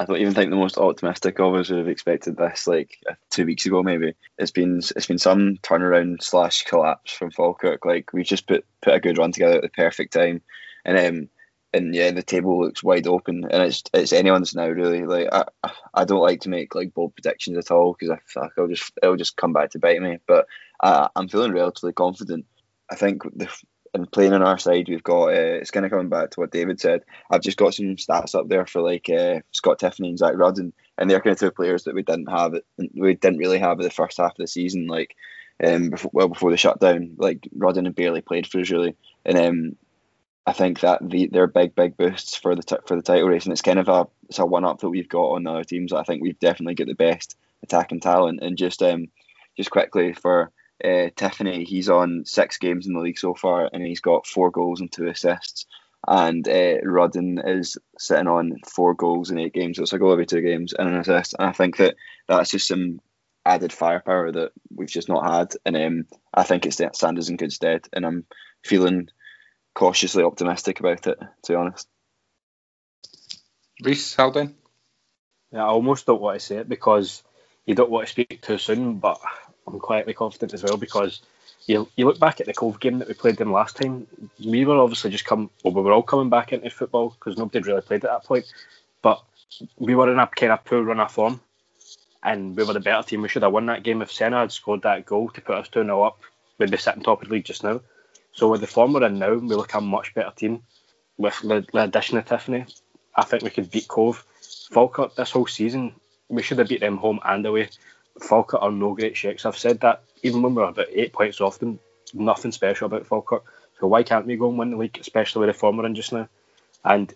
I 0.00 0.06
don't 0.06 0.16
even 0.16 0.32
think 0.32 0.48
the 0.48 0.56
most 0.56 0.78
optimistic 0.78 1.38
of 1.40 1.54
us 1.54 1.68
would 1.68 1.78
have 1.78 1.88
expected 1.88 2.34
this 2.34 2.66
like 2.66 2.96
uh, 3.06 3.16
two 3.28 3.44
weeks 3.44 3.66
ago. 3.66 3.82
Maybe 3.82 4.14
it's 4.38 4.50
been 4.50 4.78
it's 4.96 5.06
been 5.06 5.18
some 5.18 5.58
turnaround 5.58 6.22
slash 6.22 6.64
collapse 6.64 7.12
from 7.12 7.30
Falkirk. 7.30 7.84
Like 7.84 8.10
we 8.14 8.22
just 8.22 8.46
put 8.46 8.64
put 8.80 8.94
a 8.94 9.00
good 9.00 9.18
run 9.18 9.30
together 9.32 9.56
at 9.56 9.62
the 9.62 9.68
perfect 9.68 10.14
time, 10.14 10.40
and 10.86 10.98
um, 10.98 11.28
and 11.74 11.94
yeah, 11.94 12.12
the 12.12 12.22
table 12.22 12.62
looks 12.62 12.82
wide 12.82 13.06
open, 13.06 13.44
and 13.50 13.62
it's 13.62 13.82
it's 13.92 14.14
anyone's 14.14 14.54
now 14.54 14.68
really. 14.68 15.04
Like 15.04 15.28
I 15.32 15.44
I 15.92 16.06
don't 16.06 16.22
like 16.22 16.40
to 16.42 16.48
make 16.48 16.74
like 16.74 16.94
bold 16.94 17.14
predictions 17.14 17.58
at 17.58 17.70
all 17.70 17.92
because 17.92 18.08
I 18.08 18.20
feel 18.24 18.44
like 18.44 18.52
I'll 18.56 18.68
just 18.68 18.90
it'll 19.02 19.16
just 19.16 19.36
come 19.36 19.52
back 19.52 19.72
to 19.72 19.78
bite 19.78 20.00
me. 20.00 20.16
But 20.26 20.46
I, 20.82 21.10
I'm 21.14 21.28
feeling 21.28 21.52
relatively 21.52 21.92
confident. 21.92 22.46
I 22.90 22.94
think 22.94 23.24
the 23.36 23.50
and 23.92 24.10
playing 24.10 24.32
on 24.32 24.42
our 24.42 24.58
side, 24.58 24.88
we've 24.88 25.02
got 25.02 25.28
uh, 25.28 25.58
it's 25.60 25.70
kind 25.70 25.84
of 25.84 25.90
coming 25.90 26.08
back 26.08 26.30
to 26.30 26.40
what 26.40 26.52
David 26.52 26.80
said. 26.80 27.02
I've 27.30 27.42
just 27.42 27.56
got 27.56 27.74
some 27.74 27.96
stats 27.96 28.34
up 28.34 28.48
there 28.48 28.66
for 28.66 28.82
like 28.82 29.08
uh, 29.10 29.40
Scott 29.52 29.80
Tiffoney 29.80 30.08
and 30.08 30.18
Zak 30.18 30.34
Rudden, 30.36 30.72
and 30.98 31.10
they're 31.10 31.20
kind 31.20 31.32
of 31.32 31.40
two 31.40 31.50
players 31.50 31.84
that 31.84 31.94
we 31.94 32.02
didn't 32.02 32.30
have. 32.30 32.54
We 32.94 33.14
didn't 33.14 33.38
really 33.38 33.58
have 33.58 33.78
the 33.78 33.90
first 33.90 34.18
half 34.18 34.32
of 34.32 34.36
the 34.36 34.46
season, 34.46 34.86
like 34.86 35.16
um, 35.64 35.90
before, 35.90 36.10
well 36.14 36.28
before 36.28 36.50
the 36.50 36.56
shutdown. 36.56 37.14
Like 37.16 37.48
Rudden 37.54 37.86
had 37.86 37.94
barely 37.94 38.20
played 38.20 38.46
for 38.46 38.60
us 38.60 38.70
really, 38.70 38.96
and 39.24 39.38
um, 39.38 39.76
I 40.46 40.52
think 40.52 40.80
that 40.80 41.00
the, 41.08 41.26
they're 41.26 41.46
big 41.46 41.74
big 41.74 41.96
boosts 41.96 42.36
for 42.36 42.54
the 42.54 42.62
t- 42.62 42.76
for 42.86 42.96
the 42.96 43.02
title 43.02 43.28
race, 43.28 43.44
and 43.44 43.52
it's 43.52 43.62
kind 43.62 43.78
of 43.78 43.88
a 43.88 44.06
it's 44.28 44.38
a 44.38 44.46
one 44.46 44.64
up 44.64 44.80
that 44.80 44.88
we've 44.88 45.08
got 45.08 45.32
on 45.32 45.44
the 45.44 45.50
other 45.50 45.64
teams. 45.64 45.92
I 45.92 46.04
think 46.04 46.22
we've 46.22 46.38
definitely 46.38 46.74
got 46.74 46.86
the 46.86 46.94
best 46.94 47.36
attacking 47.62 48.00
talent, 48.00 48.40
and 48.42 48.56
just 48.56 48.82
um 48.82 49.08
just 49.56 49.70
quickly 49.70 50.12
for 50.12 50.50
uh, 50.84 51.10
Tiffoney, 51.10 51.66
he's 51.66 51.88
on 51.88 52.24
six 52.26 52.58
games 52.58 52.86
in 52.86 52.94
the 52.94 53.00
league 53.00 53.18
so 53.18 53.34
far, 53.34 53.68
and 53.72 53.84
he's 53.84 54.00
got 54.00 54.26
four 54.26 54.50
goals 54.50 54.80
and 54.80 54.90
two 54.90 55.08
assists. 55.08 55.66
And 56.06 56.48
uh, 56.48 56.78
Rudden 56.82 57.38
is 57.44 57.76
sitting 57.98 58.26
on 58.26 58.58
four 58.66 58.94
goals 58.94 59.30
in 59.30 59.38
eight 59.38 59.52
games, 59.52 59.76
so 59.76 59.82
it's 59.82 59.92
a 59.92 59.98
goal 59.98 60.12
every 60.12 60.26
two 60.26 60.40
games 60.40 60.72
and 60.72 60.88
an 60.88 60.96
assist. 60.96 61.34
And 61.38 61.48
I 61.48 61.52
think 61.52 61.76
that 61.76 61.96
that's 62.26 62.50
just 62.50 62.68
some 62.68 63.00
added 63.44 63.72
firepower 63.72 64.32
that 64.32 64.52
we've 64.74 64.88
just 64.88 65.08
not 65.08 65.30
had. 65.30 65.54
And 65.64 65.76
um, 65.76 66.06
I 66.32 66.42
think 66.44 66.66
it 66.66 66.72
stands 66.72 67.02
us 67.02 67.28
in 67.28 67.36
good 67.36 67.52
stead. 67.52 67.86
And 67.92 68.06
I'm 68.06 68.24
feeling 68.64 69.08
cautiously 69.74 70.22
optimistic 70.22 70.80
about 70.80 71.06
it, 71.06 71.18
to 71.44 71.52
be 71.52 71.56
honest. 71.56 71.86
Reese 73.82 74.14
Haldane. 74.14 74.54
Yeah, 75.52 75.64
I 75.64 75.68
almost 75.68 76.06
don't 76.06 76.20
want 76.20 76.38
to 76.38 76.44
say 76.44 76.56
it 76.58 76.68
because 76.68 77.22
you 77.66 77.74
don't 77.74 77.90
want 77.90 78.06
to 78.06 78.12
speak 78.12 78.40
too 78.42 78.58
soon, 78.58 78.98
but 78.98 79.20
I'm 79.72 79.80
quietly 79.80 80.14
confident 80.14 80.54
as 80.54 80.62
well 80.62 80.76
because 80.76 81.20
you, 81.66 81.88
you 81.96 82.06
look 82.06 82.18
back 82.18 82.40
at 82.40 82.46
the 82.46 82.54
Cove 82.54 82.80
game 82.80 82.98
that 82.98 83.08
we 83.08 83.14
played 83.14 83.36
them 83.36 83.52
last 83.52 83.76
time. 83.76 84.06
We 84.44 84.64
were 84.64 84.78
obviously 84.78 85.10
just 85.10 85.24
come, 85.24 85.50
well, 85.62 85.74
we 85.74 85.82
were 85.82 85.92
all 85.92 86.02
coming 86.02 86.30
back 86.30 86.52
into 86.52 86.70
football 86.70 87.10
because 87.10 87.36
nobody 87.36 87.58
had 87.58 87.66
really 87.66 87.82
played 87.82 88.04
at 88.04 88.10
that 88.10 88.24
point. 88.24 88.52
But 89.02 89.22
we 89.78 89.94
were 89.94 90.10
in 90.12 90.18
a 90.18 90.26
kind 90.26 90.52
of 90.52 90.64
poor 90.64 90.82
run 90.82 91.00
of 91.00 91.12
form, 91.12 91.40
and 92.22 92.56
we 92.56 92.64
were 92.64 92.72
the 92.72 92.80
better 92.80 93.06
team. 93.06 93.22
We 93.22 93.28
should 93.28 93.42
have 93.42 93.52
won 93.52 93.66
that 93.66 93.82
game 93.82 94.02
if 94.02 94.12
Senna 94.12 94.40
had 94.40 94.52
scored 94.52 94.82
that 94.82 95.06
goal 95.06 95.28
to 95.30 95.40
put 95.40 95.56
us 95.56 95.68
2 95.68 95.84
0 95.84 96.02
up. 96.02 96.18
We'd 96.58 96.70
be 96.70 96.76
sitting 96.76 97.02
top 97.02 97.22
of 97.22 97.28
the 97.28 97.34
league 97.34 97.44
just 97.44 97.64
now. 97.64 97.80
So 98.32 98.48
with 98.48 98.60
the 98.60 98.66
form 98.66 98.92
we're 98.92 99.06
in 99.06 99.18
now, 99.18 99.34
we 99.34 99.54
look 99.54 99.74
a 99.74 99.80
much 99.80 100.14
better 100.14 100.32
team 100.34 100.62
with 101.18 101.40
the, 101.40 101.66
the 101.72 101.84
addition 101.84 102.18
of 102.18 102.26
Tiffoney. 102.26 102.72
I 103.14 103.24
think 103.24 103.42
we 103.42 103.50
could 103.50 103.70
beat 103.70 103.88
Cove. 103.88 104.24
Falkirk 104.70 105.16
this 105.16 105.32
whole 105.32 105.46
season, 105.46 105.94
we 106.28 106.42
should 106.42 106.58
have 106.58 106.68
beat 106.68 106.80
them 106.80 106.96
home 106.96 107.20
and 107.24 107.44
away. 107.44 107.68
Falkirk 108.20 108.62
are 108.62 108.70
no 108.70 108.94
great 108.94 109.16
shakes. 109.16 109.46
I've 109.46 109.58
said 109.58 109.80
that 109.80 110.02
even 110.22 110.42
when 110.42 110.54
we're 110.54 110.64
about 110.64 110.86
eight 110.90 111.12
points 111.12 111.40
off 111.40 111.58
them, 111.58 111.78
nothing 112.12 112.52
special 112.52 112.86
about 112.86 113.06
Falkirk. 113.06 113.44
So 113.78 113.86
why 113.86 114.02
can't 114.02 114.26
we 114.26 114.36
go 114.36 114.48
and 114.48 114.58
win 114.58 114.70
the 114.70 114.76
league, 114.76 114.98
especially 115.00 115.40
with 115.40 115.54
the 115.54 115.58
form 115.58 115.76
we're 115.76 115.86
in 115.86 115.94
just 115.94 116.12
now? 116.12 116.28
And 116.84 117.12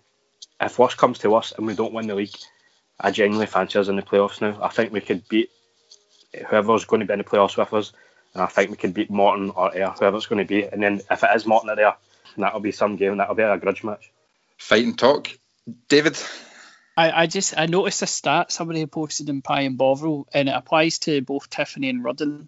if 0.59 0.79
worse 0.79 0.95
comes 0.95 1.19
to 1.19 1.35
us 1.35 1.53
and 1.55 1.67
we 1.67 1.75
don't 1.75 1.93
win 1.93 2.07
the 2.07 2.15
league, 2.15 2.35
I 2.99 3.11
genuinely 3.11 3.45
fancy 3.45 3.77
us 3.77 3.87
in 3.87 3.97
the 3.97 4.01
playoffs 4.01 4.41
now. 4.41 4.57
I 4.61 4.69
think 4.69 4.91
we 4.91 5.01
could 5.01 5.27
beat 5.27 5.51
whoever's 6.47 6.85
going 6.85 7.01
to 7.01 7.05
be 7.05 7.13
in 7.13 7.19
the 7.19 7.25
playoffs 7.25 7.57
with 7.57 7.73
us, 7.73 7.93
and 8.33 8.41
I 8.41 8.47
think 8.47 8.71
we 8.71 8.77
could 8.77 8.93
beat 8.93 9.09
Morton 9.09 9.51
or 9.51 9.75
Ayr, 9.75 9.93
whoever's 9.97 10.25
going 10.25 10.45
to 10.45 10.47
be. 10.47 10.63
And 10.63 10.81
then 10.81 11.01
if 11.11 11.23
it 11.23 11.29
is 11.35 11.45
Morton 11.45 11.69
or 11.69 11.79
Ayr, 11.79 11.95
that'll 12.37 12.59
be 12.59 12.71
some 12.71 12.95
game. 12.95 13.17
That'll 13.17 13.35
be 13.35 13.43
a 13.43 13.57
grudge 13.57 13.83
match. 13.83 14.11
Fight 14.57 14.85
and 14.85 14.97
talk. 14.97 15.29
David. 15.89 16.17
I, 16.97 17.23
I 17.23 17.27
just 17.27 17.57
I 17.57 17.65
noticed 17.65 18.01
a 18.01 18.07
stat 18.07 18.51
somebody 18.51 18.85
posted 18.85 19.29
in 19.29 19.41
Pie 19.41 19.61
and 19.61 19.77
Bovril, 19.77 20.27
and 20.33 20.47
it 20.47 20.55
applies 20.55 20.99
to 20.99 21.21
both 21.21 21.49
Tiffoney 21.49 21.89
and 21.89 22.03
Rudden. 22.03 22.47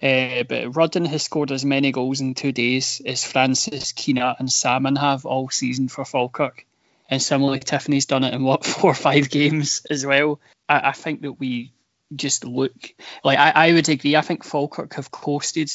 Uh, 0.00 0.44
but 0.44 0.76
Rudden 0.76 1.04
has 1.06 1.24
scored 1.24 1.50
as 1.50 1.64
many 1.64 1.90
goals 1.90 2.20
in 2.20 2.34
two 2.34 2.52
days 2.52 3.02
as 3.04 3.24
Francis, 3.24 3.92
Keena, 3.92 4.36
and 4.38 4.50
Sammon 4.50 4.96
have 4.96 5.26
all 5.26 5.50
season 5.50 5.88
for 5.88 6.04
Falkirk. 6.04 6.64
And 7.10 7.20
similarly, 7.22 7.60
Tiffoney's 7.60 8.06
done 8.06 8.24
it 8.24 8.34
in 8.34 8.44
what 8.44 8.64
four 8.66 8.90
or 8.90 8.94
five 8.94 9.30
games 9.30 9.84
as 9.90 10.04
well. 10.04 10.40
I, 10.68 10.90
I 10.90 10.92
think 10.92 11.22
that 11.22 11.32
we 11.32 11.72
just 12.14 12.44
look 12.44 12.72
like 13.22 13.38
I, 13.38 13.68
I 13.68 13.72
would 13.72 13.88
agree. 13.88 14.16
I 14.16 14.22
think 14.22 14.44
Falkirk 14.44 14.94
have 14.94 15.10
coasted 15.10 15.70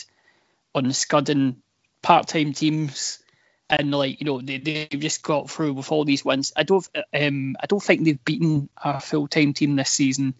on 0.73 0.91
scudding 0.91 1.57
part-time 2.01 2.53
teams 2.53 3.22
and 3.69 3.91
like 3.91 4.19
you 4.19 4.25
know 4.25 4.41
they 4.41 4.57
they've 4.57 4.99
just 4.99 5.23
got 5.23 5.49
through 5.49 5.73
with 5.73 5.91
all 5.91 6.05
these 6.05 6.25
wins. 6.25 6.53
I 6.55 6.63
don't 6.63 6.87
um 7.13 7.55
I 7.59 7.65
don't 7.65 7.83
think 7.83 8.03
they've 8.03 8.23
beaten 8.23 8.69
a 8.77 8.99
full-time 8.99 9.53
team 9.53 9.75
this 9.75 9.89
season. 9.89 10.33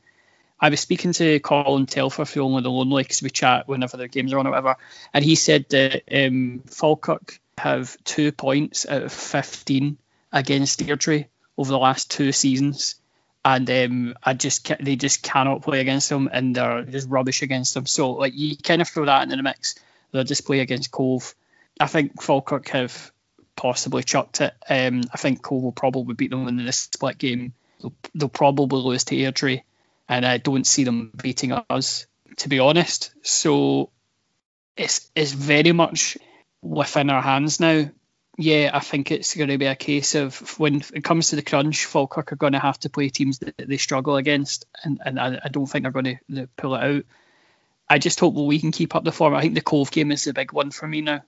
I 0.60 0.70
was 0.70 0.80
speaking 0.80 1.12
to 1.14 1.40
Colin 1.40 1.88
Telfer 1.88 2.26
for 2.26 2.42
Only 2.42 2.62
the 2.62 2.72
Lonely 2.72 3.04
because 3.04 3.22
we 3.22 3.30
chat 3.30 3.68
whenever 3.68 3.98
their 3.98 4.08
games 4.08 4.32
are 4.32 4.40
on 4.40 4.48
or 4.48 4.52
whatever, 4.52 4.78
and 5.14 5.26
he 5.26 5.36
said 5.36 5.66
that 5.70 6.04
um, 6.12 6.64
Falkirk 6.68 7.40
have 7.58 7.98
two 8.04 8.32
points 8.32 8.86
out 8.88 9.04
of 9.04 9.12
15 9.12 9.98
against 10.32 10.80
Airdrie 10.80 11.28
over 11.58 11.70
the 11.70 11.78
last 11.78 12.12
two 12.12 12.32
seasons, 12.32 12.96
and 13.44 13.70
um, 13.70 14.16
I 14.24 14.34
just 14.34 14.72
they 14.80 14.96
just 14.96 15.22
cannot 15.22 15.64
play 15.64 15.82
against 15.82 16.10
them, 16.10 16.30
and 16.32 16.56
they're 16.56 16.84
just 16.84 17.10
rubbish 17.10 17.42
against 17.42 17.74
them. 17.74 17.86
So 17.86 18.12
like 18.12 18.34
you 18.36 18.56
kind 18.58 18.82
of 18.82 18.88
throw 18.88 19.06
that 19.06 19.24
into 19.24 19.36
the 19.36 19.44
mix. 19.44 19.76
They'll 20.12 20.24
just 20.24 20.46
play 20.46 20.60
against 20.60 20.92
Cove. 20.92 21.34
I 21.80 21.88
think 21.88 22.22
Falkirk 22.22 22.70
have 22.70 23.12
possibly 23.56 24.04
chucked 24.04 24.42
it. 24.42 24.54
Um, 24.70 25.02
I 25.14 25.18
think 25.18 25.42
Cove 25.42 25.64
will 25.64 25.72
probably 25.72 26.16
beat 26.16 26.32
them 26.32 26.48
in 26.48 26.66
this 26.66 26.80
split 26.80 27.18
game. 27.18 27.54
They'll, 27.82 27.94
they'll 28.16 28.30
probably 28.30 28.82
lose 28.82 29.04
to 29.06 29.16
Airdrie, 29.16 29.64
and 30.08 30.26
I 30.26 30.38
don't 30.38 30.68
see 30.68 30.84
them 30.84 31.12
beating 31.22 31.52
us, 31.52 32.06
to 32.38 32.50
be 32.50 32.60
honest. 32.60 33.14
So 33.24 33.90
it's 34.76 35.10
it's 35.16 35.32
very 35.32 35.72
much 35.72 36.18
within 36.62 37.10
our 37.10 37.22
hands 37.22 37.60
now. 37.60 37.90
Yeah, 38.36 38.72
I 38.74 38.80
think 38.80 39.12
it's 39.12 39.36
going 39.36 39.50
to 39.50 39.60
be 39.60 39.68
a 39.68 39.76
case 39.76 40.16
of 40.16 40.58
when 40.60 40.84
it 40.94 41.04
comes 41.04 41.30
to 41.30 41.36
the 41.36 41.44
crunch, 41.44 41.86
Falkirk 41.86 42.34
are 42.34 42.38
going 42.38 42.54
to 42.54 42.60
have 42.60 42.80
to 42.80 42.90
play 42.90 43.10
teams 43.10 43.38
that 43.40 43.56
they 43.58 43.78
struggle 43.78 44.16
against, 44.16 44.66
and, 44.84 45.00
and 45.06 45.20
I, 45.20 45.40
I 45.46 45.50
don't 45.50 45.68
think 45.68 45.84
they're 45.84 45.92
going 45.92 46.20
to 46.32 46.50
pull 46.58 46.74
it 46.74 46.84
out. 46.84 47.06
I 47.88 48.00
just 48.00 48.20
hope 48.20 48.34
we 48.34 48.60
can 48.60 48.72
keep 48.72 48.96
up 48.96 49.04
the 49.04 49.12
form. 49.12 49.36
I 49.36 49.42
think 49.42 49.54
the 49.54 49.62
Cove 49.62 49.92
game 49.92 50.12
is 50.12 50.24
the 50.24 50.34
big 50.34 50.52
one 50.52 50.72
for 50.72 50.88
me 50.88 51.02
now. 51.02 51.22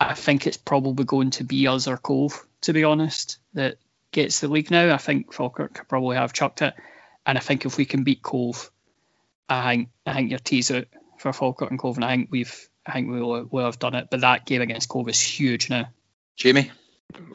I 0.00 0.14
think 0.14 0.46
it's 0.46 0.56
probably 0.56 1.04
going 1.04 1.30
to 1.30 1.44
be 1.44 1.66
us 1.66 1.88
or 1.88 1.96
Cove, 1.96 2.46
to 2.62 2.72
be 2.72 2.84
honest, 2.84 3.38
that 3.54 3.78
gets 4.12 4.40
the 4.40 4.48
league 4.48 4.70
now. 4.70 4.94
I 4.94 4.98
think 4.98 5.32
Falkirk 5.32 5.74
could 5.74 5.88
probably 5.88 6.16
have 6.16 6.32
chucked 6.32 6.62
it, 6.62 6.74
and 7.26 7.36
I 7.36 7.40
think 7.40 7.66
if 7.66 7.76
we 7.76 7.84
can 7.84 8.04
beat 8.04 8.22
Cove, 8.22 8.70
I 9.48 9.70
think 9.70 9.88
I 10.06 10.14
think 10.14 10.30
your 10.30 10.38
tease 10.38 10.70
out 10.70 10.86
for 11.18 11.32
Falkirk 11.32 11.70
and 11.70 11.78
Cove, 11.78 11.96
and 11.96 12.04
I 12.04 12.14
think 12.14 12.28
we've 12.30 12.68
I 12.86 12.92
think 12.92 13.10
we 13.10 13.20
will, 13.20 13.44
will 13.50 13.64
have 13.64 13.78
done 13.78 13.94
it. 13.94 14.08
But 14.10 14.20
that 14.20 14.46
game 14.46 14.62
against 14.62 14.88
Cove 14.88 15.08
is 15.08 15.20
huge 15.20 15.68
now. 15.68 15.88
Jamie. 16.36 16.70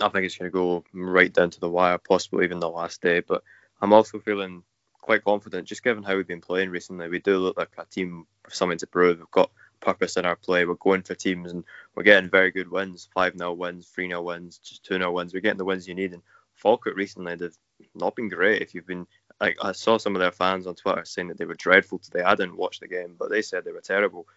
I 0.02 0.10
think 0.10 0.26
it's 0.26 0.38
going 0.38 0.52
to 0.52 0.54
go 0.54 0.84
right 0.93 1.34
down 1.34 1.49
to 1.49 1.60
the 1.60 1.69
wire, 1.69 1.97
possibly 1.97 2.45
even 2.45 2.60
the 2.60 2.69
last 2.69 3.02
day. 3.02 3.21
But 3.21 3.43
I'm 3.82 3.91
also 3.91 4.19
feeling 4.19 4.63
quite 5.02 5.23
confident, 5.23 5.67
just 5.67 5.84
given 5.84 6.04
how 6.04 6.15
we've 6.15 6.28
been 6.28 6.41
playing 6.41 6.69
recently. 6.69 7.10
We 7.10 7.19
do 7.19 7.38
look 7.38 7.58
like 7.58 7.71
a 7.78 7.86
team 7.86 8.26
with 8.45 8.54
something 8.54 8.78
to 8.80 8.88
prove. 8.88 9.17
We've 9.17 9.32
got 9.32 9.52
purpose 9.83 10.17
in 10.17 10.25
our 10.25 10.35
play. 10.35 10.65
We're 10.65 10.75
going 10.75 11.03
for 11.03 11.15
teams 11.15 11.51
and 11.51 11.63
we're 11.95 12.03
getting 12.03 12.29
very 12.29 12.51
good 12.51 12.71
wins 12.71 13.09
5 13.13 13.37
0 13.37 13.53
wins, 13.53 13.87
3 13.87 14.07
0 14.07 14.21
wins, 14.21 14.57
just 14.57 14.83
2 14.85 14.95
0 14.95 15.11
wins. 15.11 15.33
We're 15.33 15.41
getting 15.41 15.57
the 15.57 15.65
wins 15.65 15.87
you 15.87 15.95
need. 15.95 16.13
And 16.13 16.21
Falkirk 16.53 16.95
recently, 16.95 17.35
they've 17.35 17.57
not 17.93 18.15
been 18.15 18.29
great. 18.29 18.61
If 18.61 18.73
you've 18.73 18.87
been, 18.87 19.05
like, 19.41 19.57
I 19.61 19.73
saw 19.73 19.97
some 19.97 20.15
of 20.15 20.21
their 20.21 20.31
fans 20.31 20.67
on 20.67 20.75
Twitter 20.75 21.05
saying 21.05 21.27
that 21.27 21.37
they 21.37 21.45
were 21.45 21.55
dreadful 21.55 21.99
today. 21.99 22.21
I 22.21 22.35
didn't 22.35 22.57
watch 22.57 22.79
the 22.79 22.87
game, 22.87 23.15
but 23.17 23.29
they 23.29 23.41
said 23.41 23.65
they 23.65 23.71
were 23.71 23.81
terrible. 23.81 24.27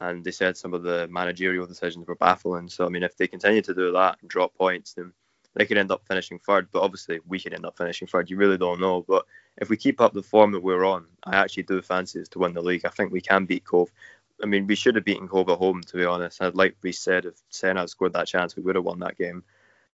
And 0.00 0.24
they 0.24 0.32
said 0.32 0.56
some 0.56 0.74
of 0.74 0.82
the 0.82 1.06
managerial 1.08 1.66
decisions 1.66 2.06
were 2.06 2.16
baffling. 2.16 2.68
So, 2.68 2.86
I 2.86 2.88
mean, 2.88 3.02
if 3.02 3.16
they 3.16 3.28
continue 3.28 3.62
to 3.62 3.74
do 3.74 3.92
that 3.92 4.18
and 4.20 4.28
drop 4.28 4.54
points, 4.54 4.94
then 4.94 5.12
they 5.54 5.66
could 5.66 5.78
end 5.78 5.92
up 5.92 6.02
finishing 6.06 6.38
third. 6.38 6.68
But 6.72 6.82
obviously, 6.82 7.20
we 7.26 7.38
could 7.38 7.54
end 7.54 7.66
up 7.66 7.76
finishing 7.76 8.08
third. 8.08 8.30
You 8.30 8.36
really 8.36 8.58
don't 8.58 8.80
know. 8.80 9.02
But 9.06 9.26
if 9.58 9.68
we 9.68 9.76
keep 9.76 10.00
up 10.00 10.12
the 10.12 10.22
form 10.22 10.52
that 10.52 10.62
we're 10.62 10.84
on, 10.84 11.06
I 11.24 11.36
actually 11.36 11.64
do 11.64 11.82
fancy 11.82 12.20
us 12.20 12.28
to 12.30 12.38
win 12.38 12.54
the 12.54 12.62
league. 12.62 12.84
I 12.84 12.88
think 12.88 13.12
we 13.12 13.20
can 13.20 13.44
beat 13.44 13.64
Cove. 13.64 13.92
I 14.42 14.46
mean, 14.46 14.66
we 14.66 14.74
should 14.74 14.96
have 14.96 15.04
beaten 15.04 15.28
Cove 15.28 15.48
at 15.48 15.58
home, 15.58 15.82
to 15.82 15.96
be 15.96 16.04
honest. 16.04 16.42
I'd 16.42 16.54
like 16.54 16.76
we 16.82 16.92
said, 16.92 17.26
if 17.26 17.34
Senna 17.50 17.80
had 17.80 17.90
scored 17.90 18.14
that 18.14 18.26
chance, 18.26 18.56
we 18.56 18.62
would 18.62 18.74
have 18.74 18.84
won 18.84 19.00
that 19.00 19.16
game. 19.16 19.44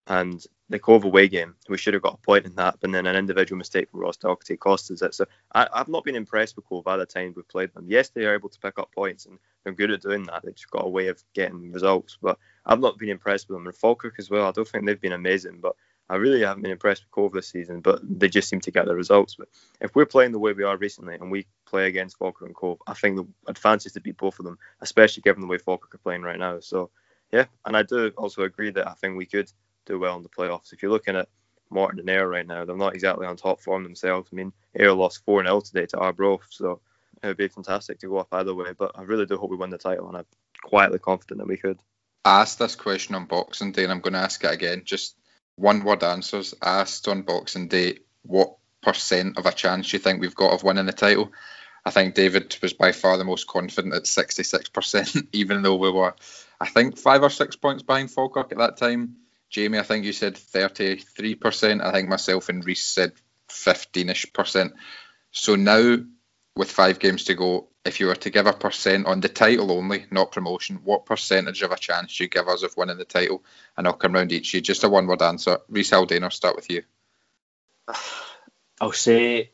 And 0.07 0.45
the 0.69 0.77
Cove 0.77 1.03
away 1.03 1.27
game, 1.27 1.55
we 1.67 1.77
should 1.77 1.95
have 1.95 2.03
got 2.03 2.15
a 2.15 2.25
point 2.25 2.45
in 2.45 2.55
that, 2.55 2.77
but 2.79 2.91
then 2.91 3.07
an 3.07 3.15
individual 3.15 3.57
mistake 3.57 3.89
from 3.89 4.01
Ross 4.01 4.17
Docherty 4.17 4.57
cost 4.57 4.91
us 4.91 5.01
it. 5.01 5.15
So 5.15 5.25
I, 5.53 5.67
have 5.73 5.87
not 5.87 6.03
been 6.03 6.15
impressed 6.15 6.55
with 6.55 6.67
Cove 6.67 6.87
either 6.87 7.05
time 7.05 7.33
we've 7.35 7.47
played 7.47 7.73
them. 7.73 7.85
Yes, 7.87 8.09
they 8.09 8.25
are 8.25 8.35
able 8.35 8.49
to 8.49 8.59
pick 8.59 8.77
up 8.77 8.93
points, 8.93 9.25
and 9.25 9.39
they're 9.63 9.73
good 9.73 9.91
at 9.91 10.01
doing 10.01 10.23
that. 10.23 10.43
They've 10.43 10.55
just 10.55 10.69
got 10.69 10.85
a 10.85 10.89
way 10.89 11.07
of 11.07 11.23
getting 11.33 11.71
results, 11.71 12.17
but 12.21 12.37
I've 12.65 12.79
not 12.79 12.99
been 12.99 13.09
impressed 13.09 13.49
with 13.49 13.57
them. 13.57 13.65
And 13.65 13.75
Falkirk 13.75 14.15
as 14.19 14.29
well, 14.29 14.47
I 14.47 14.51
don't 14.51 14.67
think 14.67 14.85
they've 14.85 15.01
been 15.01 15.11
amazing, 15.11 15.59
but 15.59 15.75
I 16.07 16.15
really 16.15 16.41
haven't 16.41 16.61
been 16.61 16.71
impressed 16.71 17.03
with 17.03 17.11
Cove 17.11 17.33
this 17.33 17.47
season, 17.47 17.81
but 17.81 17.99
they 18.03 18.29
just 18.29 18.49
seem 18.49 18.61
to 18.61 18.71
get 18.71 18.85
the 18.85 18.95
results. 18.95 19.35
But 19.35 19.49
if 19.81 19.95
we're 19.95 20.05
playing 20.05 20.33
the 20.33 20.39
way 20.39 20.53
we 20.53 20.63
are 20.63 20.77
recently 20.77 21.15
and 21.15 21.31
we 21.31 21.47
play 21.65 21.87
against 21.87 22.17
Falkirk 22.17 22.47
and 22.47 22.55
Cove, 22.55 22.81
I 22.87 22.93
think 22.93 23.17
the 23.17 23.27
advantage 23.47 23.93
to 23.93 24.01
beat 24.01 24.17
both 24.17 24.39
of 24.39 24.45
them, 24.45 24.57
especially 24.81 25.21
given 25.21 25.41
the 25.41 25.47
way 25.47 25.57
Falkirk 25.57 25.95
are 25.95 25.99
playing 25.99 26.21
right 26.21 26.39
now. 26.39 26.59
So, 26.59 26.89
yeah, 27.31 27.45
and 27.65 27.75
I 27.75 27.83
do 27.83 28.11
also 28.17 28.43
agree 28.43 28.71
that 28.71 28.87
I 28.87 28.93
think 28.93 29.17
we 29.17 29.25
could 29.25 29.51
do 29.85 29.99
well 29.99 30.17
in 30.17 30.23
the 30.23 30.29
playoffs. 30.29 30.73
If 30.73 30.81
you're 30.81 30.91
looking 30.91 31.15
at 31.15 31.29
Morton 31.69 31.99
and 31.99 32.09
Ayr 32.09 32.27
right 32.27 32.47
now, 32.47 32.65
they're 32.65 32.77
not 32.77 32.93
exactly 32.93 33.25
on 33.25 33.35
top 33.35 33.59
form 33.59 33.83
themselves. 33.83 34.29
I 34.31 34.35
mean, 34.35 34.53
Ayr 34.79 34.93
lost 34.93 35.23
4 35.25 35.43
0 35.43 35.61
today 35.61 35.85
to 35.87 35.97
Arbroath, 35.97 36.47
so 36.49 36.81
it 37.23 37.27
would 37.27 37.37
be 37.37 37.47
fantastic 37.47 37.99
to 37.99 38.07
go 38.07 38.17
up 38.17 38.27
either 38.31 38.53
way. 38.53 38.73
But 38.77 38.91
I 38.95 39.03
really 39.03 39.25
do 39.25 39.37
hope 39.37 39.49
we 39.49 39.57
win 39.57 39.69
the 39.69 39.77
title, 39.77 40.07
and 40.07 40.17
I'm 40.17 40.25
quietly 40.63 40.99
confident 40.99 41.39
that 41.39 41.47
we 41.47 41.57
could. 41.57 41.79
I 42.23 42.41
asked 42.41 42.59
this 42.59 42.75
question 42.75 43.15
on 43.15 43.25
Boxing 43.25 43.71
Day, 43.71 43.83
and 43.83 43.91
I'm 43.91 43.99
going 43.99 44.13
to 44.13 44.19
ask 44.19 44.43
it 44.43 44.51
again. 44.51 44.83
Just 44.85 45.15
one 45.55 45.83
word 45.83 46.03
answers. 46.03 46.53
Asked 46.61 47.07
on 47.07 47.21
Boxing 47.21 47.67
Day, 47.67 47.99
what 48.23 48.55
percent 48.85 49.37
of 49.37 49.45
a 49.45 49.51
chance 49.51 49.91
you 49.91 49.99
think 49.99 50.21
we've 50.21 50.35
got 50.35 50.53
of 50.53 50.63
winning 50.63 50.85
the 50.85 50.93
title? 50.93 51.31
I 51.83 51.91
think 51.91 52.15
David 52.15 52.57
was 52.61 52.73
by 52.73 52.93
far 52.93 53.17
the 53.17 53.25
most 53.25 53.47
confident 53.47 53.93
at 53.93 54.03
66%, 54.03 55.27
even 55.33 55.61
though 55.61 55.75
we 55.75 55.91
were, 55.91 56.15
I 56.59 56.67
think, 56.67 56.97
five 56.97 57.21
or 57.21 57.29
six 57.29 57.55
points 57.55 57.83
behind 57.83 58.09
Falkirk 58.11 58.51
at 58.51 58.57
that 58.59 58.77
time. 58.77 59.17
Jamie, 59.49 59.79
I 59.79 59.83
think 59.83 60.05
you 60.05 60.13
said 60.13 60.35
33%. 60.35 61.83
I 61.83 61.91
think 61.91 62.09
myself 62.09 62.49
and 62.49 62.65
Reese 62.65 62.83
said 62.83 63.13
15ish 63.49 64.33
percent. 64.33 64.73
So 65.31 65.55
now, 65.55 65.97
with 66.55 66.71
five 66.71 66.99
games 66.99 67.25
to 67.25 67.35
go, 67.35 67.67
if 67.83 67.99
you 67.99 68.07
were 68.07 68.15
to 68.15 68.29
give 68.31 68.47
a 68.47 68.53
percent 68.53 69.05
on 69.05 69.19
the 69.19 69.29
title 69.29 69.71
only, 69.71 70.05
not 70.09 70.31
promotion, 70.31 70.79
what 70.83 71.05
percentage 71.05 71.61
of 71.61 71.71
a 71.71 71.77
chance 71.77 72.17
do 72.17 72.23
you 72.23 72.29
give 72.29 72.47
us 72.47 72.63
of 72.63 72.75
winning 72.75 72.97
the 72.97 73.05
title? 73.05 73.43
And 73.77 73.85
I'll 73.85 73.93
come 73.93 74.13
round 74.13 74.31
each 74.31 74.53
you. 74.53 74.61
Just 74.61 74.83
a 74.83 74.89
one 74.89 75.05
word 75.05 75.21
answer. 75.21 75.59
Reese 75.69 75.91
Haldane, 75.91 76.23
I'll 76.23 76.31
start 76.31 76.55
with 76.55 76.71
you. 76.71 76.83
I'll 78.81 78.91
say 78.91 79.51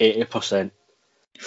eighty 0.00 0.24
percent. 0.24 0.72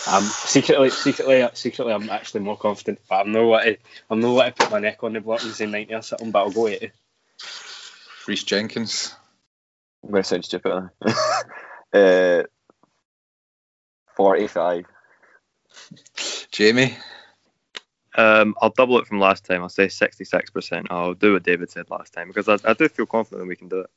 I'm 0.07 0.23
secretly, 0.23 0.89
secretly, 0.89 1.47
secretly, 1.53 1.93
I'm 1.93 2.09
actually 2.09 2.41
more 2.41 2.57
confident, 2.57 2.99
but 3.09 3.15
I'm 3.15 3.31
not 3.31 3.45
what 3.45 3.77
I'm 4.09 4.19
not 4.19 4.33
what 4.33 4.55
to 4.55 4.63
put 4.63 4.71
my 4.71 4.79
neck 4.79 5.03
on 5.03 5.13
the 5.13 5.21
block 5.21 5.43
and 5.43 5.53
say 5.53 5.65
ninety 5.65 5.93
or 5.93 6.01
something. 6.01 6.31
But 6.31 6.39
I'll 6.39 6.51
go 6.51 6.67
eighty. 6.67 6.91
Reese 8.27 8.43
Jenkins. 8.43 9.15
I'm 10.03 10.11
going 10.11 10.23
to 10.23 10.27
sound 10.27 10.45
stupid. 10.45 10.89
uh, 11.93 12.43
45. 14.15 14.85
Jamie. 16.51 16.97
Um, 18.17 18.55
I'll 18.61 18.69
double 18.69 18.99
it 18.99 19.07
from 19.07 19.19
last 19.19 19.45
time. 19.45 19.61
I'll 19.61 19.69
say 19.69 19.87
66%. 19.87 20.87
I'll 20.89 21.13
do 21.13 21.33
what 21.33 21.43
David 21.43 21.69
said 21.69 21.89
last 21.89 22.13
time 22.13 22.27
because 22.27 22.47
I, 22.47 22.57
I 22.69 22.73
do 22.73 22.87
feel 22.87 23.05
confident 23.05 23.41
that 23.41 23.47
we 23.47 23.55
can 23.55 23.67
do 23.67 23.81
it. 23.81 23.89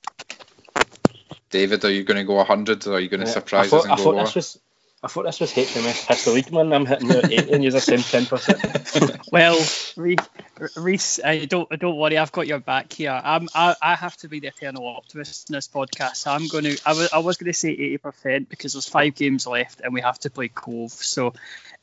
David, 1.51 1.85
are 1.85 1.91
you 1.91 2.05
going 2.05 2.19
to 2.19 2.25
go 2.25 2.35
100 2.35 2.87
or 2.87 2.95
are 2.95 3.01
you 3.01 3.09
going 3.09 3.21
to 3.21 3.27
Yeah, 3.27 3.33
surprise 3.33 3.67
I 3.67 3.69
thought, 3.69 3.79
us 3.79 3.85
and 3.85 3.93
I 3.93 3.97
go 3.97 4.03
thought 4.03 4.15
lower? 4.15 4.25
this 4.25 4.35
was. 4.35 4.59
I 5.01 5.07
thought 5.07 5.27
this 5.27 5.39
was 5.39 5.53
HMS 5.53 6.07
History 6.09 6.33
League, 6.33 6.53
man. 6.53 6.73
I'm 6.73 6.85
hitting 6.85 7.07
the 7.07 7.25
80 7.25 7.53
and 7.53 7.63
you're 7.63 7.79
saying 7.79 8.01
10%. 8.03 9.31
Well, 9.31 9.57
Reese, 9.97 10.29
Reese 10.77 11.21
uh, 11.23 11.47
don't 11.49 11.71
don't 11.79 11.97
worry, 11.97 12.19
I've 12.19 12.33
got 12.33 12.49
your 12.49 12.59
back 12.59 12.93
here. 12.93 13.13
I'm, 13.13 13.49
I 13.55 13.77
I 13.81 13.95
have 13.95 14.17
to 14.19 14.29
be 14.29 14.41
the 14.41 14.49
eternal 14.49 14.89
optimist 14.89 15.51
in 15.51 15.55
this 15.55 15.69
podcast. 15.69 16.17
So 16.17 16.33
I'm 16.33 16.49
going 16.49 16.65
to 16.65 16.79
I 16.85 16.95
was 16.95 17.13
I 17.13 17.19
was 17.19 17.37
going 17.37 17.53
to 17.53 17.57
say 17.57 17.71
eighty 17.71 17.99
percent 17.99 18.49
because 18.49 18.73
there's 18.73 18.89
five 18.89 19.15
games 19.15 19.47
left 19.47 19.81
and 19.83 19.95
we 19.95 20.01
have 20.01 20.19
to 20.21 20.31
play 20.31 20.49
Cove. 20.49 20.91
So, 20.91 21.35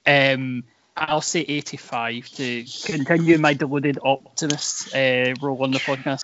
um, 0.06 0.65
I'll 0.97 1.21
say 1.21 1.39
eighty 1.41 1.78
five 1.78 2.28
to 2.32 2.65
continue 2.84 3.38
my 3.38 3.54
deluded 3.54 3.97
optimist 4.04 4.93
uh, 4.93 5.36
role 5.41 5.63
on 5.63 5.71
the 5.71 5.80
podcast. 5.80 6.23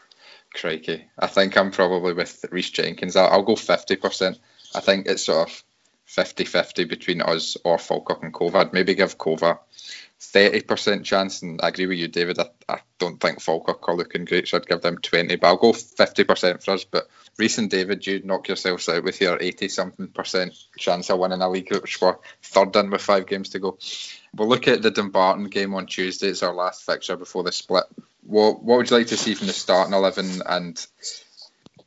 Crikey. 0.53 1.05
I 1.17 1.27
think 1.27 1.57
I'm 1.57 1.71
probably 1.71 2.13
with 2.13 2.45
Reese 2.51 2.69
Jenkins. 2.69 3.15
I'll, 3.15 3.29
I'll 3.29 3.43
go 3.43 3.55
50%. 3.55 4.37
I 4.75 4.79
think 4.79 5.07
it's 5.07 5.23
sort 5.23 5.49
of 5.49 5.63
50 6.05 6.43
50 6.43 6.83
between 6.85 7.21
us 7.21 7.55
or 7.63 7.77
Falkirk 7.77 8.23
and 8.23 8.33
Cove. 8.33 8.55
I'd 8.55 8.73
maybe 8.73 8.95
give 8.95 9.17
Cove 9.17 9.43
a 9.43 9.59
30% 10.19 11.03
chance, 11.03 11.41
and 11.41 11.61
I 11.63 11.69
agree 11.69 11.87
with 11.87 11.97
you, 11.97 12.07
David. 12.09 12.37
I, 12.37 12.49
I 12.67 12.79
don't 12.99 13.19
think 13.19 13.41
Falkirk 13.41 13.87
are 13.87 13.95
looking 13.95 14.25
great, 14.25 14.47
so 14.47 14.57
I'd 14.57 14.67
give 14.67 14.81
them 14.81 14.97
20, 14.97 15.37
but 15.37 15.47
I'll 15.47 15.57
go 15.57 15.71
50% 15.71 16.63
for 16.63 16.71
us. 16.71 16.83
But 16.83 17.07
Reese 17.37 17.57
and 17.57 17.69
David, 17.69 18.05
you 18.05 18.21
knock 18.23 18.49
yourselves 18.49 18.87
out 18.89 19.03
with 19.03 19.21
your 19.21 19.41
80 19.41 19.69
something 19.69 20.07
percent 20.09 20.53
chance 20.77 21.09
of 21.09 21.17
winning 21.17 21.41
a 21.41 21.49
league, 21.49 21.71
which 21.71 22.01
we're 22.01 22.17
third 22.43 22.75
in 22.75 22.91
with 22.91 23.01
five 23.01 23.25
games 23.25 23.49
to 23.49 23.59
go. 23.59 23.77
We'll 24.35 24.49
look 24.49 24.67
at 24.67 24.81
the 24.81 24.91
Dumbarton 24.91 25.45
game 25.45 25.73
on 25.73 25.85
Tuesday. 25.85 26.27
It's 26.27 26.43
our 26.43 26.53
last 26.53 26.85
fixture 26.85 27.15
before 27.15 27.43
the 27.43 27.51
split. 27.51 27.85
What, 28.23 28.63
what 28.63 28.77
would 28.77 28.89
you 28.89 28.97
like 28.97 29.07
to 29.07 29.17
see 29.17 29.33
from 29.35 29.47
the 29.47 29.53
starting 29.53 29.93
11? 29.93 30.41
And 30.45 30.87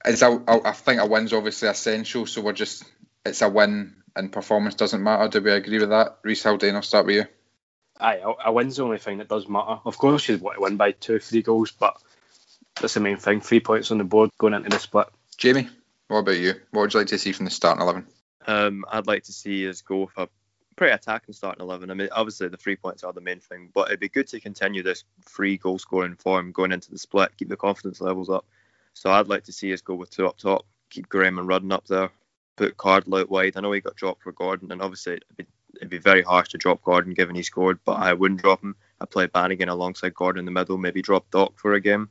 is 0.05 0.23
a, 0.23 0.43
I 0.49 0.73
think 0.73 1.01
a 1.01 1.07
win's 1.07 1.33
obviously 1.33 1.69
essential, 1.69 2.27
so 2.27 2.43
we're 2.43 2.53
just, 2.53 2.85
it's 3.25 3.43
a 3.43 3.49
win 3.49 3.97
and 4.17 4.31
performance 4.31 4.75
doesn't 4.75 5.03
matter. 5.03 5.29
Do 5.29 5.41
we 5.41 5.51
agree 5.53 5.79
with 5.79 5.91
that? 5.91 6.19
Reese 6.23 6.43
Haldane, 6.43 6.75
I'll 6.75 6.83
start 6.83 7.07
with 7.07 7.17
you. 7.17 7.25
Aye, 7.99 8.21
a- 8.25 8.49
a 8.49 8.53
win's 8.53 8.77
the 8.77 8.85
only 8.85 8.99
thing 8.99 9.19
that 9.19 9.29
does 9.29 9.49
matter. 9.49 9.81
Of 9.85 9.97
course, 9.99 10.29
you'd 10.29 10.41
want 10.41 10.57
to 10.57 10.63
win 10.63 10.77
by 10.77 10.93
two, 10.93 11.19
three 11.21 11.43
goals, 11.43 11.71
but 11.73 11.97
that's 12.81 12.95
the 12.95 13.01
main 13.01 13.17
thing. 13.17 13.41
Three 13.41 13.61
points 13.61 13.91
on 13.91 13.99
the 13.99 14.05
board 14.05 14.31
going 14.39 14.55
into 14.55 14.69
the 14.69 14.79
split. 14.79 15.09
Jamie, 15.39 15.69
what 16.09 16.19
about 16.19 16.37
you? 16.39 16.55
What 16.71 16.83
would 16.83 16.95
you 16.95 17.01
like 17.01 17.09
to 17.09 17.19
see 17.19 17.33
from 17.33 17.45
the 17.47 17.51
starting 17.51 17.83
11? 17.83 18.07
Um, 18.47 18.85
I'd 18.91 19.07
like 19.07 19.23
to 19.25 19.33
see 19.33 19.69
us 19.69 19.81
go 19.81 20.01
with 20.01 20.19
a 20.19 20.29
pretty 20.77 20.93
attacking 20.93 21.35
starting 21.35 21.63
11. 21.63 21.91
I 21.91 21.95
mean, 21.95 22.09
obviously 22.13 22.49
the 22.49 22.57
three 22.57 22.77
points 22.77 23.05
are 23.05 23.13
the 23.13 23.21
main 23.21 23.41
thing, 23.41 23.71
but 23.75 23.89
it'd 23.89 24.01
be 24.01 24.09
good 24.09 24.27
to 24.29 24.41
continue 24.41 24.83
this 24.83 25.05
free 25.23 25.57
goal 25.57 25.79
scoring 25.79 26.17
form 26.17 26.53
going 26.53 26.73
into 26.73 26.91
the 26.91 26.99
split, 26.99 27.37
keep 27.37 27.49
the 27.49 27.57
confidence 27.57 28.01
levels 28.01 28.31
up. 28.31 28.47
So 28.95 29.11
I'd 29.11 29.29
like 29.29 29.45
to 29.45 29.53
see 29.53 29.73
us 29.73 29.81
go 29.81 29.95
with 29.95 30.11
two 30.11 30.27
up 30.27 30.39
top, 30.39 30.67
keep 30.91 31.09
Graham 31.09 31.39
and 31.39 31.49
Rudden 31.49 31.73
up 31.73 31.87
there, 31.87 32.11
put 32.57 32.77
Cardle 32.77 33.21
out 33.21 33.31
wide. 33.31 33.57
I 33.57 33.61
know 33.61 33.73
he 33.73 33.81
got 33.81 33.97
dropped 33.97 34.23
for 34.23 34.33
Gordon, 34.33 34.73
and 34.73 34.83
obviously 34.83 35.15
it'd 35.15 35.37
be, 35.37 35.47
it'd 35.77 35.91
be 35.91 35.99
very 35.99 36.23
harsh 36.23 36.51
to 36.51 36.59
drop 36.59 36.83
Gordon 36.83 37.15
given 37.15 37.35
he 37.35 37.43
scored, 37.43 37.81
but 37.85 37.99
I 37.99 38.13
wouldn't 38.13 38.43
drop 38.43 38.63
him. 38.63 38.77
I'd 39.01 39.11
play 39.11 39.27
Bannigan 39.27 39.69
alongside 39.69 40.15
Gordon 40.15 40.41
in 40.41 40.45
the 40.45 40.51
middle, 40.51 40.79
maybe 40.79 41.03
drop 41.03 41.31
Doc 41.31 41.59
for 41.59 41.75
a 41.75 41.81
game. 41.81 42.09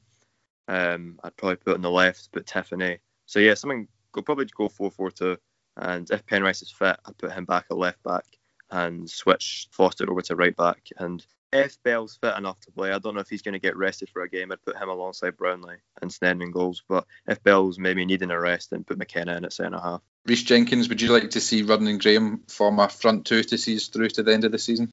Um, 0.68 1.20
I'd 1.24 1.36
probably 1.38 1.58
put 1.58 1.76
on 1.76 1.82
the 1.82 1.92
left, 1.92 2.30
but 2.32 2.46
Tiffoney. 2.46 3.00
So 3.26 3.40
yeah, 3.40 3.54
something 3.54 3.88
go 4.12 4.22
probably 4.22 4.46
go 4.46 4.70
4-4-2. 4.70 5.38
And 5.76 6.10
if 6.12 6.26
Penrice 6.26 6.62
is 6.62 6.70
fit, 6.72 6.98
I'd 7.06 7.18
put 7.18 7.32
him 7.32 7.46
back 7.46 7.66
at 7.72 7.78
left 7.78 8.04
back 8.04 8.26
and 8.74 9.08
switch 9.08 9.68
Foster 9.72 10.10
over 10.10 10.22
to 10.24 10.36
right 10.36 10.56
back. 10.56 10.90
And 10.98 11.24
if 11.54 11.82
Bell's 11.84 12.18
fit 12.18 12.36
enough 12.36 12.60
to 12.62 12.72
play, 12.72 12.92
I 12.92 12.98
don't 12.98 13.14
know 13.14 13.22
if 13.22 13.30
he's 13.30 13.44
going 13.44 13.54
to 13.54 13.60
get 13.60 13.78
rested 13.78 14.10
for 14.10 14.24
a 14.24 14.30
game. 14.30 14.52
I'd 14.52 14.66
put 14.66 14.76
him 14.76 14.90
alongside 14.90 15.38
Brownlie 15.38 15.78
and 16.02 16.10
Sneddon 16.10 16.42
in 16.42 16.52
goals. 16.52 16.84
But 16.90 17.06
if 17.28 17.44
Bell's 17.44 17.78
maybe 17.78 18.04
needing 18.04 18.32
a 18.32 18.40
rest, 18.40 18.72
then 18.72 18.84
put 18.84 18.98
McKenna 18.98 19.38
in 19.38 19.46
at 19.46 19.54
centre 19.54 19.80
half. 19.80 20.02
Reese 20.26 20.44
Jenkins, 20.44 20.90
would 20.90 21.02
you 21.02 21.12
like 21.12 21.30
to 21.32 21.40
see 21.40 21.62
Rudden 21.62 21.88
and 21.88 22.02
Graham 22.02 22.42
form 22.48 22.80
a 22.80 22.90
front 22.90 23.28
two 23.28 23.44
to 23.44 23.58
see 23.60 23.76
us 23.76 23.88
through 23.90 24.10
to 24.10 24.24
the 24.24 24.34
end 24.34 24.44
of 24.44 24.52
the 24.52 24.58
season? 24.58 24.92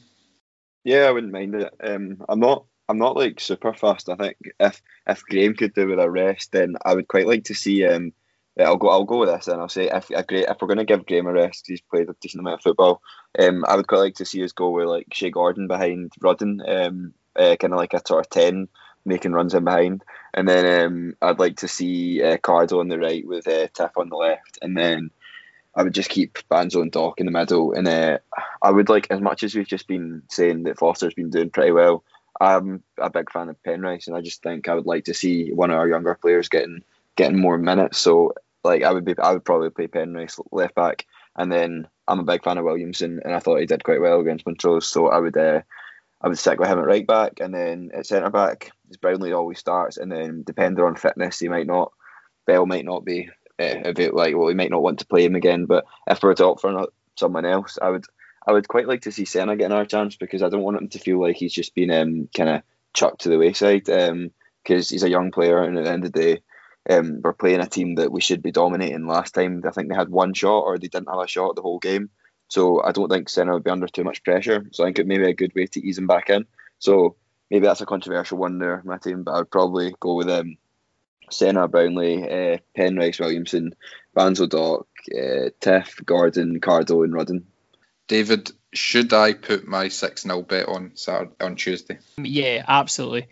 Yeah, 0.85 1.05
I 1.05 1.11
wouldn't 1.13 1.33
mind 1.33 1.55
it. 1.55 1.75
Um, 1.83 2.23
I'm 2.29 2.41
not. 2.41 2.67
I'm 2.89 2.99
not 2.99 3.17
like 3.17 3.39
super 3.39 3.73
fast. 3.73 4.09
I 4.09 4.17
think 4.17 4.37
if 4.59 4.83
if 5.07 5.23
Graham 5.23 5.55
could 5.55 5.75
do 5.75 5.87
with 5.87 6.01
a 6.01 6.11
rest, 6.11 6.51
then 6.53 6.75
I 6.85 6.95
would 6.95 7.07
quite 7.07 7.29
like 7.29 7.45
to 7.45 7.55
see. 7.55 7.87
Um, 7.87 8.13
yeah, 8.57 8.65
I'll 8.67 8.77
go. 8.77 8.89
I'll 8.89 9.05
go 9.05 9.19
with 9.19 9.29
this, 9.29 9.49
and 9.49 9.61
I'll 9.61 9.69
say 9.69 9.89
if 9.89 10.11
a 10.11 10.23
great 10.23 10.49
if 10.49 10.57
we're 10.61 10.69
going 10.69 10.79
to 10.79 10.85
give 10.85 11.07
Graham 11.07 11.27
a 11.27 11.33
rest, 11.33 11.67
he's 11.67 11.81
played 11.81 12.09
a 12.09 12.17
decent 12.21 12.41
amount 12.41 12.61
of 12.61 12.63
football. 12.63 13.01
Um, 13.39 13.65
I 13.67 13.77
would 13.77 13.87
quite 13.87 13.99
like 13.99 14.15
to 14.17 14.25
see 14.25 14.43
us 14.45 14.53
go 14.53 14.71
with 14.71 14.87
like 14.87 15.07
Shea 15.13 15.31
Gordon 15.31 15.69
behind 15.69 16.13
Rudden, 16.21 16.63
um, 16.67 17.15
uh, 17.37 17.57
kind 17.57 17.73
of 17.73 17.79
like 17.79 17.95
a 17.95 18.03
sort 18.05 18.27
of 18.27 18.31
ten, 18.31 18.69
making 19.05 19.33
runs 19.33 19.55
in 19.55 19.65
behind, 19.65 20.03
and 20.35 20.49
then 20.49 20.85
um, 20.85 21.17
I'd 21.23 21.39
like 21.39 21.59
to 21.59 21.69
see 21.69 22.23
uh, 22.23 22.39
Cardo 22.39 22.81
on 22.81 22.89
the 22.89 22.99
right 22.99 23.27
with 23.27 23.47
uh, 23.47 23.69
Tiff 23.73 23.97
on 23.97 24.09
the 24.09 24.17
left, 24.17 24.59
and 24.61 24.77
then 24.77 25.11
I 25.75 25.85
would 25.85 25.95
just 25.95 26.11
keep 26.11 26.39
Banzo 26.51 26.83
and 26.83 26.91
Doc 26.91 27.21
in 27.21 27.27
the 27.27 27.33
middle, 27.33 27.73
and 27.73 27.87
uh, 27.87 28.19
I 28.61 28.71
would 28.73 28.89
like 28.89 29.07
as 29.11 29.21
much 29.21 29.45
as 29.45 29.55
we've 29.55 29.67
just 29.67 29.87
been 29.87 30.23
saying 30.29 30.65
that 30.65 30.79
Foster's 30.79 31.15
been 31.15 31.31
doing 31.31 31.51
pretty 31.51 31.73
well. 31.73 32.03
I'm 32.41 32.83
a 32.99 33.11
big 33.11 33.31
fan 33.31 33.49
of 33.49 33.63
Penrice, 33.63 34.09
and 34.09 34.17
I 34.17 34.23
just 34.23 34.43
think 34.43 34.69
I 34.69 34.75
would 34.75 34.87
like 34.87 35.05
to 35.05 35.15
see 35.15 35.53
one 35.53 35.71
of 35.71 35.77
our 35.77 35.89
younger 35.89 36.15
players 36.15 36.49
getting 36.49 36.83
getting 37.21 37.39
more 37.39 37.59
minutes. 37.59 37.99
So, 37.99 38.33
like, 38.65 38.83
I 38.83 38.93
would 38.93 39.05
be, 39.05 39.15
I 39.19 39.33
would 39.33 39.45
probably 39.45 39.69
play 39.69 39.89
Penrice 39.89 40.41
left 40.51 40.75
back, 40.75 41.07
and 41.37 41.53
then 41.53 41.87
I'm 42.09 42.19
a 42.19 42.25
big 42.25 42.43
fan 42.43 42.57
of 42.57 42.65
Williamson, 42.65 43.21
and 43.23 43.35
I 43.35 43.41
thought 43.41 43.61
he 43.61 43.67
did 43.67 43.85
quite 43.85 44.01
well 44.01 44.21
against 44.21 44.47
Montrose. 44.47 44.89
So 44.89 45.09
I 45.09 45.19
would, 45.19 45.37
uh, 45.37 45.61
I 46.23 46.29
would 46.29 46.39
stick 46.39 46.59
with 46.59 46.69
him 46.69 46.79
at 46.79 46.87
right 46.87 47.07
back, 47.07 47.41
and 47.41 47.55
then 47.55 47.91
at 47.93 48.07
centre 48.07 48.31
back, 48.31 48.73
Brownlie 49.03 49.37
always 49.37 49.59
starts, 49.59 49.99
and 49.99 50.11
then 50.11 50.45
depending 50.47 50.83
on 50.83 50.97
fitness, 50.97 51.39
he 51.39 51.49
might 51.49 51.67
not, 51.67 51.93
Bell 52.47 52.65
might 52.65 52.87
not 52.87 53.05
be 53.05 53.29
uh, 53.59 53.81
a 53.85 53.93
bit 53.93 54.15
like, 54.15 54.35
well, 54.35 54.49
he 54.49 54.55
might 54.55 54.71
not 54.71 54.83
want 54.83 55.01
to 55.01 55.07
play 55.07 55.25
him 55.25 55.35
again. 55.35 55.67
But 55.67 55.85
if 56.07 56.23
we're 56.23 56.35
to 56.35 56.47
opt 56.47 56.63
for 56.63 56.89
someone 57.17 57.45
else, 57.45 57.79
I 57.81 57.91
would. 57.91 58.07
I 58.47 58.53
would 58.53 58.67
quite 58.67 58.89
like 58.89 59.03
to 59.03 59.13
see 59.13 59.27
Senna 59.27 59.55
getting 59.55 59.77
our 59.77 59.85
chance 59.85 60.17
because 60.17 60.43
I 60.43 60.49
don't 60.49 60.63
want 60.63 60.79
him 60.79 60.89
to 60.89 60.99
feel 60.99 61.21
like 61.21 61.37
he's 61.37 61.53
just 61.53 61.75
been 61.75 61.91
um, 61.91 62.27
kind 62.35 62.49
of 62.49 62.63
chucked 62.95 63.21
to 63.21 63.29
the 63.29 63.37
wayside 63.37 63.85
because 63.85 64.89
he's 64.89 65.03
a 65.03 65.11
young 65.11 65.31
player 65.31 65.63
and 65.63 65.77
at 65.77 65.85
the 65.85 65.91
end 65.91 66.07
of 66.07 66.13
the 66.13 66.19
day 66.19 66.43
um, 66.91 67.21
we're 67.23 67.33
playing 67.33 67.61
a 67.61 67.67
team 67.67 67.97
that 67.97 68.13
we 68.13 68.21
should 68.21 68.43
be 68.43 68.53
dominating. 68.53 69.07
Last 69.07 69.35
time 69.35 69.63
I 69.67 69.71
think 69.71 69.89
they 69.89 69.95
had 69.95 70.09
one 70.09 70.35
shot 70.35 70.61
or 70.61 70.79
they 70.79 70.89
didn't 70.89 71.09
have 71.09 71.21
a 71.21 71.29
shot 71.29 71.57
the 71.57 71.63
whole 71.63 71.79
game, 71.79 72.11
so 72.49 72.83
I 72.83 72.93
don't 72.93 73.09
think 73.09 73.29
Senna 73.29 73.55
would 73.55 73.65
be 73.65 73.71
under 73.71 73.87
too 73.87 74.05
much 74.05 74.25
pressure. 74.25 74.67
So 74.73 74.85
I 74.85 74.89
think 74.89 74.99
it 74.99 75.07
may 75.07 75.19
be 75.19 75.31
a 75.31 75.35
good 75.35 75.55
way 75.55 75.67
to 75.67 75.87
ease 75.87 75.99
him 75.99 76.07
back 76.07 76.31
in. 76.31 76.47
So 76.79 77.17
maybe 77.51 77.67
that's 77.67 77.81
a 77.81 77.87
controversial 77.87 78.39
one 78.39 78.59
there, 78.59 78.83
my 78.85 78.99
team, 78.99 79.23
but 79.23 79.33
I 79.33 79.39
would 79.39 79.51
probably 79.51 79.95
go 80.01 80.15
with 80.15 80.29
um, 80.31 80.57
Senna, 81.31 81.69
Brownlie, 81.69 82.55
uh, 82.55 82.59
Penrice, 82.77 83.21
Williamson, 83.21 83.75
Banzo, 84.17 84.49
Doc, 84.49 84.87
uh, 85.15 85.51
Tiff, 85.61 86.01
Gordon, 86.05 86.61
Cardo, 86.61 87.05
and 87.05 87.15
Rudden. 87.15 87.47
David, 88.09 88.51
should 88.73 89.13
I 89.13 89.35
put 89.35 89.67
my 89.67 89.89
6 89.89 90.23
0 90.23 90.43
bet 90.43 90.69
on 90.69 90.93
Saturday, 90.95 91.33
on 91.41 91.57
Tuesday? 91.57 91.99
Yeah, 92.19 92.65
absolutely. 92.67 93.29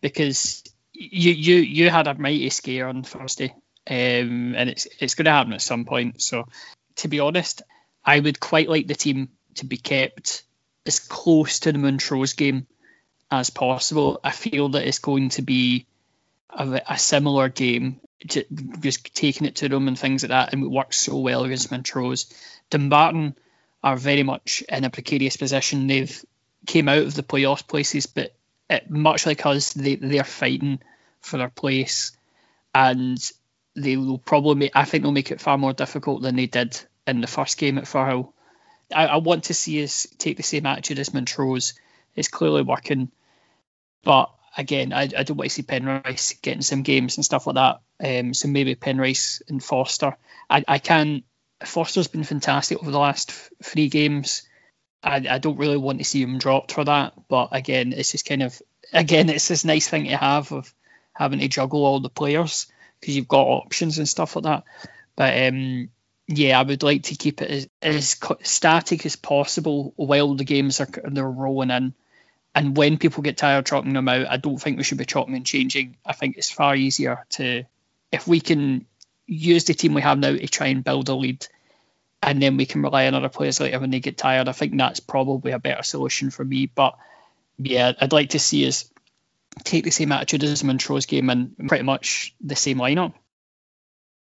Because 0.00 0.62
you 0.98 1.32
you 1.32 1.56
you 1.56 1.90
had 1.90 2.06
a 2.06 2.14
mighty 2.14 2.50
scare 2.50 2.88
on 2.88 3.02
Thursday, 3.02 3.54
um, 3.88 4.54
and 4.56 4.70
it's 4.70 4.86
it's 4.98 5.14
going 5.14 5.26
to 5.26 5.30
happen 5.32 5.52
at 5.52 5.62
some 5.62 5.84
point. 5.84 6.22
So, 6.22 6.48
to 6.96 7.08
be 7.08 7.20
honest, 7.20 7.62
I 8.04 8.20
would 8.20 8.40
quite 8.40 8.68
like 8.68 8.86
the 8.86 8.94
team 8.94 9.28
to 9.56 9.66
be 9.66 9.76
kept 9.76 10.42
as 10.86 11.00
close 11.00 11.60
to 11.60 11.72
the 11.72 11.78
Montrose 11.78 12.34
game 12.34 12.66
as 13.30 13.50
possible. 13.50 14.20
I 14.22 14.30
feel 14.30 14.70
that 14.70 14.86
it's 14.86 14.98
going 14.98 15.30
to 15.30 15.42
be 15.42 15.86
a, 16.50 16.80
a 16.88 16.98
similar 16.98 17.48
game, 17.48 18.00
ju- 18.24 18.44
just 18.80 19.14
taking 19.14 19.46
it 19.46 19.56
to 19.56 19.68
them 19.68 19.88
and 19.88 19.98
things 19.98 20.22
like 20.22 20.30
that, 20.30 20.52
and 20.52 20.62
it 20.62 20.70
works 20.70 20.98
so 20.98 21.18
well 21.18 21.44
against 21.44 21.70
Montrose. 21.70 22.32
Dumbarton 22.70 23.36
are 23.82 23.96
very 23.96 24.22
much 24.22 24.62
in 24.68 24.84
a 24.84 24.90
precarious 24.90 25.36
position. 25.36 25.86
They've 25.86 26.24
came 26.66 26.88
out 26.88 26.98
of 26.98 27.14
the 27.14 27.22
playoff 27.22 27.66
places, 27.66 28.06
but 28.06 28.34
it, 28.68 28.90
much 28.90 29.26
like 29.26 29.44
us, 29.46 29.72
they 29.72 29.96
they're 29.96 30.24
fighting 30.24 30.80
for 31.20 31.38
their 31.38 31.50
place, 31.50 32.16
and 32.74 33.18
they 33.74 33.96
will 33.96 34.18
probably 34.18 34.54
make. 34.54 34.72
I 34.74 34.84
think 34.84 35.02
they'll 35.02 35.12
make 35.12 35.30
it 35.30 35.40
far 35.40 35.58
more 35.58 35.72
difficult 35.72 36.22
than 36.22 36.36
they 36.36 36.46
did 36.46 36.80
in 37.06 37.20
the 37.20 37.26
first 37.26 37.58
game 37.58 37.78
at 37.78 37.84
Firhill. 37.84 38.32
I, 38.94 39.06
I 39.06 39.16
want 39.16 39.44
to 39.44 39.54
see 39.54 39.82
us 39.82 40.06
take 40.18 40.36
the 40.36 40.42
same 40.42 40.66
attitude 40.66 40.98
as 40.98 41.12
Montrose. 41.12 41.74
It's 42.14 42.28
clearly 42.28 42.62
working, 42.62 43.10
but 44.02 44.30
again, 44.56 44.92
I, 44.92 45.02
I 45.02 45.22
don't 45.22 45.36
want 45.36 45.50
to 45.50 45.54
see 45.54 45.62
Penrice 45.62 46.40
getting 46.40 46.62
some 46.62 46.82
games 46.82 47.16
and 47.16 47.24
stuff 47.24 47.46
like 47.46 47.56
that. 47.56 47.80
Um, 48.02 48.34
so 48.34 48.48
maybe 48.48 48.74
Penrice 48.74 49.42
and 49.48 49.62
Foster. 49.62 50.16
I, 50.48 50.64
I 50.66 50.78
can. 50.78 51.22
Foster's 51.64 52.08
been 52.08 52.24
fantastic 52.24 52.78
over 52.78 52.90
the 52.90 52.98
last 52.98 53.30
f- 53.30 53.50
three 53.62 53.88
games. 53.88 54.42
I, 55.06 55.24
I 55.30 55.38
don't 55.38 55.58
really 55.58 55.76
want 55.76 55.98
to 55.98 56.04
see 56.04 56.20
him 56.22 56.38
dropped 56.38 56.72
for 56.72 56.84
that, 56.84 57.14
but 57.28 57.50
again, 57.52 57.92
it's 57.92 58.12
just 58.12 58.26
kind 58.26 58.42
of 58.42 58.60
again, 58.92 59.28
it's 59.30 59.48
this 59.48 59.64
nice 59.64 59.88
thing 59.88 60.04
to 60.04 60.16
have 60.16 60.52
of 60.52 60.72
having 61.12 61.38
to 61.38 61.48
juggle 61.48 61.84
all 61.84 62.00
the 62.00 62.10
players 62.10 62.66
because 63.00 63.16
you've 63.16 63.28
got 63.28 63.46
options 63.46 63.98
and 63.98 64.08
stuff 64.08 64.36
like 64.36 64.44
that. 64.44 64.64
But 65.14 65.48
um, 65.48 65.88
yeah, 66.26 66.58
I 66.58 66.62
would 66.62 66.82
like 66.82 67.04
to 67.04 67.14
keep 67.14 67.40
it 67.40 67.50
as, 67.50 67.68
as 67.80 68.16
static 68.42 69.06
as 69.06 69.16
possible 69.16 69.92
while 69.96 70.34
the 70.34 70.44
games 70.44 70.80
are 70.80 70.88
they're 71.04 71.28
rolling 71.28 71.70
in. 71.70 71.94
And 72.54 72.76
when 72.76 72.96
people 72.96 73.22
get 73.22 73.36
tired 73.36 73.66
dropping 73.66 73.92
them 73.92 74.08
out, 74.08 74.26
I 74.28 74.38
don't 74.38 74.58
think 74.58 74.78
we 74.78 74.82
should 74.82 74.98
be 74.98 75.04
chopping 75.04 75.34
and 75.34 75.44
changing. 75.44 75.98
I 76.06 76.14
think 76.14 76.36
it's 76.36 76.50
far 76.50 76.74
easier 76.74 77.24
to, 77.30 77.64
if 78.10 78.26
we 78.26 78.40
can 78.40 78.86
use 79.26 79.64
the 79.64 79.74
team 79.74 79.92
we 79.92 80.00
have 80.00 80.18
now 80.18 80.32
to 80.32 80.48
try 80.48 80.68
and 80.68 80.82
build 80.82 81.10
a 81.10 81.14
lead, 81.14 81.46
and 82.22 82.42
then 82.42 82.56
we 82.56 82.66
can 82.66 82.82
rely 82.82 83.06
on 83.06 83.14
other 83.14 83.28
players 83.28 83.60
later 83.60 83.80
when 83.80 83.90
they 83.90 84.00
get 84.00 84.16
tired. 84.16 84.48
I 84.48 84.52
think 84.52 84.76
that's 84.76 85.00
probably 85.00 85.52
a 85.52 85.58
better 85.58 85.82
solution 85.82 86.30
for 86.30 86.44
me. 86.44 86.66
But 86.66 86.96
yeah, 87.58 87.92
I'd 88.00 88.12
like 88.12 88.30
to 88.30 88.38
see 88.38 88.66
us 88.66 88.90
take 89.64 89.84
the 89.84 89.90
same 89.90 90.12
attitude 90.12 90.44
as 90.44 90.64
Montrose 90.64 91.06
game 91.06 91.30
and 91.30 91.56
pretty 91.68 91.84
much 91.84 92.34
the 92.40 92.56
same 92.56 92.78
lineup. 92.78 93.14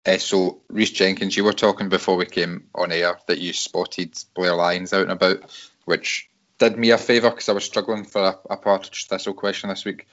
Uh, 0.06 0.18
so, 0.18 0.62
Reese 0.70 0.92
Jenkins, 0.92 1.36
you 1.36 1.44
were 1.44 1.54
talking 1.54 1.90
before 1.90 2.16
we 2.16 2.26
came 2.26 2.68
on 2.74 2.92
air 2.92 3.20
that 3.28 3.40
you 3.40 3.52
spotted 3.52 4.18
Blair 4.36 4.56
Lyons 4.56 4.94
out 4.94 5.02
and 5.02 5.12
about, 5.12 5.40
which 5.86 6.30
did 6.60 6.78
me 6.78 6.92
a 6.92 6.98
favour 6.98 7.30
because 7.30 7.50
I 7.50 7.54
was 7.54 7.66
struggling 7.66 8.06
for 8.06 8.22
a, 8.22 8.54
a 8.54 8.58
Partick 8.58 8.96
Thistle 8.96 9.34
question 9.34 9.70
this 9.70 9.84
week. 9.84 10.08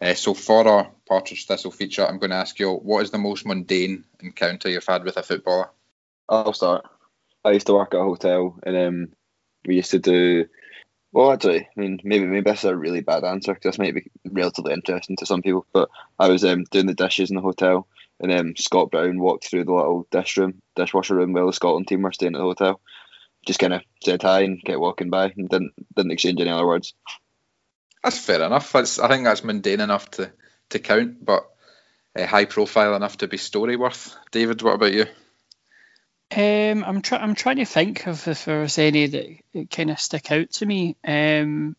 Uh, 0.00 0.14
so, 0.14 0.34
for 0.34 0.66
our 0.66 0.90
Partick 1.06 1.38
Thistle 1.38 1.70
feature, 1.70 2.04
I'm 2.04 2.18
going 2.18 2.30
to 2.30 2.36
ask 2.36 2.58
you 2.58 2.72
what 2.72 3.04
is 3.04 3.12
the 3.12 3.18
most 3.18 3.46
mundane 3.46 4.04
encounter 4.18 4.68
you've 4.70 4.86
had 4.86 5.04
with 5.04 5.16
a 5.16 5.22
footballer? 5.22 5.70
I'll 6.28 6.52
start. 6.52 6.86
I 7.44 7.52
used 7.52 7.66
to 7.68 7.74
work 7.74 7.94
at 7.94 8.00
a 8.00 8.04
hotel, 8.04 8.58
and 8.62 8.76
um, 8.76 9.08
we 9.66 9.76
used 9.76 9.92
to 9.92 9.98
do. 9.98 10.46
Well, 11.12 11.32
actually, 11.32 11.60
I 11.60 11.80
mean, 11.80 12.00
maybe 12.04 12.26
maybe 12.26 12.50
this 12.50 12.60
is 12.60 12.70
a 12.70 12.76
really 12.76 13.00
bad 13.00 13.24
answer 13.24 13.54
because 13.54 13.70
this 13.70 13.78
might 13.78 13.94
be 13.94 14.10
relatively 14.24 14.74
interesting 14.74 15.16
to 15.16 15.26
some 15.26 15.42
people. 15.42 15.66
But 15.72 15.88
I 16.18 16.28
was 16.28 16.44
um, 16.44 16.64
doing 16.70 16.86
the 16.86 16.94
dishes 16.94 17.30
in 17.30 17.36
the 17.36 17.42
hotel, 17.42 17.86
and 18.20 18.32
um, 18.32 18.56
Scott 18.56 18.90
Brown 18.90 19.18
walked 19.18 19.46
through 19.46 19.64
the 19.64 19.72
little 19.72 20.06
dish 20.10 20.36
room, 20.36 20.60
dishwasher 20.76 21.14
room 21.14 21.32
while 21.32 21.46
the 21.46 21.52
Scotland 21.52 21.88
team 21.88 22.02
were 22.02 22.12
staying 22.12 22.34
at 22.34 22.38
the 22.38 22.44
hotel. 22.44 22.80
Just 23.46 23.60
kind 23.60 23.72
of 23.72 23.82
said 24.04 24.22
hi 24.22 24.40
and 24.40 24.62
kept 24.62 24.80
walking 24.80 25.10
by, 25.10 25.32
and 25.36 25.48
didn't 25.48 25.72
didn't 25.96 26.12
exchange 26.12 26.40
any 26.40 26.50
other 26.50 26.66
words. 26.66 26.94
That's 28.02 28.18
fair 28.18 28.42
enough. 28.42 28.72
That's, 28.72 28.98
I 28.98 29.08
think 29.08 29.24
that's 29.24 29.44
mundane 29.44 29.80
enough 29.80 30.10
to, 30.12 30.32
to 30.70 30.78
count, 30.78 31.24
but 31.24 31.48
uh, 32.16 32.26
high 32.26 32.44
profile 32.44 32.94
enough 32.94 33.18
to 33.18 33.28
be 33.28 33.36
story 33.36 33.76
worth. 33.76 34.16
David, 34.30 34.62
what 34.62 34.74
about 34.74 34.92
you? 34.92 35.06
Um, 36.30 36.84
I'm 36.84 37.00
trying. 37.00 37.22
I'm 37.22 37.34
trying 37.34 37.56
to 37.56 37.64
think 37.64 38.06
of 38.06 38.28
if 38.28 38.44
there 38.44 38.60
was 38.60 38.78
any 38.78 39.06
that 39.06 39.70
kind 39.70 39.90
of 39.90 39.98
stick 39.98 40.30
out 40.30 40.50
to 40.52 40.66
me. 40.66 40.96
Um, 41.06 41.74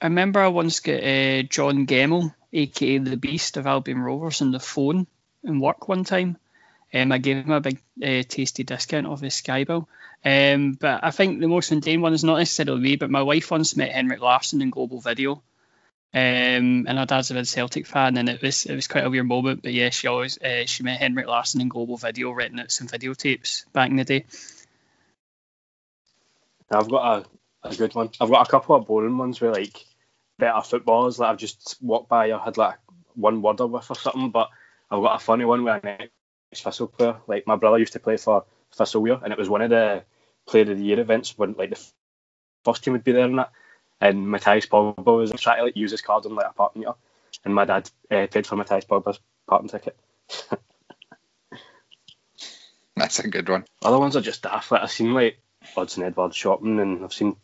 I 0.00 0.06
remember 0.06 0.40
I 0.40 0.48
once 0.48 0.80
got 0.80 1.02
uh, 1.02 1.42
John 1.42 1.86
Gemmell, 1.86 2.34
aka 2.52 2.98
the 2.98 3.16
Beast 3.18 3.58
of 3.58 3.66
Albion 3.66 4.00
Rovers, 4.00 4.40
on 4.40 4.52
the 4.52 4.60
phone 4.60 5.06
in 5.44 5.60
work 5.60 5.86
one 5.86 6.04
time. 6.04 6.38
Um, 6.92 7.12
I 7.12 7.18
gave 7.18 7.36
him 7.44 7.50
a 7.50 7.60
big 7.60 7.78
uh, 8.02 8.22
tasty 8.26 8.64
discount 8.64 9.06
off 9.06 9.20
his 9.20 9.34
Sky 9.34 9.64
bill. 9.64 9.88
Um, 10.24 10.72
but 10.72 11.04
I 11.04 11.10
think 11.10 11.40
the 11.40 11.46
most 11.46 11.70
mundane 11.70 12.00
one 12.00 12.14
is 12.14 12.24
not 12.24 12.38
necessarily 12.38 12.80
me, 12.80 12.96
but 12.96 13.10
my 13.10 13.22
wife 13.22 13.50
once 13.50 13.76
met 13.76 13.92
Henrik 13.92 14.20
Larsson 14.20 14.62
in 14.62 14.70
Global 14.70 15.00
Video. 15.00 15.42
Um, 16.12 16.86
and 16.88 16.98
her 16.98 17.06
dad's 17.06 17.30
a 17.30 17.34
big 17.34 17.46
Celtic 17.46 17.86
fan, 17.86 18.16
and 18.16 18.28
it 18.28 18.42
was 18.42 18.66
it 18.66 18.74
was 18.74 18.88
quite 18.88 19.04
a 19.04 19.10
weird 19.10 19.26
moment. 19.26 19.62
But 19.62 19.72
yeah, 19.72 19.90
she 19.90 20.08
always 20.08 20.38
uh, 20.38 20.66
she 20.66 20.82
met 20.82 20.98
Henrik 20.98 21.28
Larsson 21.28 21.60
in 21.60 21.68
Global 21.68 21.96
Video, 21.96 22.32
renting 22.32 22.58
out 22.58 22.72
some 22.72 22.88
videotapes 22.88 23.64
back 23.72 23.90
in 23.90 23.96
the 23.96 24.04
day. 24.04 24.24
I've 26.70 26.90
got 26.90 27.26
a, 27.64 27.68
a 27.68 27.76
good 27.76 27.94
one. 27.94 28.10
I've 28.20 28.30
got 28.30 28.46
a 28.46 28.50
couple 28.50 28.74
of 28.74 28.86
boring 28.86 29.18
ones 29.18 29.40
where 29.40 29.52
like 29.52 29.84
better 30.38 30.60
footballers 30.62 31.18
that 31.18 31.26
I've 31.26 31.36
just 31.36 31.76
walked 31.80 32.08
by 32.08 32.32
or 32.32 32.40
had 32.40 32.56
like 32.56 32.78
one 33.14 33.42
word 33.42 33.60
with 33.60 33.90
or 33.90 33.94
something. 33.94 34.30
But 34.30 34.50
I've 34.90 35.02
got 35.02 35.16
a 35.16 35.24
funny 35.24 35.44
one 35.44 35.62
where 35.62 35.76
an 35.76 35.86
ex 35.86 36.62
Thistle 36.62 36.88
player, 36.88 37.16
like 37.28 37.46
my 37.46 37.54
brother 37.54 37.78
used 37.78 37.92
to 37.92 38.00
play 38.00 38.16
for 38.16 38.44
Thistleweir, 38.76 39.22
and 39.22 39.32
it 39.32 39.38
was 39.38 39.48
one 39.48 39.62
of 39.62 39.70
the 39.70 40.02
Player 40.48 40.70
of 40.72 40.78
the 40.78 40.84
Year 40.84 40.98
events 40.98 41.38
when 41.38 41.52
like 41.52 41.70
the 41.70 41.80
first 42.64 42.82
team 42.82 42.94
would 42.94 43.04
be 43.04 43.12
there 43.12 43.26
and 43.26 43.38
that. 43.38 43.52
And 44.00 44.28
Mathias 44.28 44.66
Pogba 44.66 45.16
was 45.16 45.30
trying 45.32 45.58
to 45.58 45.64
like 45.64 45.76
use 45.76 45.90
his 45.90 46.00
card 46.00 46.24
on 46.26 46.34
like 46.34 46.46
a 46.48 46.52
parking 46.52 46.80
meter, 46.80 46.94
and 47.44 47.54
my 47.54 47.64
dad 47.64 47.90
uh, 48.10 48.26
paid 48.30 48.46
for 48.46 48.56
Mathias 48.56 48.84
Pogba's 48.84 49.20
parking 49.46 49.68
ticket. 49.68 49.96
That's 52.96 53.18
a 53.18 53.28
good 53.28 53.48
one. 53.48 53.64
Other 53.82 53.98
ones 53.98 54.16
are 54.16 54.20
just 54.20 54.42
daft. 54.42 54.70
Like 54.70 54.82
I've 54.82 54.90
seen 54.90 55.14
like 55.14 55.38
odds 55.76 55.96
and 55.96 56.06
Edward 56.06 56.34
shopping, 56.34 56.80
and 56.80 57.04
I've 57.04 57.12
seen. 57.12 57.36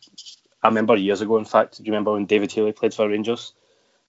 I 0.63 0.69
remember 0.69 0.97
years 0.97 1.21
ago, 1.21 1.37
in 1.37 1.45
fact, 1.45 1.79
do 1.79 1.85
you 1.85 1.93
remember 1.93 2.13
when 2.13 2.27
David 2.27 2.51
Healy 2.51 2.73
played 2.73 2.95
for 2.95 3.09
Rangers? 3.09 3.53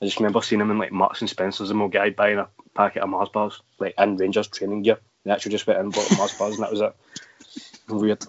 I 0.02 0.06
just 0.06 0.20
remember 0.20 0.42
seeing 0.42 0.62
him 0.62 0.72
in 0.72 0.78
like 0.78 0.92
Marks 0.92 1.22
and 1.22 1.30
Spencer's 1.30 1.72
and 1.72 1.92
guy 1.92 2.12
buying 2.12 2.38
a 2.38 2.50
packet 2.76 3.02
of 3.02 3.10
Mars 3.10 3.30
bars, 3.30 3.62
like 3.80 3.96
in 3.98 4.18
Rangers 4.18 4.48
training 4.48 4.84
gear. 4.84 5.00
They 5.24 5.32
actually 5.32 5.52
just 5.52 5.68
went 5.68 5.80
in 5.80 5.86
and 5.86 5.94
bought 5.94 6.18
Mars 6.18 6.38
bars, 6.38 6.56
and 6.56 6.64
that 6.64 6.72
was 6.72 6.82
it. 6.82 6.96
Weird. 7.90 8.26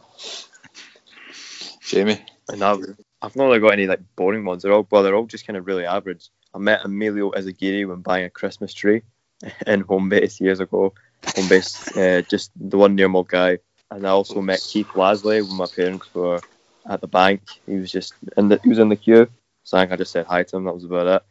Jamie? 1.83 2.25
And 2.49 2.63
I've, 2.63 2.79
I've 3.21 3.37
not 3.37 3.47
really 3.47 3.61
got 3.61 3.73
any 3.73 3.87
like 3.87 4.01
boring 4.17 4.45
ones. 4.45 4.63
They're 4.63 4.73
all 4.73 4.87
well, 4.91 5.03
they're 5.03 5.15
all 5.17 5.27
just 5.27 5.47
kind 5.47 5.57
of 5.57 5.67
really 5.67 5.85
average. 5.87 6.29
I 6.55 6.59
met 6.59 6.85
Emilio 6.85 7.31
Izaguirre 7.33 7.89
when 7.89 8.01
buying 8.01 8.25
a 8.25 8.31
Christmas 8.31 8.73
tree 8.73 9.03
in 9.67 9.81
home 9.81 10.09
base 10.09 10.41
years 10.41 10.61
ago. 10.61 10.95
Home 11.37 11.49
base, 11.49 11.97
uh, 11.97 12.23
just 12.29 12.53
the 12.57 12.79
one 12.79 12.95
near 12.95 13.09
Milngavie. 13.09 13.59
And 13.91 14.07
I 14.07 14.11
also 14.11 14.41
met 14.41 14.61
Keith 14.63 14.89
Lasley 14.95 15.43
when 15.47 15.57
my 15.57 15.67
parents 15.67 16.13
were 16.15 16.41
at 16.89 17.01
the 17.01 17.09
bank. 17.09 17.43
He 17.67 17.77
was 17.77 17.91
just 17.91 18.15
in 18.37 18.49
the 18.49 18.61
he 18.63 18.69
was 18.69 18.79
in 18.79 18.89
the 18.89 18.97
queue. 18.97 19.29
So 19.65 19.77
I 19.77 19.83
think 19.83 19.93
I 19.93 19.97
just 19.97 20.13
said 20.13 20.27
hi 20.27 20.43
to 20.45 20.57
him. 20.57 20.65
That 20.65 20.75
was 20.75 20.85
about 20.85 21.07
it. 21.07 21.23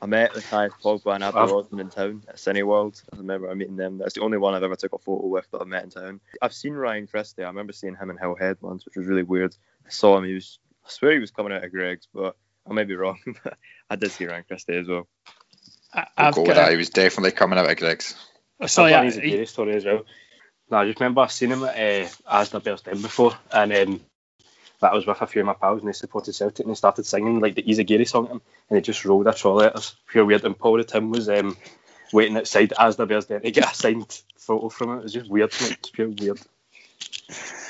I 0.00 0.06
met 0.06 0.34
Mathias 0.34 0.72
Pogba 0.82 1.14
and 1.14 1.24
Abby 1.24 1.36
Wow. 1.36 1.58
Osman 1.60 1.80
in 1.80 1.88
town 1.90 2.22
at 2.28 2.36
Cineworld. 2.36 3.02
I 3.12 3.16
remember 3.16 3.50
I 3.50 3.54
meeting 3.54 3.76
them. 3.76 3.98
That's 3.98 4.14
the 4.14 4.22
only 4.22 4.38
one 4.38 4.54
I've 4.54 4.62
ever 4.62 4.76
took 4.76 4.92
a 4.92 4.98
photo 4.98 5.26
with 5.28 5.48
that 5.50 5.60
I've 5.62 5.68
met 5.68 5.84
in 5.84 5.90
town. 5.90 6.20
I've 6.42 6.52
seen 6.52 6.74
Ryan 6.74 7.06
Christie. 7.06 7.44
I 7.44 7.48
remember 7.48 7.72
seeing 7.72 7.94
him 7.94 8.10
in 8.10 8.18
Hillhead 8.18 8.56
once, 8.60 8.84
which 8.84 8.96
was 8.96 9.06
really 9.06 9.22
weird. 9.22 9.54
I 9.86 9.90
saw 9.90 10.18
him. 10.18 10.24
He 10.24 10.34
was. 10.34 10.58
I 10.86 10.88
swear 10.90 11.12
he 11.12 11.18
was 11.18 11.30
coming 11.30 11.52
out 11.52 11.64
of 11.64 11.70
Greggs, 11.70 12.08
but 12.12 12.36
I 12.68 12.72
may 12.72 12.84
be 12.84 12.94
wrong. 12.96 13.18
I 13.90 13.96
did 13.96 14.10
see 14.10 14.26
Ryan 14.26 14.44
Christie 14.46 14.76
as 14.76 14.88
well. 14.88 15.06
I, 15.92 16.06
We'll 16.18 16.26
I've 16.28 16.34
go 16.34 16.40
with 16.42 16.48
got. 16.50 16.54
that. 16.56 16.68
A, 16.68 16.70
He 16.72 16.76
was 16.76 16.90
definitely 16.90 17.32
coming 17.32 17.58
out 17.58 17.70
of 17.70 17.76
Greggs. 17.76 18.14
oh, 18.60 18.66
sorry, 18.66 18.94
I've 18.94 19.06
I, 19.06 19.10
got 19.10 19.18
a 19.18 19.20
Izaguirre 19.26 19.48
story 19.48 19.76
as 19.76 19.84
well. 19.84 20.04
No, 20.70 20.78
I 20.78 20.86
just 20.86 21.00
remember 21.00 21.20
I 21.20 21.26
seen 21.28 21.52
him 21.52 21.62
at 21.64 21.76
uh, 21.76 22.08
Asda 22.30 22.60
Bearsden 22.62 23.02
before, 23.02 23.36
and 23.52 23.72
um, 23.72 24.00
that 24.80 24.92
was 24.92 25.06
with 25.06 25.20
a 25.20 25.26
few 25.26 25.42
of 25.42 25.46
my 25.46 25.52
pals, 25.54 25.80
and 25.80 25.88
they 25.88 25.92
supported 25.92 26.34
Celtic, 26.34 26.64
and 26.64 26.70
they 26.70 26.76
started 26.76 27.06
singing 27.06 27.40
like 27.40 27.54
the 27.54 27.62
Izaguirre 27.62 28.08
song 28.08 28.28
and 28.30 28.40
they 28.70 28.80
just 28.80 29.04
rolled 29.04 29.26
a 29.26 29.32
trolley 29.34 29.66
at 29.66 29.76
us. 29.76 29.94
Pure 30.08 30.24
weird. 30.24 30.44
And 30.44 30.58
Paul 30.58 30.78
the 30.78 30.84
Tim 30.84 31.10
was 31.10 31.28
um, 31.28 31.56
waiting 32.12 32.36
outside 32.36 32.70
Asda 32.70 33.06
Bearsden 33.06 33.42
to 33.42 33.50
get 33.50 33.70
a 33.70 33.74
signed 33.74 34.20
photo 34.38 34.68
from 34.68 34.90
him. 34.90 34.98
It 34.98 35.02
was 35.04 35.12
just 35.12 35.30
weird, 35.30 35.52
like, 35.60 35.72
it's 35.72 35.90
pure 35.90 36.08
weird. 36.08 36.40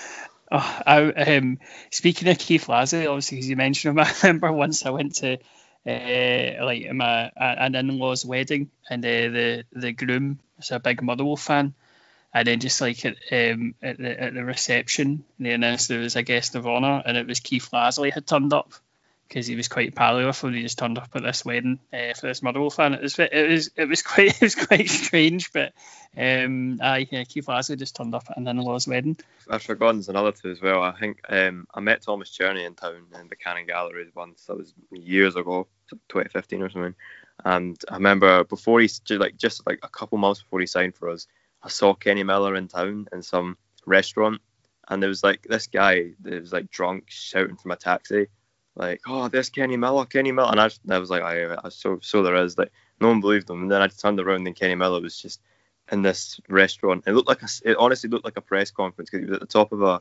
Oh, 0.50 0.80
I, 0.86 1.02
um, 1.36 1.58
speaking 1.90 2.28
of 2.28 2.38
Keith 2.38 2.66
Lasley, 2.66 3.08
obviously, 3.08 3.36
because 3.38 3.48
you 3.48 3.56
mentioned 3.56 3.98
him, 3.98 4.04
I 4.06 4.12
remember 4.22 4.52
once 4.52 4.84
I 4.84 4.90
went 4.90 5.16
to 5.16 5.38
uh, 5.86 6.64
like 6.64 6.90
my 6.92 7.30
an 7.36 7.74
in-law's 7.74 8.24
wedding, 8.24 8.70
and 8.88 9.04
uh, 9.04 9.08
the 9.08 9.64
the 9.72 9.92
groom 9.92 10.38
was 10.56 10.70
a 10.70 10.80
big 10.80 11.02
Motherwell 11.02 11.36
fan, 11.36 11.74
and 12.34 12.46
then 12.48 12.60
just 12.60 12.80
like 12.80 13.04
at 13.06 13.16
um 13.32 13.74
at 13.82 13.98
the 13.98 14.20
at 14.22 14.34
the 14.34 14.44
reception, 14.44 15.24
they 15.40 15.52
announced 15.52 15.88
there 15.88 16.00
was 16.00 16.16
a 16.16 16.22
guest 16.22 16.54
of 16.56 16.66
honour, 16.66 17.02
and 17.06 17.16
it 17.16 17.26
was 17.26 17.40
Keith 17.40 17.70
Lasley 17.72 18.12
had 18.12 18.26
turned 18.26 18.52
up 18.54 18.72
because 19.28 19.46
he 19.46 19.56
was 19.56 19.68
quite 19.68 19.98
him. 19.98 20.52
He 20.52 20.62
just 20.62 20.78
turned 20.78 20.98
up 20.98 21.10
at 21.14 21.22
this 21.22 21.44
wedding 21.44 21.80
uh, 21.92 22.14
for 22.14 22.28
this 22.28 22.42
Motherwell 22.42 22.70
fan. 22.70 22.94
It 22.94 23.02
was 23.02 23.18
it 23.18 23.48
was 23.50 23.70
it 23.76 23.88
was 23.88 24.02
quite 24.12 24.28
it 24.28 24.40
was 24.40 24.54
quite 24.54 24.88
strange, 24.88 25.52
but 25.52 25.72
um, 26.16 26.78
aye, 26.82 27.08
yeah, 27.10 27.24
Keith 27.24 27.46
Lasley 27.46 27.78
just 27.78 27.96
turned 27.96 28.14
up 28.14 28.24
at 28.30 28.36
an 28.36 28.46
in-law's 28.46 28.86
wedding. 28.86 29.16
I've 29.50 29.62
forgotten 29.62 30.02
another 30.08 30.32
two 30.32 30.50
as 30.50 30.62
well. 30.62 30.82
I 30.82 30.92
think 30.92 31.20
um, 31.28 31.66
I 31.74 31.80
met 31.80 32.02
Thomas 32.02 32.36
Cerny 32.36 32.66
in 32.66 32.74
town 32.74 33.06
in 33.18 33.28
Buchanan 33.28 33.66
Galleries 33.66 34.14
once. 34.14 34.44
That 34.44 34.58
was 34.58 34.72
years 34.92 35.36
ago, 35.36 35.66
2015 36.08 36.62
or 36.62 36.70
something. 36.70 36.94
And 37.44 37.76
I 37.90 37.94
remember 37.94 38.44
before 38.44 38.80
he 38.80 38.88
like 39.10 39.36
just 39.36 39.66
like 39.66 39.80
a 39.82 39.88
couple 39.88 40.18
months 40.18 40.42
before 40.42 40.60
he 40.60 40.66
signed 40.66 40.94
for 40.94 41.08
us, 41.08 41.26
I 41.62 41.68
saw 41.68 41.94
Kenny 41.94 42.22
Miller 42.22 42.54
in 42.54 42.68
town 42.68 43.08
in 43.12 43.22
some 43.22 43.56
restaurant, 43.86 44.40
and 44.88 45.02
there 45.02 45.08
was 45.08 45.24
like 45.24 45.42
this 45.42 45.66
guy 45.66 46.12
that 46.20 46.40
was 46.40 46.52
like 46.52 46.70
drunk 46.70 47.04
shouting 47.08 47.56
from 47.56 47.72
a 47.72 47.76
taxi, 47.76 48.28
like, 48.76 49.00
"Oh, 49.06 49.28
there's 49.28 49.50
Kenny 49.50 49.76
Miller, 49.76 50.04
Kenny 50.04 50.32
Miller," 50.32 50.50
and 50.50 50.60
I, 50.60 50.66
just, 50.68 50.80
I 50.88 50.98
was 50.98 51.10
like, 51.10 51.22
"I, 51.22 51.54
I 51.54 51.68
so 51.68 51.98
so 52.02 52.22
there 52.22 52.36
is." 52.36 52.58
Like 52.58 52.72
no 53.00 53.08
one 53.08 53.20
believed 53.20 53.50
him, 53.50 53.62
and 53.62 53.70
then 53.70 53.82
I 53.82 53.88
turned 53.88 54.20
around 54.20 54.46
and 54.46 54.56
Kenny 54.56 54.74
Miller 54.74 55.00
was 55.00 55.20
just 55.20 55.40
in 55.92 56.02
this 56.02 56.40
restaurant. 56.48 57.04
It 57.06 57.12
looked 57.12 57.28
like 57.28 57.42
a, 57.42 57.48
it 57.64 57.76
honestly 57.78 58.10
looked 58.10 58.24
like 58.24 58.36
a 58.36 58.42
press 58.42 58.70
conference 58.70 59.10
because 59.10 59.24
he 59.24 59.30
was 59.30 59.36
at 59.36 59.40
the 59.40 59.46
top 59.46 59.72
of 59.72 59.82
a 59.82 60.00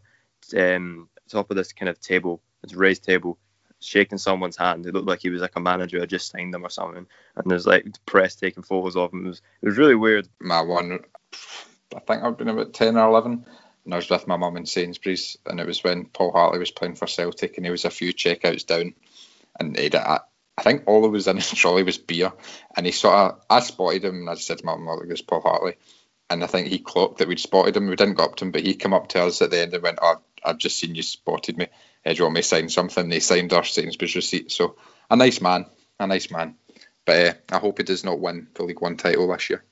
um, 0.57 1.09
top 1.29 1.49
of 1.49 1.57
this 1.57 1.73
kind 1.73 1.89
of 1.89 1.99
table, 1.99 2.41
this 2.61 2.73
raised 2.73 3.03
table, 3.03 3.37
shaking 3.79 4.17
someone's 4.17 4.57
hand. 4.57 4.85
It 4.85 4.93
looked 4.93 5.07
like 5.07 5.21
he 5.21 5.29
was 5.29 5.41
like 5.41 5.55
a 5.55 5.59
manager 5.59 5.99
had 5.99 6.09
just 6.09 6.31
signed 6.31 6.53
them 6.53 6.65
or 6.65 6.69
something. 6.69 7.05
And 7.35 7.51
there's 7.51 7.67
like 7.67 7.85
the 7.85 7.99
press 8.05 8.35
taking 8.35 8.63
photos 8.63 8.95
of 8.95 9.13
him. 9.13 9.25
It 9.25 9.29
was, 9.29 9.41
it 9.61 9.67
was 9.67 9.77
really 9.77 9.95
weird. 9.95 10.27
My 10.39 10.61
one, 10.61 10.99
I 11.95 11.99
think 11.99 12.23
I've 12.23 12.37
been 12.37 12.49
about 12.49 12.73
10 12.73 12.97
or 12.97 13.07
11, 13.07 13.45
and 13.85 13.93
I 13.93 13.97
was 13.97 14.09
with 14.09 14.27
my 14.27 14.37
mum 14.37 14.57
in 14.57 14.65
Sainsbury's, 14.65 15.37
and 15.45 15.59
it 15.59 15.67
was 15.67 15.83
when 15.83 16.05
Paul 16.05 16.31
Hartley 16.31 16.59
was 16.59 16.71
playing 16.71 16.95
for 16.95 17.07
Celtic, 17.07 17.57
and 17.57 17.65
he 17.65 17.71
was 17.71 17.85
a 17.85 17.89
few 17.89 18.13
checkouts 18.13 18.65
down, 18.65 18.93
and 19.59 19.77
he'd, 19.77 19.95
I, 19.95 20.19
think 20.61 20.83
all 20.85 21.01
that 21.01 21.09
was 21.09 21.27
in 21.27 21.37
his 21.37 21.51
trolley 21.51 21.83
was 21.83 21.97
beer, 21.97 22.31
and 22.75 22.85
he 22.85 22.91
sort 22.91 23.15
of, 23.15 23.41
I 23.49 23.59
spotted 23.59 24.05
him, 24.05 24.21
and 24.21 24.29
I 24.29 24.35
said 24.35 24.59
to 24.59 24.65
my 24.65 24.75
mum, 24.75 24.97
look, 24.97 25.07
there's 25.07 25.21
Paul 25.21 25.41
Hartley, 25.41 25.75
and 26.29 26.43
I 26.43 26.47
think 26.47 26.67
he 26.67 26.79
clocked 26.79 27.19
that 27.19 27.27
we'd 27.27 27.39
spotted 27.39 27.75
him. 27.75 27.87
We 27.87 27.95
didn't 27.95 28.15
go 28.15 28.25
up 28.25 28.35
to 28.37 28.45
him, 28.45 28.51
but 28.51 28.65
he 28.65 28.73
came 28.75 28.93
up 28.93 29.09
to 29.09 29.23
us 29.23 29.41
at 29.41 29.51
the 29.51 29.59
end 29.59 29.73
and 29.73 29.83
went, 29.83 29.99
oh, 30.01 30.21
I've 30.43 30.57
just 30.57 30.77
seen 30.77 30.95
you 30.95 31.03
spotted 31.03 31.57
me. 31.57 31.67
Uh, 32.05 32.11
do 32.11 32.17
you 32.17 32.23
want 32.23 32.35
me 32.35 32.41
to 32.41 32.47
sign 32.47 32.69
something? 32.69 33.11
He 33.11 33.19
signed 33.19 33.53
our 33.53 33.63
Sainsbury's 33.63 34.15
receipt. 34.15 34.51
So 34.51 34.75
a 35.09 35.15
nice 35.15 35.41
man, 35.41 35.65
a 35.99 36.07
nice 36.07 36.31
man. 36.31 36.55
But 37.05 37.27
uh, 37.27 37.55
I 37.55 37.59
hope 37.59 37.77
he 37.77 37.83
does 37.83 38.03
not 38.03 38.19
win 38.19 38.47
the 38.53 38.63
League 38.63 38.81
One 38.81 38.97
title 38.97 39.27
this 39.27 39.49
year. 39.49 39.63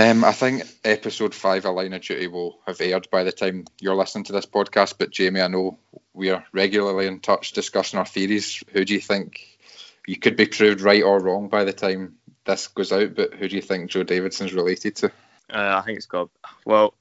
Um, 0.00 0.24
I 0.24 0.32
think 0.32 0.62
episode 0.82 1.34
five 1.34 1.66
of 1.66 1.74
Line 1.74 1.92
of 1.92 2.00
Duty 2.00 2.26
will 2.26 2.58
have 2.66 2.80
aired 2.80 3.10
by 3.10 3.22
the 3.22 3.32
time 3.32 3.66
you're 3.82 3.94
listening 3.94 4.24
to 4.24 4.32
this 4.32 4.46
podcast. 4.46 4.94
But 4.98 5.10
Jamie, 5.10 5.42
I 5.42 5.48
know 5.48 5.76
we 6.14 6.30
are 6.30 6.42
regularly 6.54 7.06
in 7.06 7.20
touch 7.20 7.52
discussing 7.52 7.98
our 7.98 8.06
theories. 8.06 8.64
Who 8.72 8.86
do 8.86 8.94
you 8.94 9.00
think 9.00 9.58
you 10.06 10.16
could 10.16 10.36
be 10.36 10.46
proved 10.46 10.80
right 10.80 11.02
or 11.02 11.20
wrong 11.20 11.50
by 11.50 11.64
the 11.64 11.74
time 11.74 12.14
this 12.46 12.68
goes 12.68 12.92
out? 12.92 13.14
But 13.14 13.34
who 13.34 13.46
do 13.46 13.56
you 13.56 13.60
think 13.60 13.90
Joe 13.90 14.02
Davidson's 14.02 14.54
related 14.54 14.96
to? 14.96 15.08
Uh, 15.52 15.78
I 15.78 15.82
think 15.84 15.98
it's 15.98 16.06
got 16.06 16.30
well, 16.64 16.94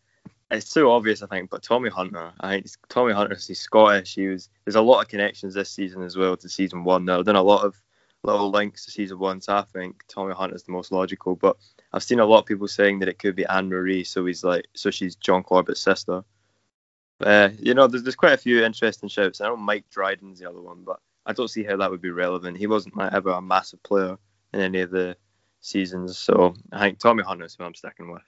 it's 0.52 0.74
too 0.74 0.90
obvious, 0.90 1.24
I 1.24 1.28
think. 1.28 1.50
But 1.50 1.64
Tommy 1.64 1.90
Hunter, 1.90 2.34
I 2.38 2.52
think 2.52 2.66
Tommy 2.90 3.14
Hunter, 3.14 3.36
he's 3.36 3.62
Scottish. 3.62 4.16
He 4.16 4.28
was 4.28 4.50
there's 4.66 4.76
a 4.76 4.82
lot 4.82 5.04
of 5.04 5.08
connections 5.08 5.54
this 5.54 5.70
season 5.70 6.04
as 6.04 6.18
well 6.18 6.36
to 6.36 6.50
season 6.50 6.84
one. 6.84 7.08
I've 7.08 7.24
done 7.24 7.38
a 7.38 7.44
lot 7.44 7.64
of 7.64 7.82
little 8.24 8.52
links 8.52 8.86
to 8.86 8.92
season 8.92 9.20
one, 9.20 9.42
so 9.42 9.56
I 9.56 9.64
think 9.64 10.04
Tommy 10.08 10.34
Hunter's 10.34 10.64
the 10.64 10.72
most 10.72 10.92
logical. 10.92 11.36
But 11.36 11.58
I've 11.94 12.04
seen 12.04 12.20
a 12.20 12.26
lot 12.26 12.40
of 12.40 12.46
people 12.46 12.68
saying 12.68 13.00
that 13.00 13.10
it 13.10 13.20
could 13.20 13.36
be 13.36 13.46
Anne 13.46 13.70
Marie, 13.70 14.04
so 14.04 14.26
he's 14.26 14.44
like, 14.44 14.68
so 14.76 14.92
she's 14.92 15.16
John 15.16 15.44
Corbett's 15.44 15.82
sister. 15.82 16.24
Uh, 17.22 17.50
you 17.60 17.74
know, 17.74 17.88
there's, 17.88 18.04
there's 18.04 18.16
quite 18.16 18.34
a 18.34 18.38
few 18.38 18.64
interesting 18.64 19.10
shouts. 19.10 19.42
I 19.42 19.48
know 19.48 19.58
Mike 19.58 19.86
Dryden's 19.90 20.40
the 20.40 20.50
other 20.50 20.62
one, 20.62 20.84
but 20.84 21.00
I 21.26 21.34
don't 21.34 21.50
see 21.50 21.64
how 21.64 21.78
that 21.78 21.92
would 21.92 22.02
be 22.02 22.12
relevant. 22.12 22.58
He 22.58 22.68
wasn't 22.68 23.00
ever 23.00 23.32
a 23.32 23.42
massive 23.42 23.84
player 23.84 24.18
in 24.54 24.62
any 24.62 24.82
of 24.82 24.92
the 24.92 25.18
seasons, 25.62 26.18
so 26.18 26.56
I 26.72 26.80
think 26.80 27.00
Tommy 27.00 27.24
Hunter's 27.24 27.56
who 27.56 27.66
I'm 27.66 27.76
sticking 27.76 28.12
with. 28.12 28.24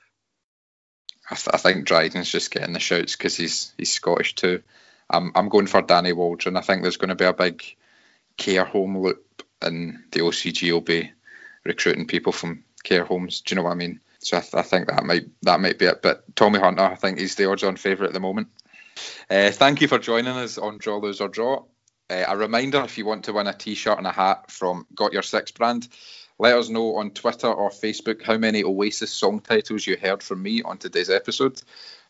I, 1.30 1.36
th- 1.36 1.54
I 1.54 1.58
think 1.58 1.88
Dryden's 1.88 2.32
just 2.32 2.52
getting 2.52 2.74
the 2.74 2.80
shouts 2.80 3.16
because 3.16 3.38
he's 3.38 3.74
he's 3.78 3.94
Scottish 3.94 4.36
too. 4.36 4.64
I'm 5.10 5.32
I'm 5.36 5.50
going 5.50 5.68
for 5.68 5.82
Danny 5.82 6.14
Waldron. 6.14 6.58
I 6.58 6.62
think 6.62 6.82
there's 6.82 6.98
going 6.98 7.10
to 7.10 7.16
be 7.16 7.26
a 7.26 7.34
big 7.34 7.64
care 8.38 8.66
home 8.66 8.98
loop, 8.98 9.26
and 9.62 10.00
the 10.12 10.22
OCG 10.22 10.72
will 10.72 10.82
be 10.82 11.12
recruiting 11.64 12.08
people 12.08 12.32
from 12.32 12.64
care 12.84 13.06
homes. 13.06 13.42
Do 13.42 13.54
you 13.54 13.56
know 13.58 13.64
what 13.64 13.72
I 13.72 13.76
mean? 13.76 14.00
So 14.20 14.38
I, 14.38 14.42
th- 14.42 14.54
I 14.54 14.62
think 14.62 14.88
that 14.88 15.04
might 15.04 15.28
that 15.44 15.60
might 15.60 15.80
be 15.80 15.86
it. 15.86 16.02
But 16.02 16.36
Tommy 16.36 16.60
Hunter, 16.60 16.84
I 16.84 16.96
think 16.96 17.20
he's 17.20 17.36
the 17.36 17.50
odds-on 17.50 17.76
favourite 17.76 18.10
at 18.10 18.14
the 18.14 18.20
moment. 18.20 18.50
Uh, 19.30 19.52
thank 19.52 19.82
you 19.82 19.88
for 19.88 19.98
joining 19.98 20.36
us 20.36 20.58
on 20.58 20.78
Draw 20.78 20.98
Lose 20.98 21.22
or 21.22 21.28
Draw. 21.28 21.64
Uh, 22.10 22.26
a 22.28 22.38
reminder: 22.38 22.82
if 22.84 22.98
you 22.98 23.06
want 23.06 23.24
to 23.26 23.34
win 23.34 23.48
a 23.48 23.54
T-shirt 23.54 23.98
and 23.98 24.08
a 24.08 24.12
hat 24.12 24.52
from 24.52 24.86
Got 24.94 25.14
Your 25.14 25.24
Six 25.24 25.52
brand, 25.52 25.88
let 26.38 26.58
us 26.58 26.70
know 26.70 26.96
on 26.98 27.12
Twitter 27.12 27.48
or 27.48 27.70
Facebook 27.70 28.22
how 28.24 28.38
many 28.38 28.64
Oasis 28.64 29.12
song 29.12 29.40
titles 29.40 29.88
you 29.88 29.98
heard 29.98 30.22
from 30.22 30.42
me 30.44 30.62
on 30.62 30.78
today's 30.78 31.10
episode. 31.10 31.62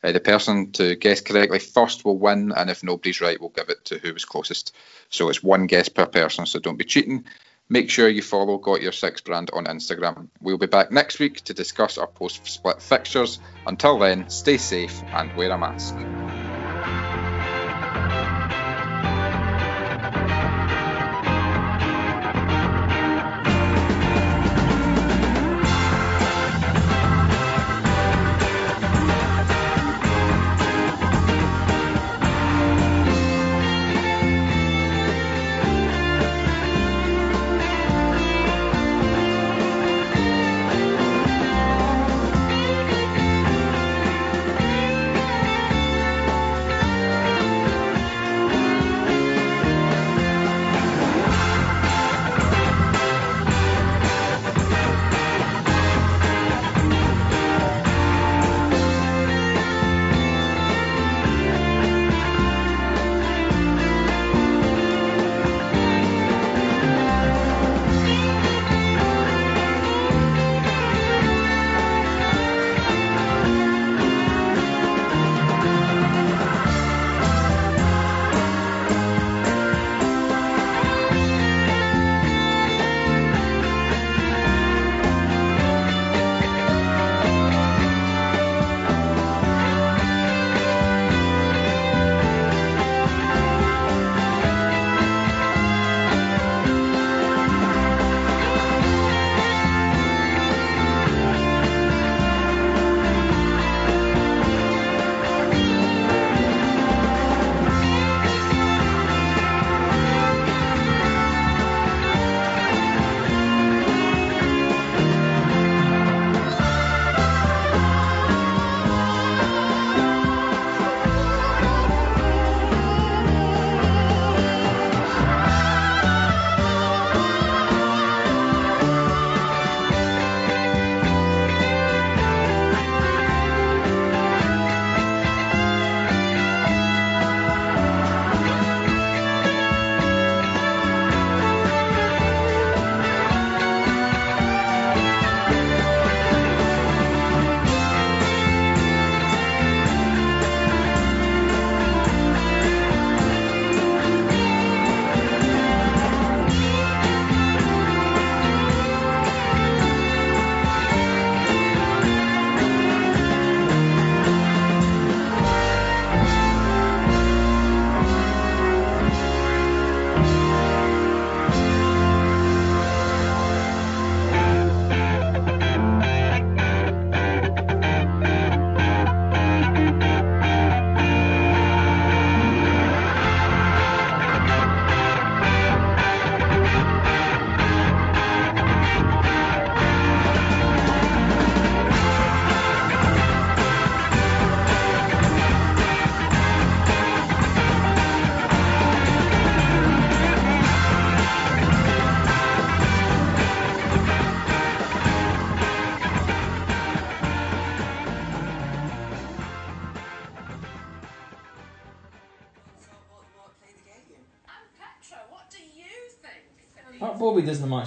Uh, 0.03 0.11
the 0.11 0.19
person 0.19 0.71
to 0.71 0.95
guess 0.95 1.21
correctly 1.21 1.59
first 1.59 2.03
will 2.03 2.17
win, 2.17 2.51
and 2.51 2.69
if 2.69 2.83
nobody's 2.83 3.21
right, 3.21 3.39
we'll 3.39 3.49
give 3.49 3.69
it 3.69 3.85
to 3.85 3.97
who 3.99 4.13
was 4.13 4.25
closest. 4.25 4.75
So 5.09 5.29
it's 5.29 5.43
one 5.43 5.67
guess 5.67 5.89
per 5.89 6.05
person, 6.05 6.45
so 6.45 6.59
don't 6.59 6.77
be 6.77 6.85
cheating. 6.85 7.25
Make 7.69 7.89
sure 7.89 8.09
you 8.09 8.21
follow 8.21 8.57
Got 8.57 8.81
Your 8.81 8.91
Six 8.91 9.21
brand 9.21 9.49
on 9.53 9.65
Instagram. 9.65 10.27
We'll 10.41 10.57
be 10.57 10.65
back 10.65 10.91
next 10.91 11.19
week 11.19 11.41
to 11.45 11.53
discuss 11.53 11.97
our 11.97 12.07
post 12.07 12.45
split 12.45 12.81
fixtures. 12.81 13.39
Until 13.65 13.97
then, 13.97 14.29
stay 14.29 14.57
safe 14.57 15.01
and 15.13 15.33
wear 15.37 15.51
a 15.51 15.57
mask. 15.57 15.95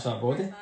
That 0.04 0.20
Bobby 0.20 0.36
doesn't 0.36 0.50
match 0.50 0.50
that 0.50 0.50
body. 0.50 0.53